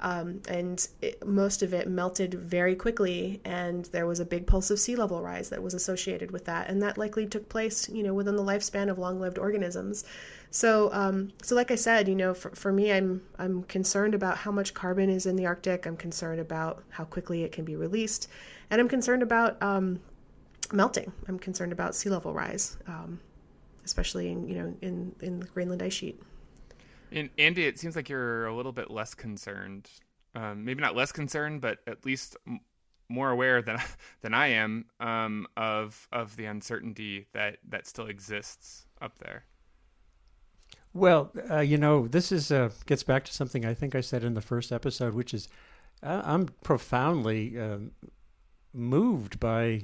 Um, 0.00 0.42
and 0.48 0.86
it, 1.02 1.26
most 1.26 1.62
of 1.62 1.74
it 1.74 1.88
melted 1.88 2.34
very 2.34 2.76
quickly, 2.76 3.40
and 3.44 3.84
there 3.86 4.06
was 4.06 4.20
a 4.20 4.24
big 4.24 4.46
pulse 4.46 4.70
of 4.70 4.78
sea 4.78 4.94
level 4.94 5.20
rise 5.22 5.48
that 5.48 5.62
was 5.62 5.74
associated 5.74 6.30
with 6.30 6.44
that, 6.44 6.68
and 6.68 6.80
that 6.82 6.98
likely 6.98 7.26
took 7.26 7.48
place, 7.48 7.88
you 7.88 8.04
know, 8.04 8.14
within 8.14 8.36
the 8.36 8.42
lifespan 8.42 8.88
of 8.88 8.98
long-lived 8.98 9.38
organisms. 9.38 10.04
So, 10.50 10.90
um, 10.92 11.32
so 11.42 11.56
like 11.56 11.70
I 11.70 11.74
said, 11.74 12.06
you 12.08 12.14
know, 12.14 12.32
for, 12.32 12.50
for 12.50 12.72
me, 12.72 12.92
I'm 12.92 13.22
I'm 13.38 13.64
concerned 13.64 14.14
about 14.14 14.38
how 14.38 14.52
much 14.52 14.72
carbon 14.72 15.10
is 15.10 15.26
in 15.26 15.34
the 15.34 15.46
Arctic. 15.46 15.84
I'm 15.84 15.96
concerned 15.96 16.40
about 16.40 16.84
how 16.90 17.04
quickly 17.04 17.42
it 17.42 17.50
can 17.50 17.64
be 17.64 17.74
released, 17.74 18.28
and 18.70 18.80
I'm 18.80 18.88
concerned 18.88 19.24
about 19.24 19.60
um, 19.62 20.00
melting. 20.72 21.12
I'm 21.26 21.40
concerned 21.40 21.72
about 21.72 21.96
sea 21.96 22.08
level 22.08 22.32
rise, 22.32 22.76
um, 22.86 23.18
especially 23.84 24.30
in 24.30 24.48
you 24.48 24.54
know 24.54 24.76
in 24.80 25.14
in 25.22 25.40
the 25.40 25.46
Greenland 25.46 25.82
ice 25.82 25.92
sheet. 25.92 26.22
And 27.12 27.30
Andy, 27.38 27.64
it 27.64 27.78
seems 27.78 27.96
like 27.96 28.08
you're 28.08 28.46
a 28.46 28.54
little 28.54 28.72
bit 28.72 28.90
less 28.90 29.14
concerned. 29.14 29.88
Um, 30.34 30.64
maybe 30.64 30.80
not 30.80 30.94
less 30.94 31.12
concerned, 31.12 31.60
but 31.60 31.78
at 31.86 32.04
least 32.04 32.36
m- 32.46 32.60
more 33.08 33.30
aware 33.30 33.62
than 33.62 33.78
than 34.22 34.34
I 34.34 34.48
am 34.48 34.86
um, 35.00 35.46
of 35.56 36.08
of 36.12 36.36
the 36.36 36.46
uncertainty 36.46 37.26
that 37.32 37.58
that 37.68 37.86
still 37.86 38.06
exists 38.06 38.86
up 39.00 39.18
there. 39.18 39.44
Well, 40.94 41.30
uh, 41.50 41.60
you 41.60 41.78
know, 41.78 42.08
this 42.08 42.32
is 42.32 42.50
uh, 42.50 42.70
gets 42.86 43.02
back 43.02 43.24
to 43.24 43.32
something 43.32 43.64
I 43.64 43.74
think 43.74 43.94
I 43.94 44.00
said 44.00 44.24
in 44.24 44.34
the 44.34 44.40
first 44.40 44.72
episode, 44.72 45.14
which 45.14 45.34
is 45.34 45.48
uh, 46.02 46.22
I'm 46.24 46.46
profoundly 46.62 47.58
um, 47.58 47.92
moved 48.72 49.38
by 49.40 49.82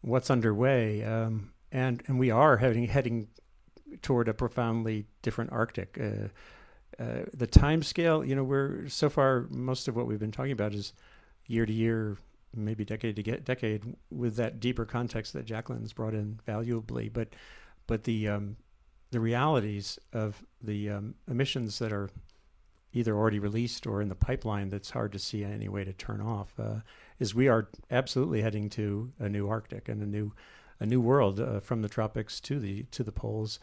what's 0.00 0.30
underway, 0.30 1.04
um, 1.04 1.52
and 1.70 2.02
and 2.06 2.18
we 2.18 2.30
are 2.30 2.56
heading 2.56 2.86
heading 2.88 3.28
toward 4.00 4.28
a 4.28 4.34
profoundly 4.34 5.06
different 5.22 5.52
Arctic. 5.52 5.98
Uh, 6.00 6.28
uh, 7.02 7.24
the 7.32 7.46
time 7.46 7.82
scale, 7.82 8.24
you 8.24 8.34
know, 8.34 8.44
we're 8.44 8.88
so 8.88 9.08
far 9.08 9.46
most 9.50 9.88
of 9.88 9.96
what 9.96 10.06
we've 10.06 10.18
been 10.18 10.32
talking 10.32 10.52
about 10.52 10.74
is 10.74 10.92
year 11.46 11.66
to 11.66 11.72
year, 11.72 12.16
maybe 12.54 12.84
decade 12.84 13.16
to 13.16 13.22
get 13.22 13.44
decade, 13.44 13.96
with 14.10 14.36
that 14.36 14.60
deeper 14.60 14.84
context 14.84 15.32
that 15.32 15.46
Jacqueline's 15.46 15.92
brought 15.92 16.14
in 16.14 16.38
valuably. 16.46 17.08
But 17.08 17.28
but 17.86 18.04
the 18.04 18.28
um, 18.28 18.56
the 19.10 19.20
realities 19.20 19.98
of 20.12 20.44
the 20.62 20.90
um, 20.90 21.14
emissions 21.28 21.78
that 21.78 21.92
are 21.92 22.10
either 22.92 23.16
already 23.16 23.38
released 23.38 23.86
or 23.86 24.02
in 24.02 24.08
the 24.08 24.14
pipeline 24.14 24.68
that's 24.68 24.90
hard 24.90 25.12
to 25.12 25.18
see 25.18 25.44
any 25.44 25.68
way 25.68 25.82
to 25.82 25.92
turn 25.92 26.20
off 26.20 26.52
uh, 26.58 26.80
is 27.18 27.34
we 27.34 27.48
are 27.48 27.68
absolutely 27.90 28.42
heading 28.42 28.68
to 28.68 29.12
a 29.18 29.28
new 29.28 29.48
Arctic 29.48 29.88
and 29.88 30.02
a 30.02 30.06
new 30.06 30.32
a 30.78 30.86
new 30.86 31.00
world 31.00 31.40
uh, 31.40 31.60
from 31.60 31.80
the 31.80 31.88
tropics 31.88 32.40
to 32.40 32.58
the 32.58 32.82
to 32.90 33.02
the 33.02 33.12
poles 33.12 33.58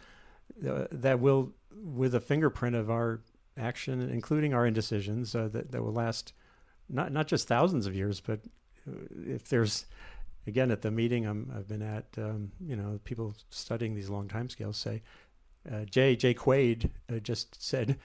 uh, 0.68 0.86
that 0.92 1.20
will, 1.20 1.52
with 1.72 2.16
a 2.16 2.20
fingerprint 2.20 2.76
of 2.76 2.90
our 2.90 3.22
action, 3.58 4.02
including 4.02 4.54
our 4.54 4.66
indecisions, 4.66 5.36
uh, 5.36 5.50
that 5.50 5.72
that 5.72 5.84
will 5.84 5.94
last 5.94 6.34
not 6.90 7.12
not 7.12 7.28
just 7.28 7.48
thousands 7.48 7.86
of 7.86 7.96
years, 7.96 8.20
but 8.20 8.40
uh, 8.88 8.94
if 9.26 9.48
there's 9.50 9.86
again 10.48 10.72
at 10.72 10.82
the 10.82 10.92
meeting 10.92 11.28
i 11.28 11.56
have 11.56 11.68
been 11.68 11.82
at, 11.82 12.06
um, 12.18 12.52
you 12.66 12.76
know, 12.76 13.00
people 13.04 13.34
studying 13.50 13.96
these 13.96 14.10
long 14.10 14.28
time 14.28 14.50
scales 14.50 14.78
say, 14.78 15.02
uh, 15.72 15.86
Jay 15.86 16.16
Jay 16.16 16.34
Quade 16.34 16.90
uh, 17.12 17.20
just 17.20 17.62
said, 17.62 17.98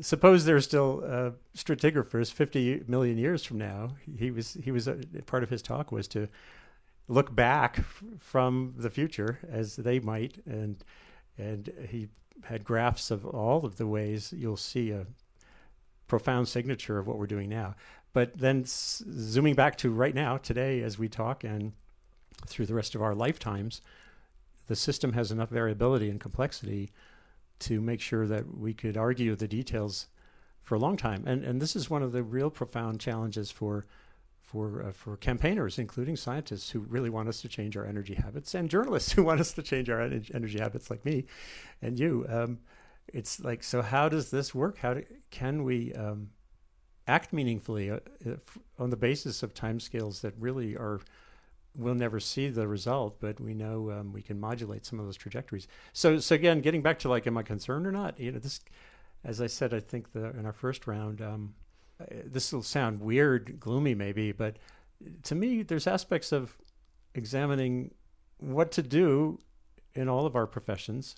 suppose 0.00 0.44
there's 0.44 0.64
still 0.64 1.02
uh, 1.06 1.30
stratigraphers 1.56 2.32
50 2.32 2.84
million 2.86 3.18
years 3.18 3.44
from 3.44 3.58
now. 3.58 3.90
He 4.18 4.30
was 4.30 4.54
he 4.62 4.70
was 4.70 4.88
part 5.26 5.42
of 5.42 5.50
his 5.50 5.62
talk 5.62 5.90
was 5.90 6.06
to 6.08 6.28
look 7.08 7.34
back 7.34 7.76
f- 7.78 8.02
from 8.18 8.74
the 8.76 8.90
future 8.90 9.40
as 9.50 9.76
they 9.76 9.98
might 9.98 10.38
and 10.46 10.84
and 11.40 11.72
he 11.88 12.08
had 12.44 12.64
graphs 12.64 13.10
of 13.10 13.24
all 13.24 13.64
of 13.64 13.76
the 13.76 13.86
ways 13.86 14.32
you'll 14.36 14.56
see 14.56 14.90
a 14.90 15.06
profound 16.06 16.48
signature 16.48 16.98
of 16.98 17.06
what 17.06 17.18
we're 17.18 17.26
doing 17.26 17.48
now. 17.48 17.74
But 18.12 18.38
then 18.38 18.62
s- 18.62 19.02
zooming 19.12 19.54
back 19.54 19.76
to 19.78 19.90
right 19.90 20.14
now, 20.14 20.36
today, 20.36 20.82
as 20.82 20.98
we 20.98 21.08
talk, 21.08 21.44
and 21.44 21.72
through 22.46 22.66
the 22.66 22.74
rest 22.74 22.94
of 22.94 23.02
our 23.02 23.14
lifetimes, 23.14 23.80
the 24.66 24.76
system 24.76 25.12
has 25.12 25.30
enough 25.30 25.50
variability 25.50 26.10
and 26.10 26.20
complexity 26.20 26.90
to 27.60 27.80
make 27.80 28.00
sure 28.00 28.26
that 28.26 28.56
we 28.56 28.72
could 28.72 28.96
argue 28.96 29.36
the 29.36 29.48
details 29.48 30.08
for 30.62 30.74
a 30.74 30.78
long 30.78 30.96
time. 30.96 31.24
And 31.26 31.44
and 31.44 31.60
this 31.60 31.76
is 31.76 31.90
one 31.90 32.02
of 32.02 32.12
the 32.12 32.22
real 32.22 32.50
profound 32.50 33.00
challenges 33.00 33.50
for 33.50 33.86
for 34.50 34.82
uh, 34.82 34.92
for 34.92 35.16
campaigners, 35.16 35.78
including 35.78 36.16
scientists 36.16 36.70
who 36.70 36.80
really 36.80 37.08
want 37.08 37.28
us 37.28 37.40
to 37.40 37.48
change 37.48 37.76
our 37.76 37.86
energy 37.86 38.14
habits, 38.14 38.54
and 38.54 38.68
journalists 38.68 39.12
who 39.16 39.22
want 39.22 39.40
us 39.40 39.52
to 39.52 39.62
change 39.62 39.88
our 39.88 40.00
energy 40.00 40.58
habits, 40.58 40.90
like 40.90 41.04
me 41.04 41.24
and 41.80 41.98
you. 41.98 42.26
Um, 42.28 42.58
it's 43.12 43.40
like, 43.40 43.62
so 43.62 43.82
how 43.82 44.08
does 44.08 44.30
this 44.30 44.54
work? 44.54 44.78
How 44.78 44.94
do, 44.94 45.04
can 45.30 45.62
we 45.62 45.92
um, 45.94 46.30
act 47.06 47.32
meaningfully 47.32 47.90
uh, 47.90 47.98
on 48.78 48.90
the 48.90 48.96
basis 48.96 49.42
of 49.42 49.54
timescales 49.54 50.20
that 50.22 50.34
really 50.38 50.76
are? 50.76 51.00
We'll 51.76 51.94
never 51.94 52.18
see 52.18 52.48
the 52.48 52.66
result, 52.66 53.20
but 53.20 53.38
we 53.38 53.54
know 53.54 53.92
um, 53.92 54.12
we 54.12 54.22
can 54.22 54.40
modulate 54.40 54.84
some 54.84 54.98
of 54.98 55.06
those 55.06 55.16
trajectories. 55.16 55.68
So, 55.92 56.18
so 56.18 56.34
again, 56.34 56.60
getting 56.60 56.82
back 56.82 56.98
to 57.00 57.08
like, 57.08 57.28
am 57.28 57.38
I 57.38 57.44
concerned 57.44 57.86
or 57.86 57.92
not? 57.92 58.18
You 58.18 58.32
know, 58.32 58.40
this, 58.40 58.58
as 59.22 59.40
I 59.40 59.46
said, 59.46 59.72
I 59.72 59.78
think 59.78 60.12
the 60.12 60.30
in 60.30 60.44
our 60.44 60.52
first 60.52 60.88
round 60.88 61.22
um, 61.22 61.54
this 62.24 62.52
will 62.52 62.62
sound 62.62 63.00
weird, 63.00 63.60
gloomy 63.60 63.94
maybe, 63.94 64.32
but 64.32 64.56
to 65.24 65.34
me, 65.34 65.62
there's 65.62 65.86
aspects 65.86 66.32
of 66.32 66.56
examining 67.14 67.92
what 68.38 68.72
to 68.72 68.82
do 68.82 69.38
in 69.94 70.08
all 70.08 70.26
of 70.26 70.36
our 70.36 70.46
professions 70.46 71.16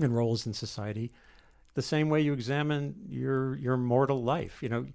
and 0.00 0.14
roles 0.14 0.46
in 0.46 0.52
society, 0.52 1.12
the 1.74 1.82
same 1.82 2.08
way 2.08 2.20
you 2.20 2.32
examine 2.32 2.94
your 3.08 3.56
your 3.56 3.76
mortal 3.76 4.22
life. 4.22 4.62
You 4.62 4.68
know, 4.68 4.86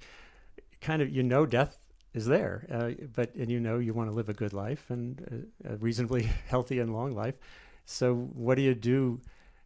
kind 0.82 1.02
of 1.02 1.10
you 1.10 1.24
know 1.24 1.46
death 1.46 1.78
is 2.13 2.26
there, 2.26 2.65
uh, 2.72 2.91
but 3.13 3.34
and 3.36 3.52
you 3.52 3.60
know 3.60 3.80
you 3.80 3.93
want 3.93 4.10
to 4.10 4.15
live 4.15 4.30
a 4.30 4.34
good 4.34 4.54
life 4.54 4.89
and 4.89 5.48
a, 5.65 5.74
a 5.74 5.78
reasonably 5.78 6.24
healthy 6.48 6.80
and 6.80 6.93
long 6.93 7.12
life. 7.12 7.36
So 7.86 8.15
what 8.15 8.56
do 8.56 8.62
you 8.62 8.76
do? 8.76 9.22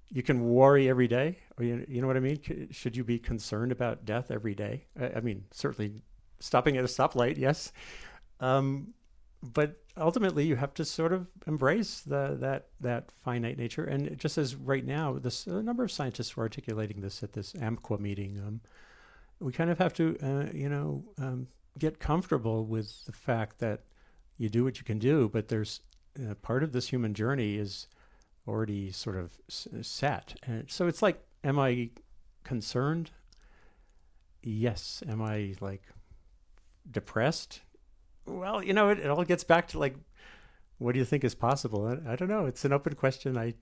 You 0.09 0.23
can 0.23 0.49
worry 0.49 0.89
every 0.89 1.07
day 1.07 1.39
or 1.57 1.65
you, 1.65 1.85
you 1.87 2.01
know 2.01 2.07
what 2.07 2.17
I 2.17 2.21
mean? 2.21 2.69
Should 2.71 2.95
you 2.95 3.03
be 3.03 3.19
concerned 3.19 3.71
about 3.71 4.05
death 4.05 4.31
every 4.31 4.55
day? 4.55 4.85
I, 4.99 5.17
I 5.17 5.19
mean, 5.21 5.43
certainly 5.51 6.01
stopping 6.39 6.77
at 6.77 6.83
a 6.83 6.87
stoplight, 6.87 7.37
yes. 7.37 7.71
Um, 8.39 8.93
but 9.43 9.81
ultimately, 9.97 10.45
you 10.45 10.55
have 10.55 10.73
to 10.75 10.85
sort 10.85 11.13
of 11.13 11.27
embrace 11.45 12.01
the, 12.01 12.37
that 12.39 12.67
that 12.81 13.11
finite 13.23 13.57
nature. 13.57 13.83
And 13.83 14.17
just 14.17 14.37
as 14.37 14.55
right 14.55 14.85
now, 14.85 15.13
this 15.19 15.45
a 15.45 15.61
number 15.61 15.83
of 15.83 15.91
scientists 15.91 16.35
were 16.35 16.43
articulating 16.43 17.01
this 17.01 17.21
at 17.23 17.33
this 17.33 17.53
AMQUA 17.53 17.99
meeting. 17.99 18.41
Um, 18.45 18.61
we 19.39 19.51
kind 19.51 19.69
of 19.69 19.77
have 19.77 19.93
to, 19.93 20.17
uh, 20.23 20.51
you 20.53 20.69
know, 20.69 21.03
um, 21.19 21.47
get 21.77 21.99
comfortable 21.99 22.65
with 22.65 23.05
the 23.05 23.11
fact 23.11 23.59
that 23.59 23.81
you 24.37 24.49
do 24.49 24.63
what 24.63 24.77
you 24.77 24.83
can 24.83 24.99
do, 24.99 25.29
but 25.29 25.47
there's 25.47 25.81
uh, 26.19 26.33
part 26.35 26.63
of 26.63 26.71
this 26.71 26.87
human 26.89 27.13
journey 27.13 27.57
is 27.57 27.87
already 28.47 28.91
sort 28.91 29.17
of 29.17 29.37
set. 29.49 30.35
And 30.43 30.69
so 30.69 30.87
it's 30.87 31.01
like 31.01 31.23
Am 31.43 31.59
I 31.59 31.89
concerned? 32.43 33.11
Yes. 34.43 35.03
Am 35.07 35.21
I 35.21 35.53
like 35.61 35.83
depressed? 36.89 37.61
Well, 38.25 38.61
you 38.61 38.73
know, 38.73 38.89
it, 38.89 38.99
it 38.99 39.09
all 39.09 39.23
gets 39.23 39.43
back 39.43 39.69
to 39.69 39.79
like, 39.79 39.95
what 40.77 40.91
do 40.91 40.99
you 40.99 41.05
think 41.05 41.23
is 41.23 41.35
possible? 41.35 41.87
I, 41.87 42.13
I 42.13 42.15
don't 42.15 42.27
know. 42.27 42.45
It's 42.45 42.65
an 42.65 42.73
open 42.73 42.95
question. 42.95 43.37
I, 43.37 43.53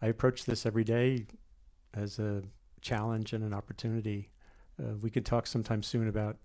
I 0.00 0.06
approach 0.06 0.44
this 0.44 0.64
every 0.64 0.84
day 0.84 1.26
as 1.94 2.18
a 2.18 2.42
challenge 2.80 3.32
and 3.32 3.44
an 3.44 3.52
opportunity. 3.52 4.30
Uh, 4.80 4.94
we 5.00 5.10
could 5.10 5.26
talk 5.26 5.46
sometime 5.46 5.82
soon 5.82 6.08
about 6.08 6.36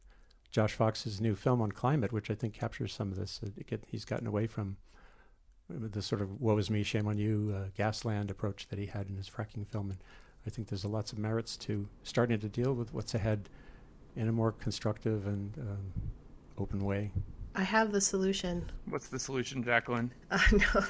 Josh 0.52 0.74
Fox's 0.74 1.22
new 1.22 1.36
film 1.36 1.62
on 1.62 1.72
climate, 1.72 2.12
which 2.12 2.30
I 2.30 2.36
think 2.36 2.54
captures 2.54 2.94
some 2.94 3.12
of 3.12 3.18
this. 3.18 3.40
Get, 3.66 3.86
he's 3.88 4.06
gotten 4.06 4.28
away 4.28 4.48
from 4.48 4.78
the 5.80 6.02
sort 6.02 6.22
of 6.22 6.42
"woe 6.42 6.58
is 6.58 6.70
me, 6.70 6.84
shame 6.84 7.08
on 7.08 7.18
you" 7.18 7.56
uh, 7.56 7.70
Gasland 7.78 8.30
approach 8.30 8.68
that 8.70 8.80
he 8.80 8.86
had 8.86 9.08
in 9.08 9.16
his 9.16 9.30
fracking 9.30 9.68
film, 9.68 9.92
and 9.92 10.00
I 10.46 10.50
think 10.50 10.68
there's 10.68 10.84
a 10.84 10.88
lots 10.88 11.12
of 11.12 11.20
merits 11.20 11.58
to 11.58 11.88
starting 12.04 12.40
to 12.40 12.50
deal 12.50 12.74
with 12.74 12.94
what's 12.94 13.14
ahead 13.14 13.50
in 14.16 14.28
a 14.28 14.32
more 14.32 14.52
constructive 14.52 15.28
and 15.28 15.58
um, 15.60 15.94
open 16.58 16.84
way. 16.84 17.12
I 17.54 17.64
have 17.64 17.92
the 17.92 18.00
solution. 18.00 18.70
What's 18.86 19.10
the 19.10 19.20
solution, 19.20 19.64
Jacqueline? 19.64 20.12
Uh, 20.32 20.40
no, 20.54 20.86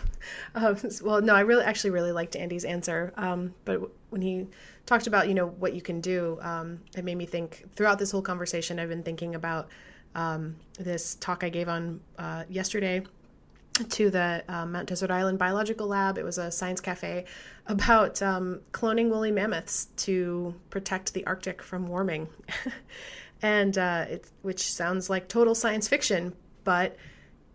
um, 0.54 0.78
well, 1.04 1.22
no, 1.22 1.34
I 1.34 1.40
really 1.40 1.64
actually 1.64 1.90
really 1.90 2.12
liked 2.12 2.36
Andy's 2.36 2.66
answer. 2.66 3.12
Um, 3.18 3.56
but 3.66 3.82
when 4.12 4.22
he 4.22 4.48
talked 4.86 5.08
about 5.08 5.28
you 5.28 5.34
know 5.34 5.48
what 5.48 5.74
you 5.74 5.82
can 5.82 6.02
do, 6.02 6.38
um, 6.42 6.80
it 6.96 7.04
made 7.04 7.18
me 7.18 7.26
think. 7.26 7.66
Throughout 7.76 7.98
this 7.98 8.12
whole 8.12 8.22
conversation, 8.22 8.80
I've 8.80 8.90
been 8.90 9.04
thinking 9.04 9.34
about 9.34 9.70
um, 10.14 10.56
this 10.78 11.16
talk 11.16 11.44
I 11.44 11.50
gave 11.50 11.68
on 11.68 12.00
uh, 12.20 12.44
yesterday 12.50 13.04
to 13.90 14.10
the 14.10 14.44
um, 14.48 14.74
Mount 14.74 14.88
Desert 14.88 15.12
Island 15.12 15.40
Biological 15.40 15.88
Lab. 15.88 16.18
It 16.18 16.24
was 16.24 16.38
a 16.38 16.52
science 16.52 16.82
cafe 16.82 17.26
about 17.68 18.22
um, 18.22 18.62
cloning 18.72 19.10
woolly 19.10 19.32
mammoths 19.32 19.86
to 19.98 20.56
protect 20.70 21.14
the 21.14 21.26
Arctic 21.26 21.62
from 21.62 21.88
warming, 21.88 22.28
and 23.42 23.78
uh, 23.78 24.06
it, 24.10 24.30
which 24.42 24.72
sounds 24.72 25.10
like 25.10 25.28
total 25.28 25.56
science 25.56 25.88
fiction, 25.88 26.34
but 26.64 26.96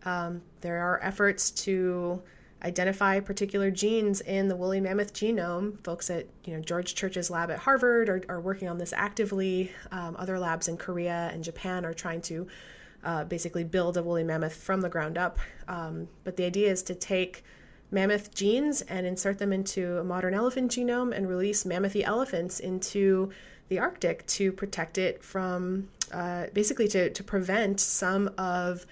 um, 0.05 0.43
there 0.61 0.83
are 0.83 1.03
efforts 1.03 1.51
to 1.51 2.23
identify 2.63 3.21
particular 3.21 3.71
genes 3.71 4.21
in 4.23 4.49
the 4.49 4.57
woolly 4.57 4.81
mammoth 4.81 5.13
genome. 5.13 5.83
Folks 5.85 6.11
at 6.11 6.27
you 6.45 6.55
know 6.55 6.61
George 6.61 6.95
Church's 6.95 7.31
lab 7.31 7.51
at 7.51 7.59
Harvard 7.59 8.09
are, 8.09 8.23
are 8.29 8.41
working 8.41 8.69
on 8.69 8.79
this 8.79 8.93
actively. 8.93 9.71
Um, 9.93 10.17
other 10.19 10.39
labs 10.39 10.69
in 10.69 10.77
Korea 10.77 11.31
and 11.33 11.45
Japan 11.45 11.85
are 11.85 11.95
trying 11.95 12.23
to 12.23 12.47
uh, 13.07 13.25
basically 13.25 13.65
build 13.65 13.97
a 13.97 14.03
woolly 14.03 14.25
mammoth 14.25 14.55
from 14.55 14.83
the 14.83 14.89
ground 14.89 15.17
up. 15.17 15.39
Um, 15.69 16.09
but 16.25 16.37
the 16.37 16.45
idea 16.45 16.71
is 16.71 16.83
to 16.83 16.95
take 16.95 17.45
mammoth 17.91 18.35
genes 18.35 18.83
and 18.83 19.07
insert 19.07 19.39
them 19.39 19.53
into 19.53 19.99
a 19.99 20.05
modern 20.05 20.35
elephant 20.35 20.73
genome 20.73 21.17
and 21.17 21.29
release 21.29 21.65
mammothy 21.65 22.03
elephants 22.05 22.59
into 22.59 23.31
the 23.69 23.79
Arctic 23.79 24.27
to 24.27 24.53
protect 24.53 24.99
it 24.99 25.23
from 25.23 25.89
uh, 26.13 26.47
basically 26.53 26.89
to, 26.89 27.11
to 27.11 27.23
prevent 27.25 27.81
some 27.81 28.29
of 28.39 28.87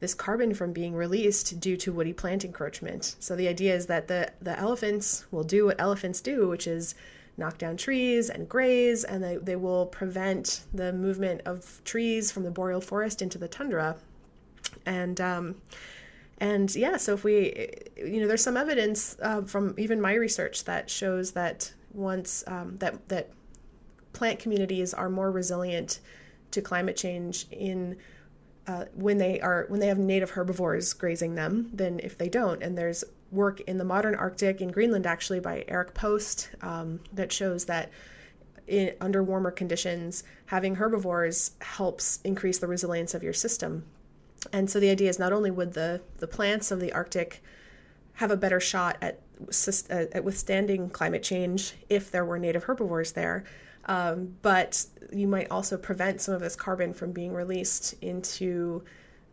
this 0.00 0.14
carbon 0.14 0.52
from 0.52 0.72
being 0.72 0.94
released 0.94 1.60
due 1.60 1.76
to 1.76 1.92
woody 1.92 2.12
plant 2.12 2.44
encroachment. 2.44 3.16
So 3.20 3.36
the 3.36 3.48
idea 3.48 3.74
is 3.74 3.86
that 3.86 4.08
the, 4.08 4.32
the 4.40 4.58
elephants 4.58 5.26
will 5.30 5.44
do 5.44 5.66
what 5.66 5.80
elephants 5.80 6.20
do, 6.20 6.48
which 6.48 6.66
is 6.66 6.94
knock 7.40 7.58
down 7.58 7.76
trees 7.76 8.30
and 8.30 8.48
graze, 8.48 9.02
and 9.02 9.24
they, 9.24 9.36
they 9.36 9.56
will 9.56 9.86
prevent 9.86 10.62
the 10.72 10.92
movement 10.92 11.40
of 11.44 11.80
trees 11.84 12.30
from 12.30 12.44
the 12.44 12.50
boreal 12.50 12.80
forest 12.80 13.20
into 13.20 13.38
the 13.38 13.48
tundra. 13.48 13.96
And 14.86 15.20
um, 15.20 15.56
and 16.38 16.74
yeah, 16.74 16.96
so 16.96 17.14
if 17.14 17.24
we, 17.24 17.68
you 17.96 18.20
know, 18.20 18.28
there's 18.28 18.44
some 18.44 18.56
evidence 18.56 19.16
uh, 19.20 19.42
from 19.42 19.74
even 19.76 20.00
my 20.00 20.14
research 20.14 20.64
that 20.64 20.88
shows 20.88 21.32
that 21.32 21.72
once 21.92 22.44
um, 22.46 22.76
that 22.78 23.08
that 23.08 23.30
plant 24.12 24.38
communities 24.38 24.94
are 24.94 25.10
more 25.10 25.30
resilient 25.30 26.00
to 26.52 26.62
climate 26.62 26.96
change 26.96 27.46
in 27.50 27.96
uh, 28.66 28.84
when 28.94 29.18
they 29.18 29.40
are 29.40 29.66
when 29.68 29.80
they 29.80 29.88
have 29.88 29.98
native 29.98 30.30
herbivores 30.30 30.92
grazing 30.92 31.34
them 31.34 31.70
than 31.74 32.00
if 32.00 32.16
they 32.16 32.28
don't. 32.28 32.62
And 32.62 32.76
there's 32.76 33.04
work 33.30 33.60
in 33.62 33.78
the 33.78 33.84
modern 33.84 34.14
Arctic 34.14 34.60
in 34.60 34.68
Greenland 34.68 35.06
actually 35.06 35.40
by 35.40 35.64
Eric 35.68 35.94
Post 35.94 36.50
um, 36.62 37.00
that 37.12 37.32
shows 37.32 37.64
that 37.66 37.90
in, 38.66 38.92
under 39.00 39.22
warmer 39.22 39.50
conditions, 39.50 40.24
having 40.46 40.76
herbivores 40.76 41.52
helps 41.60 42.20
increase 42.24 42.58
the 42.58 42.66
resilience 42.66 43.14
of 43.14 43.22
your 43.22 43.32
system. 43.32 43.84
And 44.52 44.70
so 44.70 44.80
the 44.80 44.90
idea 44.90 45.10
is 45.10 45.18
not 45.18 45.32
only 45.32 45.50
would 45.50 45.74
the 45.74 46.00
the 46.18 46.26
plants 46.26 46.70
of 46.70 46.80
the 46.80 46.92
Arctic 46.92 47.42
have 48.14 48.30
a 48.30 48.36
better 48.36 48.60
shot 48.60 48.96
at 49.02 49.20
at 49.90 50.24
withstanding 50.24 50.90
climate 50.90 51.22
change 51.22 51.74
if 51.88 52.10
there 52.10 52.24
were 52.24 52.38
native 52.38 52.64
herbivores 52.64 53.12
there, 53.12 53.44
um, 53.86 54.34
but 54.42 54.84
you 55.12 55.26
might 55.26 55.50
also 55.50 55.76
prevent 55.76 56.20
some 56.20 56.34
of 56.34 56.40
this 56.40 56.56
carbon 56.56 56.92
from 56.92 57.12
being 57.12 57.32
released 57.32 57.94
into 58.02 58.82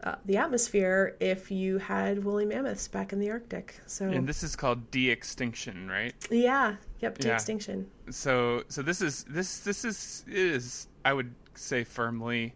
uh, 0.04 0.16
the 0.26 0.38
atmosphere 0.38 1.16
if 1.20 1.50
you 1.50 1.78
had 1.78 2.24
woolly 2.24 2.46
mammoths 2.46 2.88
back 2.88 3.14
in 3.14 3.20
the 3.20 3.32
Arctic. 3.32 3.80
So 3.88 4.08
and 4.08 4.28
this 4.28 4.44
is 4.44 4.56
called 4.56 4.92
de-extinction, 4.92 5.90
right? 5.90 6.14
Yeah. 6.30 6.76
Yep. 7.00 7.18
De-extinction. 7.18 7.90
Yeah. 8.06 8.12
So 8.12 8.64
so 8.70 8.82
this 8.82 9.02
is 9.02 9.24
this 9.26 9.60
this 9.60 9.84
is 9.84 10.24
is 10.28 10.88
I 11.04 11.14
would 11.14 11.34
say 11.56 11.84
firmly 11.84 12.54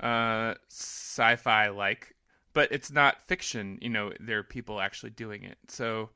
uh, 0.00 0.54
sci-fi 0.68 1.68
like, 1.68 2.14
but 2.52 2.70
it's 2.72 2.90
not 2.90 3.22
fiction. 3.22 3.78
You 3.80 3.90
know, 3.90 4.12
there 4.18 4.38
are 4.38 4.44
people 4.44 4.80
actually 4.80 5.10
doing 5.10 5.44
it. 5.44 5.58
So 5.68 6.10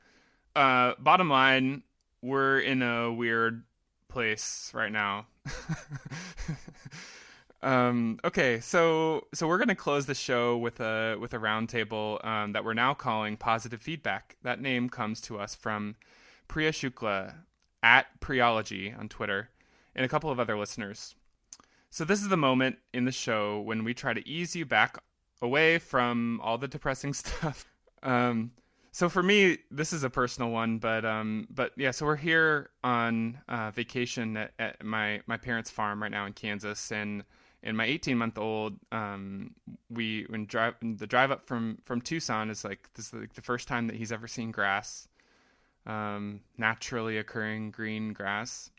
uh, 0.56 0.94
bottom 0.98 1.30
line, 1.30 1.82
we're 2.22 2.58
in 2.58 2.82
a 2.82 3.12
weird 3.12 3.62
place 4.08 4.70
right 4.74 4.90
now. 4.90 5.26
um, 7.62 8.18
okay, 8.24 8.60
so 8.60 9.26
so 9.34 9.48
we're 9.48 9.58
gonna 9.58 9.74
close 9.74 10.06
the 10.06 10.14
show 10.14 10.56
with 10.56 10.80
a 10.80 11.16
with 11.20 11.34
a 11.34 11.38
roundtable 11.38 12.24
um, 12.24 12.52
that 12.52 12.64
we're 12.64 12.74
now 12.74 12.94
calling 12.94 13.36
positive 13.36 13.80
feedback. 13.80 14.36
That 14.42 14.60
name 14.60 14.88
comes 14.88 15.20
to 15.22 15.38
us 15.38 15.54
from 15.54 15.96
Priya 16.48 16.72
Shukla 16.72 17.34
at 17.82 18.06
Priyology 18.20 18.98
on 18.98 19.08
Twitter 19.08 19.50
and 19.94 20.04
a 20.04 20.08
couple 20.08 20.30
of 20.30 20.38
other 20.38 20.58
listeners. 20.58 21.14
So 21.90 22.04
this 22.04 22.20
is 22.20 22.28
the 22.28 22.36
moment 22.36 22.78
in 22.92 23.04
the 23.04 23.12
show 23.12 23.60
when 23.60 23.84
we 23.84 23.94
try 23.94 24.12
to 24.12 24.28
ease 24.28 24.54
you 24.54 24.66
back 24.66 24.98
away 25.40 25.78
from 25.78 26.40
all 26.42 26.58
the 26.58 26.68
depressing 26.68 27.14
stuff. 27.14 27.64
Um, 28.02 28.52
so 28.92 29.08
for 29.08 29.22
me, 29.22 29.58
this 29.70 29.92
is 29.92 30.04
a 30.04 30.10
personal 30.10 30.50
one, 30.50 30.78
but 30.78 31.04
um, 31.04 31.46
but 31.50 31.72
yeah. 31.76 31.90
So 31.90 32.06
we're 32.06 32.16
here 32.16 32.70
on 32.82 33.38
uh, 33.48 33.70
vacation 33.70 34.36
at, 34.36 34.52
at, 34.58 34.84
my 34.84 35.20
my 35.26 35.36
parents' 35.36 35.70
farm 35.70 36.02
right 36.02 36.10
now 36.10 36.24
in 36.24 36.32
Kansas, 36.32 36.90
and 36.90 37.22
and 37.66 37.76
my 37.76 37.84
18 37.84 38.16
month 38.16 38.38
old, 38.38 38.78
um, 38.92 39.50
we 39.90 40.24
when 40.28 40.46
drive 40.46 40.74
the 40.80 41.06
drive 41.06 41.32
up 41.32 41.46
from 41.46 41.78
from 41.82 42.00
Tucson 42.00 42.48
is 42.48 42.64
like 42.64 42.88
this 42.94 43.08
is 43.08 43.12
like 43.12 43.34
the 43.34 43.42
first 43.42 43.66
time 43.66 43.88
that 43.88 43.96
he's 43.96 44.12
ever 44.12 44.28
seen 44.28 44.52
grass, 44.52 45.08
um, 45.84 46.40
naturally 46.56 47.18
occurring 47.18 47.72
green 47.72 48.12
grass, 48.12 48.70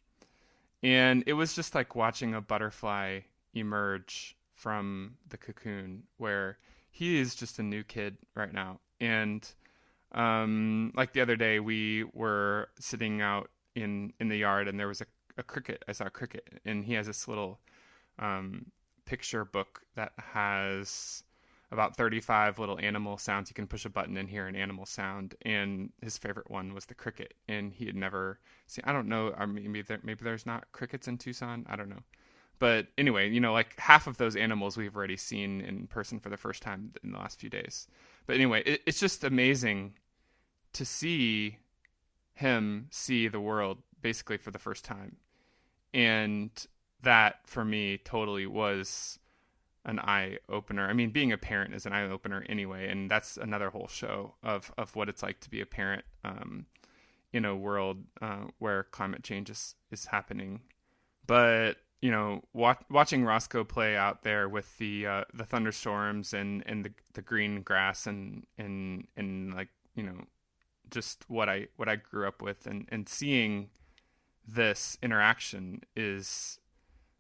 and 0.82 1.22
it 1.28 1.34
was 1.34 1.54
just 1.54 1.76
like 1.76 1.96
watching 1.96 2.34
a 2.34 2.40
butterfly 2.40 3.20
emerge 3.54 4.38
from 4.56 5.18
the 5.28 5.38
cocoon, 5.38 6.04
where 6.16 6.58
he 6.90 7.20
is 7.20 7.36
just 7.36 7.60
a 7.60 7.64
new 7.64 7.84
kid 7.84 8.18
right 8.36 8.54
now, 8.54 8.80
and 9.02 9.54
um, 10.14 10.94
like 10.96 11.12
the 11.12 11.20
other 11.20 11.36
day, 11.36 11.60
we 11.60 12.06
were 12.14 12.70
sitting 12.80 13.22
out 13.22 13.50
in 13.76 14.14
in 14.22 14.30
the 14.30 14.38
yard, 14.38 14.70
and 14.70 14.80
there 14.80 14.88
was 14.88 15.02
a, 15.02 15.08
a 15.38 15.44
cricket. 15.44 15.84
I 15.90 15.92
saw 15.92 16.06
a 16.06 16.10
cricket, 16.10 16.62
and 16.64 16.86
he 16.86 16.94
has 16.94 17.06
this 17.06 17.28
little 17.28 17.60
um, 18.18 18.72
picture 19.08 19.46
book 19.46 19.82
that 19.96 20.12
has 20.18 21.24
about 21.72 21.98
35 21.98 22.60
little 22.60 22.80
animal 22.80 23.18
sounds. 23.18 23.50
You 23.50 23.54
can 23.54 23.68
push 23.68 23.86
a 23.86 23.90
button 23.90 24.18
and 24.18 24.30
hear 24.30 24.48
an 24.48 24.56
animal 24.56 24.86
sound. 24.86 25.36
And 25.42 25.92
his 26.02 26.18
favorite 26.18 26.52
one 26.52 26.74
was 26.74 26.86
the 26.86 26.94
cricket. 26.94 27.34
And 27.48 27.74
he 27.74 27.86
had 27.86 27.96
never 27.96 28.40
seen, 28.68 28.84
I 28.86 28.94
don't 28.94 29.08
know, 29.08 29.34
maybe, 29.48 29.82
there, 29.82 30.00
maybe 30.04 30.24
there's 30.24 30.46
not 30.46 30.72
crickets 30.72 31.08
in 31.08 31.18
Tucson. 31.18 31.66
I 31.68 31.76
don't 31.76 31.90
know. 31.90 32.04
But 32.60 32.88
anyway, 32.98 33.30
you 33.30 33.40
know, 33.40 33.54
like 33.54 33.78
half 33.80 34.08
of 34.08 34.18
those 34.18 34.36
animals 34.36 34.78
we've 34.78 34.96
already 34.96 35.18
seen 35.18 35.62
in 35.62 35.88
person 35.88 36.20
for 36.20 36.30
the 36.30 36.38
first 36.38 36.62
time 36.62 36.94
in 37.04 37.12
the 37.12 37.18
last 37.18 37.40
few 37.40 37.50
days. 37.50 37.88
But 38.26 38.36
anyway, 38.36 38.64
it, 38.66 38.82
it's 38.86 39.00
just 39.00 39.24
amazing 39.24 39.94
to 40.74 40.86
see 40.86 41.58
him 42.34 42.88
see 42.92 43.28
the 43.28 43.40
world 43.40 43.80
basically 44.02 44.38
for 44.38 44.52
the 44.52 44.60
first 44.60 44.86
time. 44.86 45.18
And 45.94 46.52
that 47.04 47.40
for 47.46 47.64
me 47.64 47.98
totally 47.98 48.46
was 48.46 49.20
an 49.86 50.00
eye 50.00 50.38
opener. 50.50 50.88
I 50.88 50.94
mean, 50.94 51.12
being 51.12 51.32
a 51.32 51.38
parent 51.38 51.74
is 51.74 51.86
an 51.86 51.94
eye 51.94 52.04
opener 52.04 52.46
anyway, 52.50 52.90
and 52.90 53.10
that's 53.10 53.38
another 53.38 53.70
whole 53.70 53.88
show 53.88 54.34
of 54.44 54.72
of 54.78 54.96
what 54.96 55.10
it's 55.10 55.24
like 55.24 55.40
to 55.42 55.50
be 55.50 55.62
a 55.62 55.66
parent 55.66 56.04
um, 56.24 56.66
in 57.32 57.46
a 57.46 57.56
world 57.56 58.04
uh, 58.22 58.46
where 58.60 58.84
climate 58.84 59.24
change 59.24 59.50
is 59.50 59.76
is 59.92 60.08
happening. 60.08 60.62
But 61.26 61.78
you 62.02 62.12
know, 62.12 62.44
watch, 62.54 62.80
watching 62.90 63.24
Roscoe 63.24 63.64
play 63.64 63.96
out 63.96 64.24
there 64.24 64.48
with 64.48 64.78
the 64.78 65.08
uh, 65.08 65.24
the 65.34 65.46
thunderstorms 65.46 66.34
and, 66.34 66.64
and 66.66 66.86
the 66.86 66.92
the 67.14 67.22
green 67.22 67.62
grass 67.62 68.06
and 68.06 68.46
and 68.58 69.08
and 69.16 69.54
like 69.54 69.70
you 69.96 70.04
know, 70.04 70.26
just 70.92 71.26
what 71.30 71.50
I 71.50 71.68
what 71.78 71.88
I 71.88 71.96
grew 71.96 72.28
up 72.28 72.42
with 72.42 72.68
and 72.68 72.86
and 72.90 73.08
seeing 73.08 73.70
this 74.48 74.98
interaction 75.02 75.82
is 75.96 76.60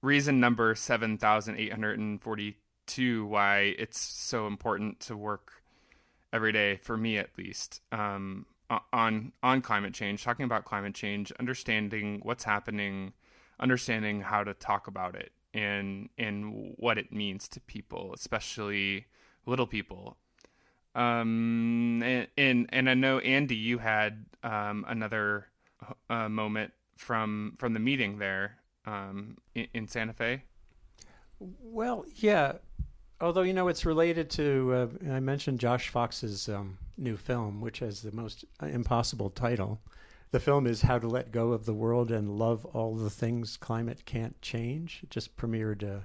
reason 0.02 0.40
number 0.40 0.76
seven 0.76 1.18
thousand 1.18 1.58
eight 1.58 1.72
hundred 1.72 2.00
and 2.00 2.22
forty 2.22 2.58
two 2.86 3.26
why 3.26 3.76
it's 3.78 4.00
so 4.00 4.48
important 4.48 5.00
to 5.00 5.16
work 5.18 5.62
every 6.32 6.52
day 6.52 6.78
for 6.78 6.98
me 6.98 7.18
at 7.18 7.30
least 7.38 7.82
um, 7.92 8.46
on 8.92 9.32
on 9.42 9.62
climate 9.62 9.94
change, 9.94 10.24
talking 10.24 10.46
about 10.46 10.66
climate 10.66 10.94
change, 10.94 11.32
understanding 11.40 12.20
what's 12.24 12.44
happening 12.44 13.14
understanding 13.60 14.22
how 14.22 14.44
to 14.44 14.54
talk 14.54 14.88
about 14.88 15.16
it 15.16 15.32
and 15.54 16.10
and 16.18 16.76
what 16.78 16.98
it 16.98 17.12
means 17.12 17.48
to 17.48 17.60
people, 17.62 18.14
especially 18.14 19.06
little 19.46 19.68
people. 19.68 20.18
Um, 20.96 22.02
and 22.04 22.28
and, 22.38 22.70
and 22.70 22.90
I 22.90 22.94
know 22.94 23.20
Andy, 23.20 23.56
you 23.56 23.78
had 23.80 24.26
um, 24.44 24.86
another 24.88 25.48
uh, 26.10 26.30
moment 26.30 26.74
from 26.98 27.54
from 27.58 27.74
the 27.74 27.80
meeting 27.80 28.18
there 28.18 28.57
um, 28.88 29.38
in, 29.54 29.68
in 29.74 29.88
Santa 29.88 30.14
Fe. 30.14 30.42
Well, 31.40 32.06
yeah. 32.16 32.54
Although 33.20 33.42
you 33.42 33.54
know 33.54 33.68
it's 33.68 33.86
related 33.86 34.30
to, 34.32 34.74
uh, 34.74 35.14
I 35.14 35.20
mentioned 35.20 35.60
Josh 35.60 35.90
Fox's 35.90 36.50
um, 36.50 36.78
new 36.98 37.18
film, 37.18 37.62
which 37.62 37.80
has 37.80 38.02
the 38.02 38.12
most 38.12 38.46
impossible 38.62 39.30
title. 39.30 39.80
The 40.32 40.40
film 40.40 40.68
is 40.68 40.82
How 40.82 41.00
to 41.00 41.08
Let 41.08 41.32
Go 41.32 41.52
of 41.52 41.66
the 41.66 41.74
World 41.74 42.12
and 42.12 42.38
Love 42.38 42.66
All 42.66 42.96
the 42.96 43.10
Things 43.10 43.58
Climate 43.58 44.06
Can't 44.06 44.40
Change. 44.42 45.02
It 45.04 45.10
just 45.10 45.36
premiered 45.36 45.84
uh, 45.84 46.02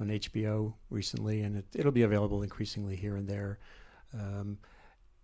on 0.00 0.08
HBO 0.08 0.74
recently, 0.90 1.42
and 1.42 1.62
it, 1.74 1.84
will 1.84 1.92
be 1.92 2.02
available 2.02 2.42
increasingly 2.42 2.96
here 2.96 3.16
and 3.16 3.28
there. 3.28 3.58
Um, 4.14 4.58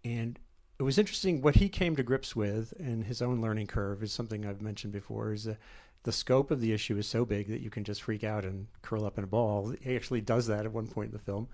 and 0.04 0.38
it 0.78 0.82
was 0.82 0.98
interesting 0.98 1.42
what 1.42 1.56
he 1.56 1.68
came 1.68 1.94
to 1.96 2.02
grips 2.02 2.34
with 2.34 2.72
and 2.78 3.04
his 3.04 3.20
own 3.20 3.40
learning 3.40 3.66
curve 3.66 4.02
is 4.02 4.12
something 4.12 4.46
I've 4.46 4.62
mentioned 4.62 4.92
before 4.92 5.32
is 5.32 5.46
uh, 5.46 5.54
the 6.02 6.12
scope 6.12 6.50
of 6.50 6.60
the 6.60 6.72
issue 6.72 6.96
is 6.96 7.06
so 7.06 7.24
big 7.24 7.48
that 7.48 7.60
you 7.60 7.70
can 7.70 7.84
just 7.84 8.02
freak 8.02 8.24
out 8.24 8.44
and 8.44 8.66
curl 8.82 9.04
up 9.04 9.18
in 9.18 9.24
a 9.24 9.26
ball. 9.26 9.74
He 9.82 9.94
actually 9.94 10.22
does 10.22 10.46
that 10.46 10.64
at 10.64 10.72
one 10.72 10.86
point 10.86 11.08
in 11.08 11.12
the 11.12 11.18
film. 11.18 11.48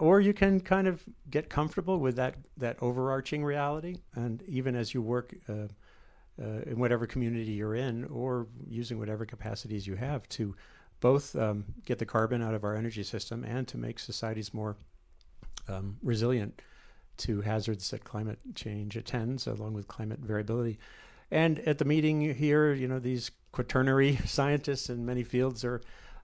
Or 0.00 0.20
you 0.20 0.32
can 0.32 0.60
kind 0.60 0.86
of 0.86 1.02
get 1.30 1.48
comfortable 1.48 1.98
with 1.98 2.16
that, 2.16 2.36
that 2.56 2.76
overarching 2.80 3.44
reality. 3.44 3.96
And 4.14 4.42
even 4.46 4.76
as 4.76 4.94
you 4.94 5.02
work 5.02 5.34
uh, 5.48 5.68
uh, 6.40 6.62
in 6.66 6.78
whatever 6.78 7.06
community 7.06 7.52
you're 7.52 7.74
in, 7.74 8.04
or 8.06 8.46
using 8.68 8.98
whatever 8.98 9.26
capacities 9.26 9.86
you 9.86 9.96
have 9.96 10.28
to 10.30 10.54
both 11.00 11.34
um, 11.36 11.64
get 11.84 11.98
the 11.98 12.06
carbon 12.06 12.42
out 12.42 12.54
of 12.54 12.64
our 12.64 12.76
energy 12.76 13.02
system 13.02 13.44
and 13.44 13.66
to 13.68 13.78
make 13.78 13.98
societies 13.98 14.52
more 14.52 14.76
um, 15.68 15.96
resilient 16.02 16.60
to 17.18 17.40
hazards 17.40 17.90
that 17.90 18.04
climate 18.04 18.38
change 18.54 18.96
attends, 18.96 19.46
along 19.46 19.74
with 19.74 19.88
climate 19.88 20.20
variability. 20.20 20.78
And 21.30 21.60
at 21.60 21.78
the 21.78 21.84
meeting 21.84 22.34
here, 22.34 22.72
you 22.72 22.88
know, 22.88 22.98
these 22.98 23.30
quaternary 23.52 24.16
scientists 24.26 24.88
in 24.90 25.04
many 25.04 25.22
fields 25.22 25.64
are 25.64 25.80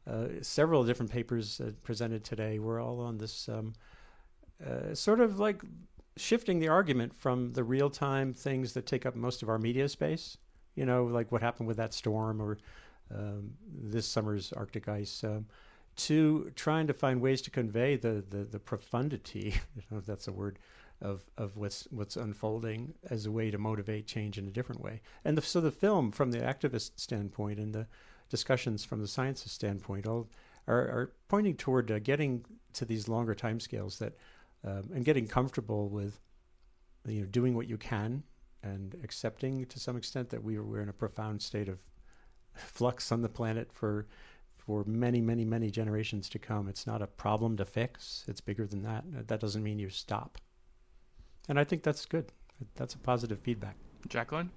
uh, 0.07 0.27
several 0.43 0.85
different 0.85 1.11
papers 1.11 1.61
uh, 1.61 1.73
presented 1.83 2.25
today. 2.25 2.59
We're 2.59 2.81
all 2.81 3.01
on 3.01 3.19
this 3.19 3.49
um, 3.49 3.75
uh, 4.65 4.95
sort 4.95 5.21
of 5.21 5.39
like 5.39 5.63
shifting 6.17 6.59
the 6.59 6.69
argument 6.69 7.15
from 7.15 7.53
the 7.53 7.65
real 7.65 7.91
time 7.91 8.33
things 8.33 8.73
that 8.75 8.87
take 8.87 9.05
up 9.05 9.17
most 9.17 9.43
of 9.43 9.49
our 9.49 9.59
media 9.59 9.89
space, 9.89 10.37
you 10.75 10.87
know, 10.87 11.05
like 11.05 11.33
what 11.33 11.43
happened 11.43 11.67
with 11.67 11.77
that 11.79 11.93
storm 11.93 12.41
or 12.41 12.59
um, 13.15 13.53
this 13.67 14.07
summer's 14.07 14.53
Arctic 14.53 14.89
ice. 14.89 15.25
Um, 15.25 15.47
to 15.97 16.51
trying 16.57 16.89
to 16.89 16.93
find 16.93 17.21
ways 17.21 17.41
to 17.43 17.51
convey 17.51 17.97
the, 17.97 18.25
the, 18.29 18.39
the 18.39 18.59
profundity, 18.59 19.55
if 19.97 20.05
that's 20.05 20.29
a 20.29 20.33
word, 20.33 20.59
of 21.01 21.25
of 21.37 21.57
what's 21.57 21.87
what's 21.91 22.17
unfolding 22.17 22.95
as 23.11 23.27
a 23.27 23.33
way 23.33 23.51
to 23.51 23.59
motivate 23.59 24.07
change 24.07 24.39
in 24.39 24.47
a 24.47 24.51
different 24.51 24.81
way. 24.81 25.01
And 25.25 25.37
the, 25.37 25.43
so 25.43 25.61
the 25.61 25.71
film, 25.71 26.11
from 26.11 26.31
the 26.31 26.39
activist 26.39 26.93
standpoint, 26.97 27.59
and 27.59 27.75
the 27.75 27.87
discussions 28.31 28.85
from 28.85 29.01
the 29.01 29.09
scientist 29.09 29.55
standpoint, 29.55 30.07
all 30.07 30.29
are, 30.67 30.79
are 30.79 31.13
pointing 31.29 31.57
toward 31.57 31.91
uh, 31.91 31.99
getting 31.99 32.45
to 32.73 32.85
these 32.85 33.09
longer 33.09 33.35
timescales 33.35 33.99
that 33.99 34.17
um, 34.65 34.91
and 34.95 35.05
getting 35.05 35.27
comfortable 35.27 35.89
with 35.89 36.21
you 37.07 37.21
know 37.21 37.27
doing 37.27 37.55
what 37.55 37.69
you 37.69 37.77
can 37.77 38.23
and 38.63 38.97
accepting 39.05 39.67
to 39.67 39.79
some 39.79 39.97
extent 39.97 40.31
that 40.31 40.43
we 40.43 40.59
we're 40.59 40.81
in 40.81 40.89
a 40.89 40.93
profound 40.93 41.43
state 41.43 41.69
of 41.69 41.79
flux 42.55 43.13
on 43.13 43.21
the 43.21 43.29
planet 43.29 43.71
for 43.73 44.07
for 44.57 44.85
many 44.87 45.21
many 45.21 45.45
many 45.45 45.71
generations 45.71 46.29
to 46.31 46.39
come. 46.39 46.69
It's 46.69 46.87
not 46.87 47.03
a 47.03 47.07
problem 47.07 47.57
to 47.59 47.65
fix. 47.65 48.25
It's 48.27 48.41
bigger 48.41 48.67
than 48.67 48.83
that. 48.83 49.05
That 49.29 49.41
doesn't 49.41 49.63
mean 49.63 49.79
you 49.79 49.91
stop 49.91 50.39
and 51.49 51.59
I 51.59 51.65
think 51.65 51.83
that's 51.83 52.07
good. 52.07 52.33
That's 52.77 52.95
a 52.95 52.99
positive 52.99 53.39
feedback. 53.41 53.77
Jacqueline. 54.09 54.51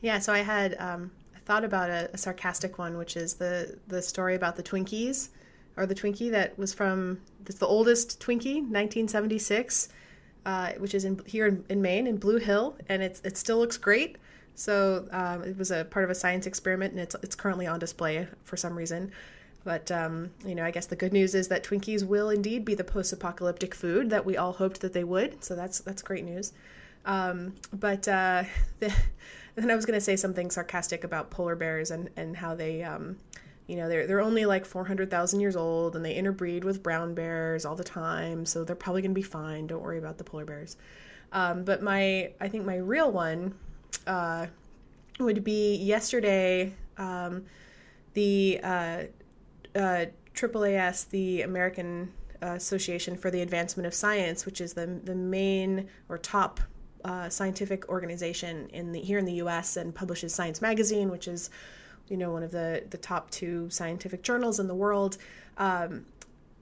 Yeah, 0.00 0.18
so 0.18 0.32
I 0.32 0.38
had 0.38 0.76
um, 0.78 1.10
I 1.34 1.38
thought 1.40 1.64
about 1.64 1.90
a, 1.90 2.10
a, 2.12 2.18
sarcastic 2.18 2.78
one, 2.78 2.96
which 2.96 3.16
is 3.16 3.34
the 3.34 3.78
the 3.88 4.02
story 4.02 4.34
about 4.34 4.56
the 4.56 4.62
Twinkies, 4.62 5.30
or 5.76 5.86
the 5.86 5.94
Twinkie 5.94 6.30
that 6.30 6.58
was 6.58 6.74
from 6.74 7.20
it's 7.46 7.58
the 7.58 7.66
oldest 7.66 8.20
Twinkie, 8.20 8.56
1976, 8.56 9.88
uh, 10.44 10.72
which 10.78 10.94
is 10.94 11.04
in 11.04 11.20
here 11.26 11.46
in, 11.46 11.64
in, 11.68 11.82
Maine 11.82 12.06
in 12.06 12.16
Blue 12.16 12.38
Hill, 12.38 12.76
and 12.88 13.02
it's 13.02 13.20
it 13.24 13.36
still 13.36 13.58
looks 13.58 13.76
great. 13.76 14.16
So 14.54 15.06
um, 15.10 15.42
it 15.42 15.56
was 15.56 15.70
a 15.70 15.84
part 15.84 16.04
of 16.04 16.10
a 16.10 16.14
science 16.14 16.46
experiment, 16.46 16.92
and 16.92 17.00
it's 17.00 17.16
it's 17.22 17.34
currently 17.34 17.66
on 17.66 17.78
display 17.78 18.26
for 18.44 18.56
some 18.56 18.76
reason. 18.76 19.12
But 19.66 19.90
um, 19.90 20.30
you 20.46 20.54
know, 20.54 20.64
I 20.64 20.70
guess 20.70 20.86
the 20.86 20.94
good 20.94 21.12
news 21.12 21.34
is 21.34 21.48
that 21.48 21.64
Twinkies 21.64 22.06
will 22.06 22.30
indeed 22.30 22.64
be 22.64 22.76
the 22.76 22.84
post-apocalyptic 22.84 23.74
food 23.74 24.10
that 24.10 24.24
we 24.24 24.36
all 24.36 24.52
hoped 24.52 24.80
that 24.82 24.92
they 24.92 25.02
would. 25.02 25.42
So 25.42 25.56
that's 25.56 25.80
that's 25.80 26.02
great 26.02 26.24
news. 26.24 26.52
Um, 27.04 27.52
but 27.72 28.06
uh, 28.06 28.44
the, 28.78 28.94
then 29.56 29.68
I 29.68 29.74
was 29.74 29.84
going 29.84 29.98
to 29.98 30.00
say 30.00 30.14
something 30.14 30.52
sarcastic 30.52 31.02
about 31.02 31.32
polar 31.32 31.56
bears 31.56 31.90
and 31.90 32.08
and 32.16 32.36
how 32.36 32.54
they. 32.54 32.84
Um, 32.84 33.16
you 33.66 33.74
know 33.74 33.88
they're 33.88 34.06
they're 34.06 34.20
only 34.20 34.46
like 34.46 34.64
400,000 34.64 35.40
years 35.40 35.56
old 35.56 35.96
and 35.96 36.04
they 36.04 36.14
interbreed 36.14 36.62
with 36.62 36.84
brown 36.84 37.14
bears 37.14 37.64
all 37.64 37.74
the 37.74 37.82
time 37.82 38.46
so 38.46 38.62
they're 38.62 38.76
probably 38.76 39.02
going 39.02 39.10
to 39.10 39.16
be 39.16 39.22
fine 39.22 39.66
don't 39.66 39.82
worry 39.82 39.98
about 39.98 40.18
the 40.18 40.22
polar 40.22 40.44
bears 40.44 40.76
um, 41.32 41.64
but 41.64 41.82
my 41.82 42.30
I 42.40 42.46
think 42.46 42.64
my 42.64 42.76
real 42.76 43.10
one 43.10 43.56
uh, 44.06 44.46
would 45.18 45.42
be 45.42 45.74
yesterday 45.78 46.72
um, 46.96 47.44
the 48.14 48.60
uh, 48.62 49.02
uh, 49.76 50.06
AAAS, 50.34 51.08
the 51.10 51.42
American 51.42 52.12
uh, 52.42 52.48
Association 52.48 53.16
for 53.16 53.30
the 53.30 53.42
Advancement 53.42 53.86
of 53.86 53.94
Science, 53.94 54.46
which 54.46 54.60
is 54.60 54.74
the 54.74 54.86
the 55.04 55.14
main 55.14 55.88
or 56.08 56.18
top 56.18 56.60
uh, 57.04 57.28
scientific 57.28 57.88
organization 57.88 58.68
in 58.70 58.92
the 58.92 59.00
here 59.00 59.18
in 59.18 59.24
the 59.24 59.34
U.S. 59.34 59.76
and 59.76 59.94
publishes 59.94 60.34
Science 60.34 60.60
Magazine, 60.60 61.10
which 61.10 61.28
is 61.28 61.50
you 62.08 62.16
know 62.16 62.32
one 62.32 62.42
of 62.42 62.50
the 62.50 62.84
the 62.90 62.98
top 62.98 63.30
two 63.30 63.70
scientific 63.70 64.22
journals 64.22 64.60
in 64.60 64.66
the 64.66 64.74
world. 64.74 65.18
Um, 65.58 66.06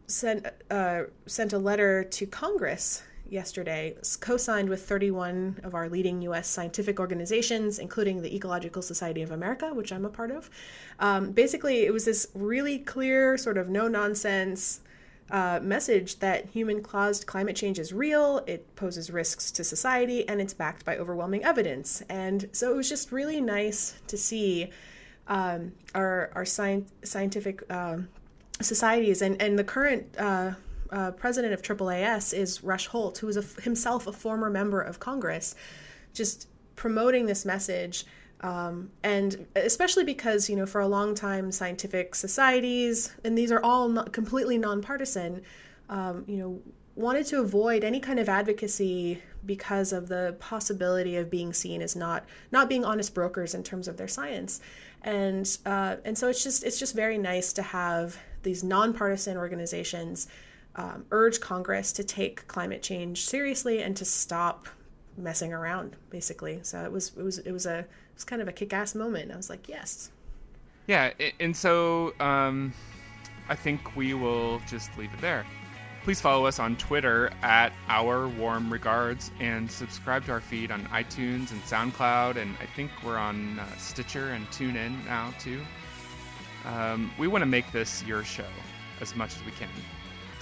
sent 0.07 0.47
uh, 0.71 1.05
sent 1.27 1.53
a 1.53 1.59
letter 1.59 2.05
to 2.05 2.27
Congress 2.27 3.03
yesterday, 3.29 3.97
co 4.21 4.37
signed 4.37 4.69
with 4.69 4.87
31 4.87 5.61
of 5.63 5.75
our 5.75 5.89
leading 5.89 6.23
U.S. 6.23 6.49
scientific 6.49 7.01
organizations, 7.01 7.79
including 7.79 8.23
the 8.23 8.35
Ecological 8.35 8.83
Society 8.83 9.23
of 9.23 9.31
America, 9.31 9.73
which 9.73 9.93
I'm 9.93 10.05
a 10.05 10.11
part 10.11 10.31
of. 10.31 10.51
Um, 10.99 11.33
basically, 11.33 11.85
it 11.85 11.93
was 11.93 12.05
this 12.05 12.29
really 12.35 12.79
clear, 12.79 13.37
sort 13.37 13.59
of 13.59 13.69
no 13.69 13.89
nonsense 13.89 14.81
uh, 15.31 15.59
message 15.63 16.19
that 16.19 16.47
human 16.47 16.83
caused 16.83 17.27
climate 17.27 17.57
change 17.57 17.79
is 17.79 17.93
real, 17.93 18.45
it 18.47 18.75
poses 18.77 19.11
risks 19.11 19.51
to 19.53 19.65
society, 19.65 20.29
and 20.29 20.41
it's 20.41 20.55
backed 20.55 20.85
by 20.85 20.97
overwhelming 20.97 21.45
evidence. 21.45 22.03
And 22.09 22.49
so 22.53 22.73
it 22.73 22.77
was 22.77 22.89
just 22.89 23.11
really 23.11 23.41
nice 23.41 23.95
to 24.07 24.17
see 24.17 24.71
um, 25.27 25.73
our, 25.95 26.31
our 26.35 26.45
sci- 26.45 26.85
scientific. 27.03 27.63
Uh, 27.71 27.99
societies 28.61 29.21
and, 29.21 29.41
and 29.43 29.59
the 29.59 29.65
current 29.65 30.07
uh, 30.19 30.53
uh, 30.91 31.11
president 31.13 31.55
of 31.55 31.63
AAAS 31.63 32.37
is 32.37 32.63
Rush 32.63 32.87
Holt, 32.87 33.19
who 33.19 33.29
is 33.29 33.37
a, 33.37 33.63
himself 33.63 34.07
a 34.07 34.13
former 34.13 34.51
member 34.51 34.81
of 34.81 35.01
Congress, 35.01 35.55
just 36.13 36.49
promoting 36.77 37.27
this 37.27 37.45
message. 37.45 38.05
Um, 38.41 38.91
and 39.03 39.47
especially 39.57 40.05
because, 40.05 40.51
you 40.51 40.57
know, 40.57 40.67
for 40.67 40.81
a 40.81 40.89
long 40.89 41.15
time, 41.15 41.51
scientific 41.51 42.15
societies, 42.15 43.15
and 43.25 43.39
these 43.39 43.51
are 43.51 43.63
all 43.63 43.89
not 43.89 44.13
completely 44.13 44.59
nonpartisan, 44.59 45.43
um, 45.89 46.25
you 46.27 46.37
know, 46.37 46.61
wanted 46.97 47.27
to 47.27 47.41
avoid 47.41 47.85
any 47.85 48.01
kind 48.01 48.21
of 48.21 48.29
advocacy 48.29 49.21
because 49.47 49.93
of 49.93 50.09
the 50.09 50.37
possibility 50.39 51.17
of 51.17 51.31
being 51.31 51.53
seen 51.53 51.83
as 51.83 51.97
not 51.97 52.25
not 52.53 52.69
being 52.69 52.85
honest 52.85 53.15
brokers 53.15 53.55
in 53.55 53.63
terms 53.63 53.89
of 53.89 53.97
their 53.97 54.09
science 54.09 54.61
and 55.03 55.59
uh, 55.67 55.97
and 56.05 56.17
so 56.17 56.29
it's 56.29 56.43
just 56.43 56.65
it's 56.65 56.79
just 56.79 56.95
very 56.95 57.19
nice 57.19 57.53
to 57.53 57.63
have 57.63 58.17
these 58.43 58.65
nonpartisan 58.65 59.37
organizations 59.37 60.29
um, 60.77 61.05
urge 61.11 61.41
Congress 61.41 61.93
to 61.93 62.05
take 62.05 62.47
climate 62.49 62.83
change 62.83 63.25
seriously 63.25 63.83
and 63.83 63.97
to 63.97 64.05
stop 64.05 64.67
messing 65.17 65.53
around, 65.53 65.97
basically. 66.11 66.61
So 66.63 66.83
it 66.85 66.91
was 66.91 67.13
it 67.17 67.23
was 67.23 67.39
it 67.39 67.53
was 67.53 67.67
a 67.67 67.79
it 67.79 67.89
was 68.15 68.25
kind 68.25 68.43
of 68.43 68.49
a 68.49 68.53
kick-ass 68.53 68.95
moment. 68.95 69.33
I 69.33 69.37
was 69.37 69.51
like, 69.51 69.69
yes. 69.69 70.11
Yeah, 70.87 71.13
and 71.41 71.57
so 71.57 72.13
um, 72.21 72.73
I 73.49 73.55
think 73.55 73.97
we 73.97 74.15
will 74.15 74.61
just 74.69 74.97
leave 74.99 75.13
it 75.15 75.21
there. 75.21 75.47
Please 76.03 76.21
follow 76.21 76.45
us 76.45 76.59
on 76.59 76.77
Twitter 76.77 77.31
at 77.43 77.73
Our 77.89 78.29
Warm 78.29 78.71
Regards 78.71 79.31
and 79.41 79.71
subscribe 79.71 80.27
to 80.27 80.33
our 80.33 80.41
feed 80.43 80.71
on 80.71 80.85
iTunes 80.89 81.51
and 81.51 81.63
SoundCloud, 81.63 82.37
and 82.37 82.55
I 82.61 82.67
think 82.67 82.91
we're 83.03 83.17
on 83.17 83.59
uh, 83.59 83.65
Stitcher 83.79 84.29
and 84.29 84.47
TuneIn 84.49 85.07
now 85.07 85.33
too. 85.39 85.63
Um, 86.67 87.11
we 87.19 87.27
want 87.27 87.41
to 87.41 87.47
make 87.47 87.73
this 87.73 88.05
your 88.05 88.23
show 88.23 88.45
as 89.01 89.17
much 89.17 89.35
as 89.35 89.45
we 89.45 89.53
can. 89.53 89.69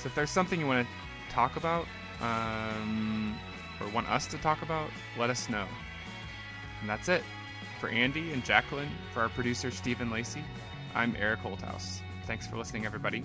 So 0.02 0.08
if 0.08 0.16
there's 0.16 0.30
something 0.30 0.58
you 0.58 0.66
want 0.66 0.84
to 0.84 1.32
talk 1.32 1.54
about, 1.54 1.86
um, 2.20 3.38
or 3.80 3.88
want 3.90 4.10
us 4.10 4.26
to 4.26 4.38
talk 4.38 4.62
about, 4.62 4.90
let 5.16 5.30
us 5.30 5.48
know. 5.48 5.64
And 6.80 6.90
that's 6.90 7.08
it. 7.08 7.22
For 7.78 7.88
Andy 7.88 8.32
and 8.32 8.44
Jacqueline, 8.44 8.90
for 9.14 9.20
our 9.20 9.28
producer 9.28 9.70
Stephen 9.70 10.10
Lacey, 10.10 10.42
I'm 10.96 11.14
Eric 11.16 11.40
Holthaus. 11.40 12.00
Thanks 12.26 12.48
for 12.48 12.56
listening, 12.56 12.84
everybody. 12.84 13.22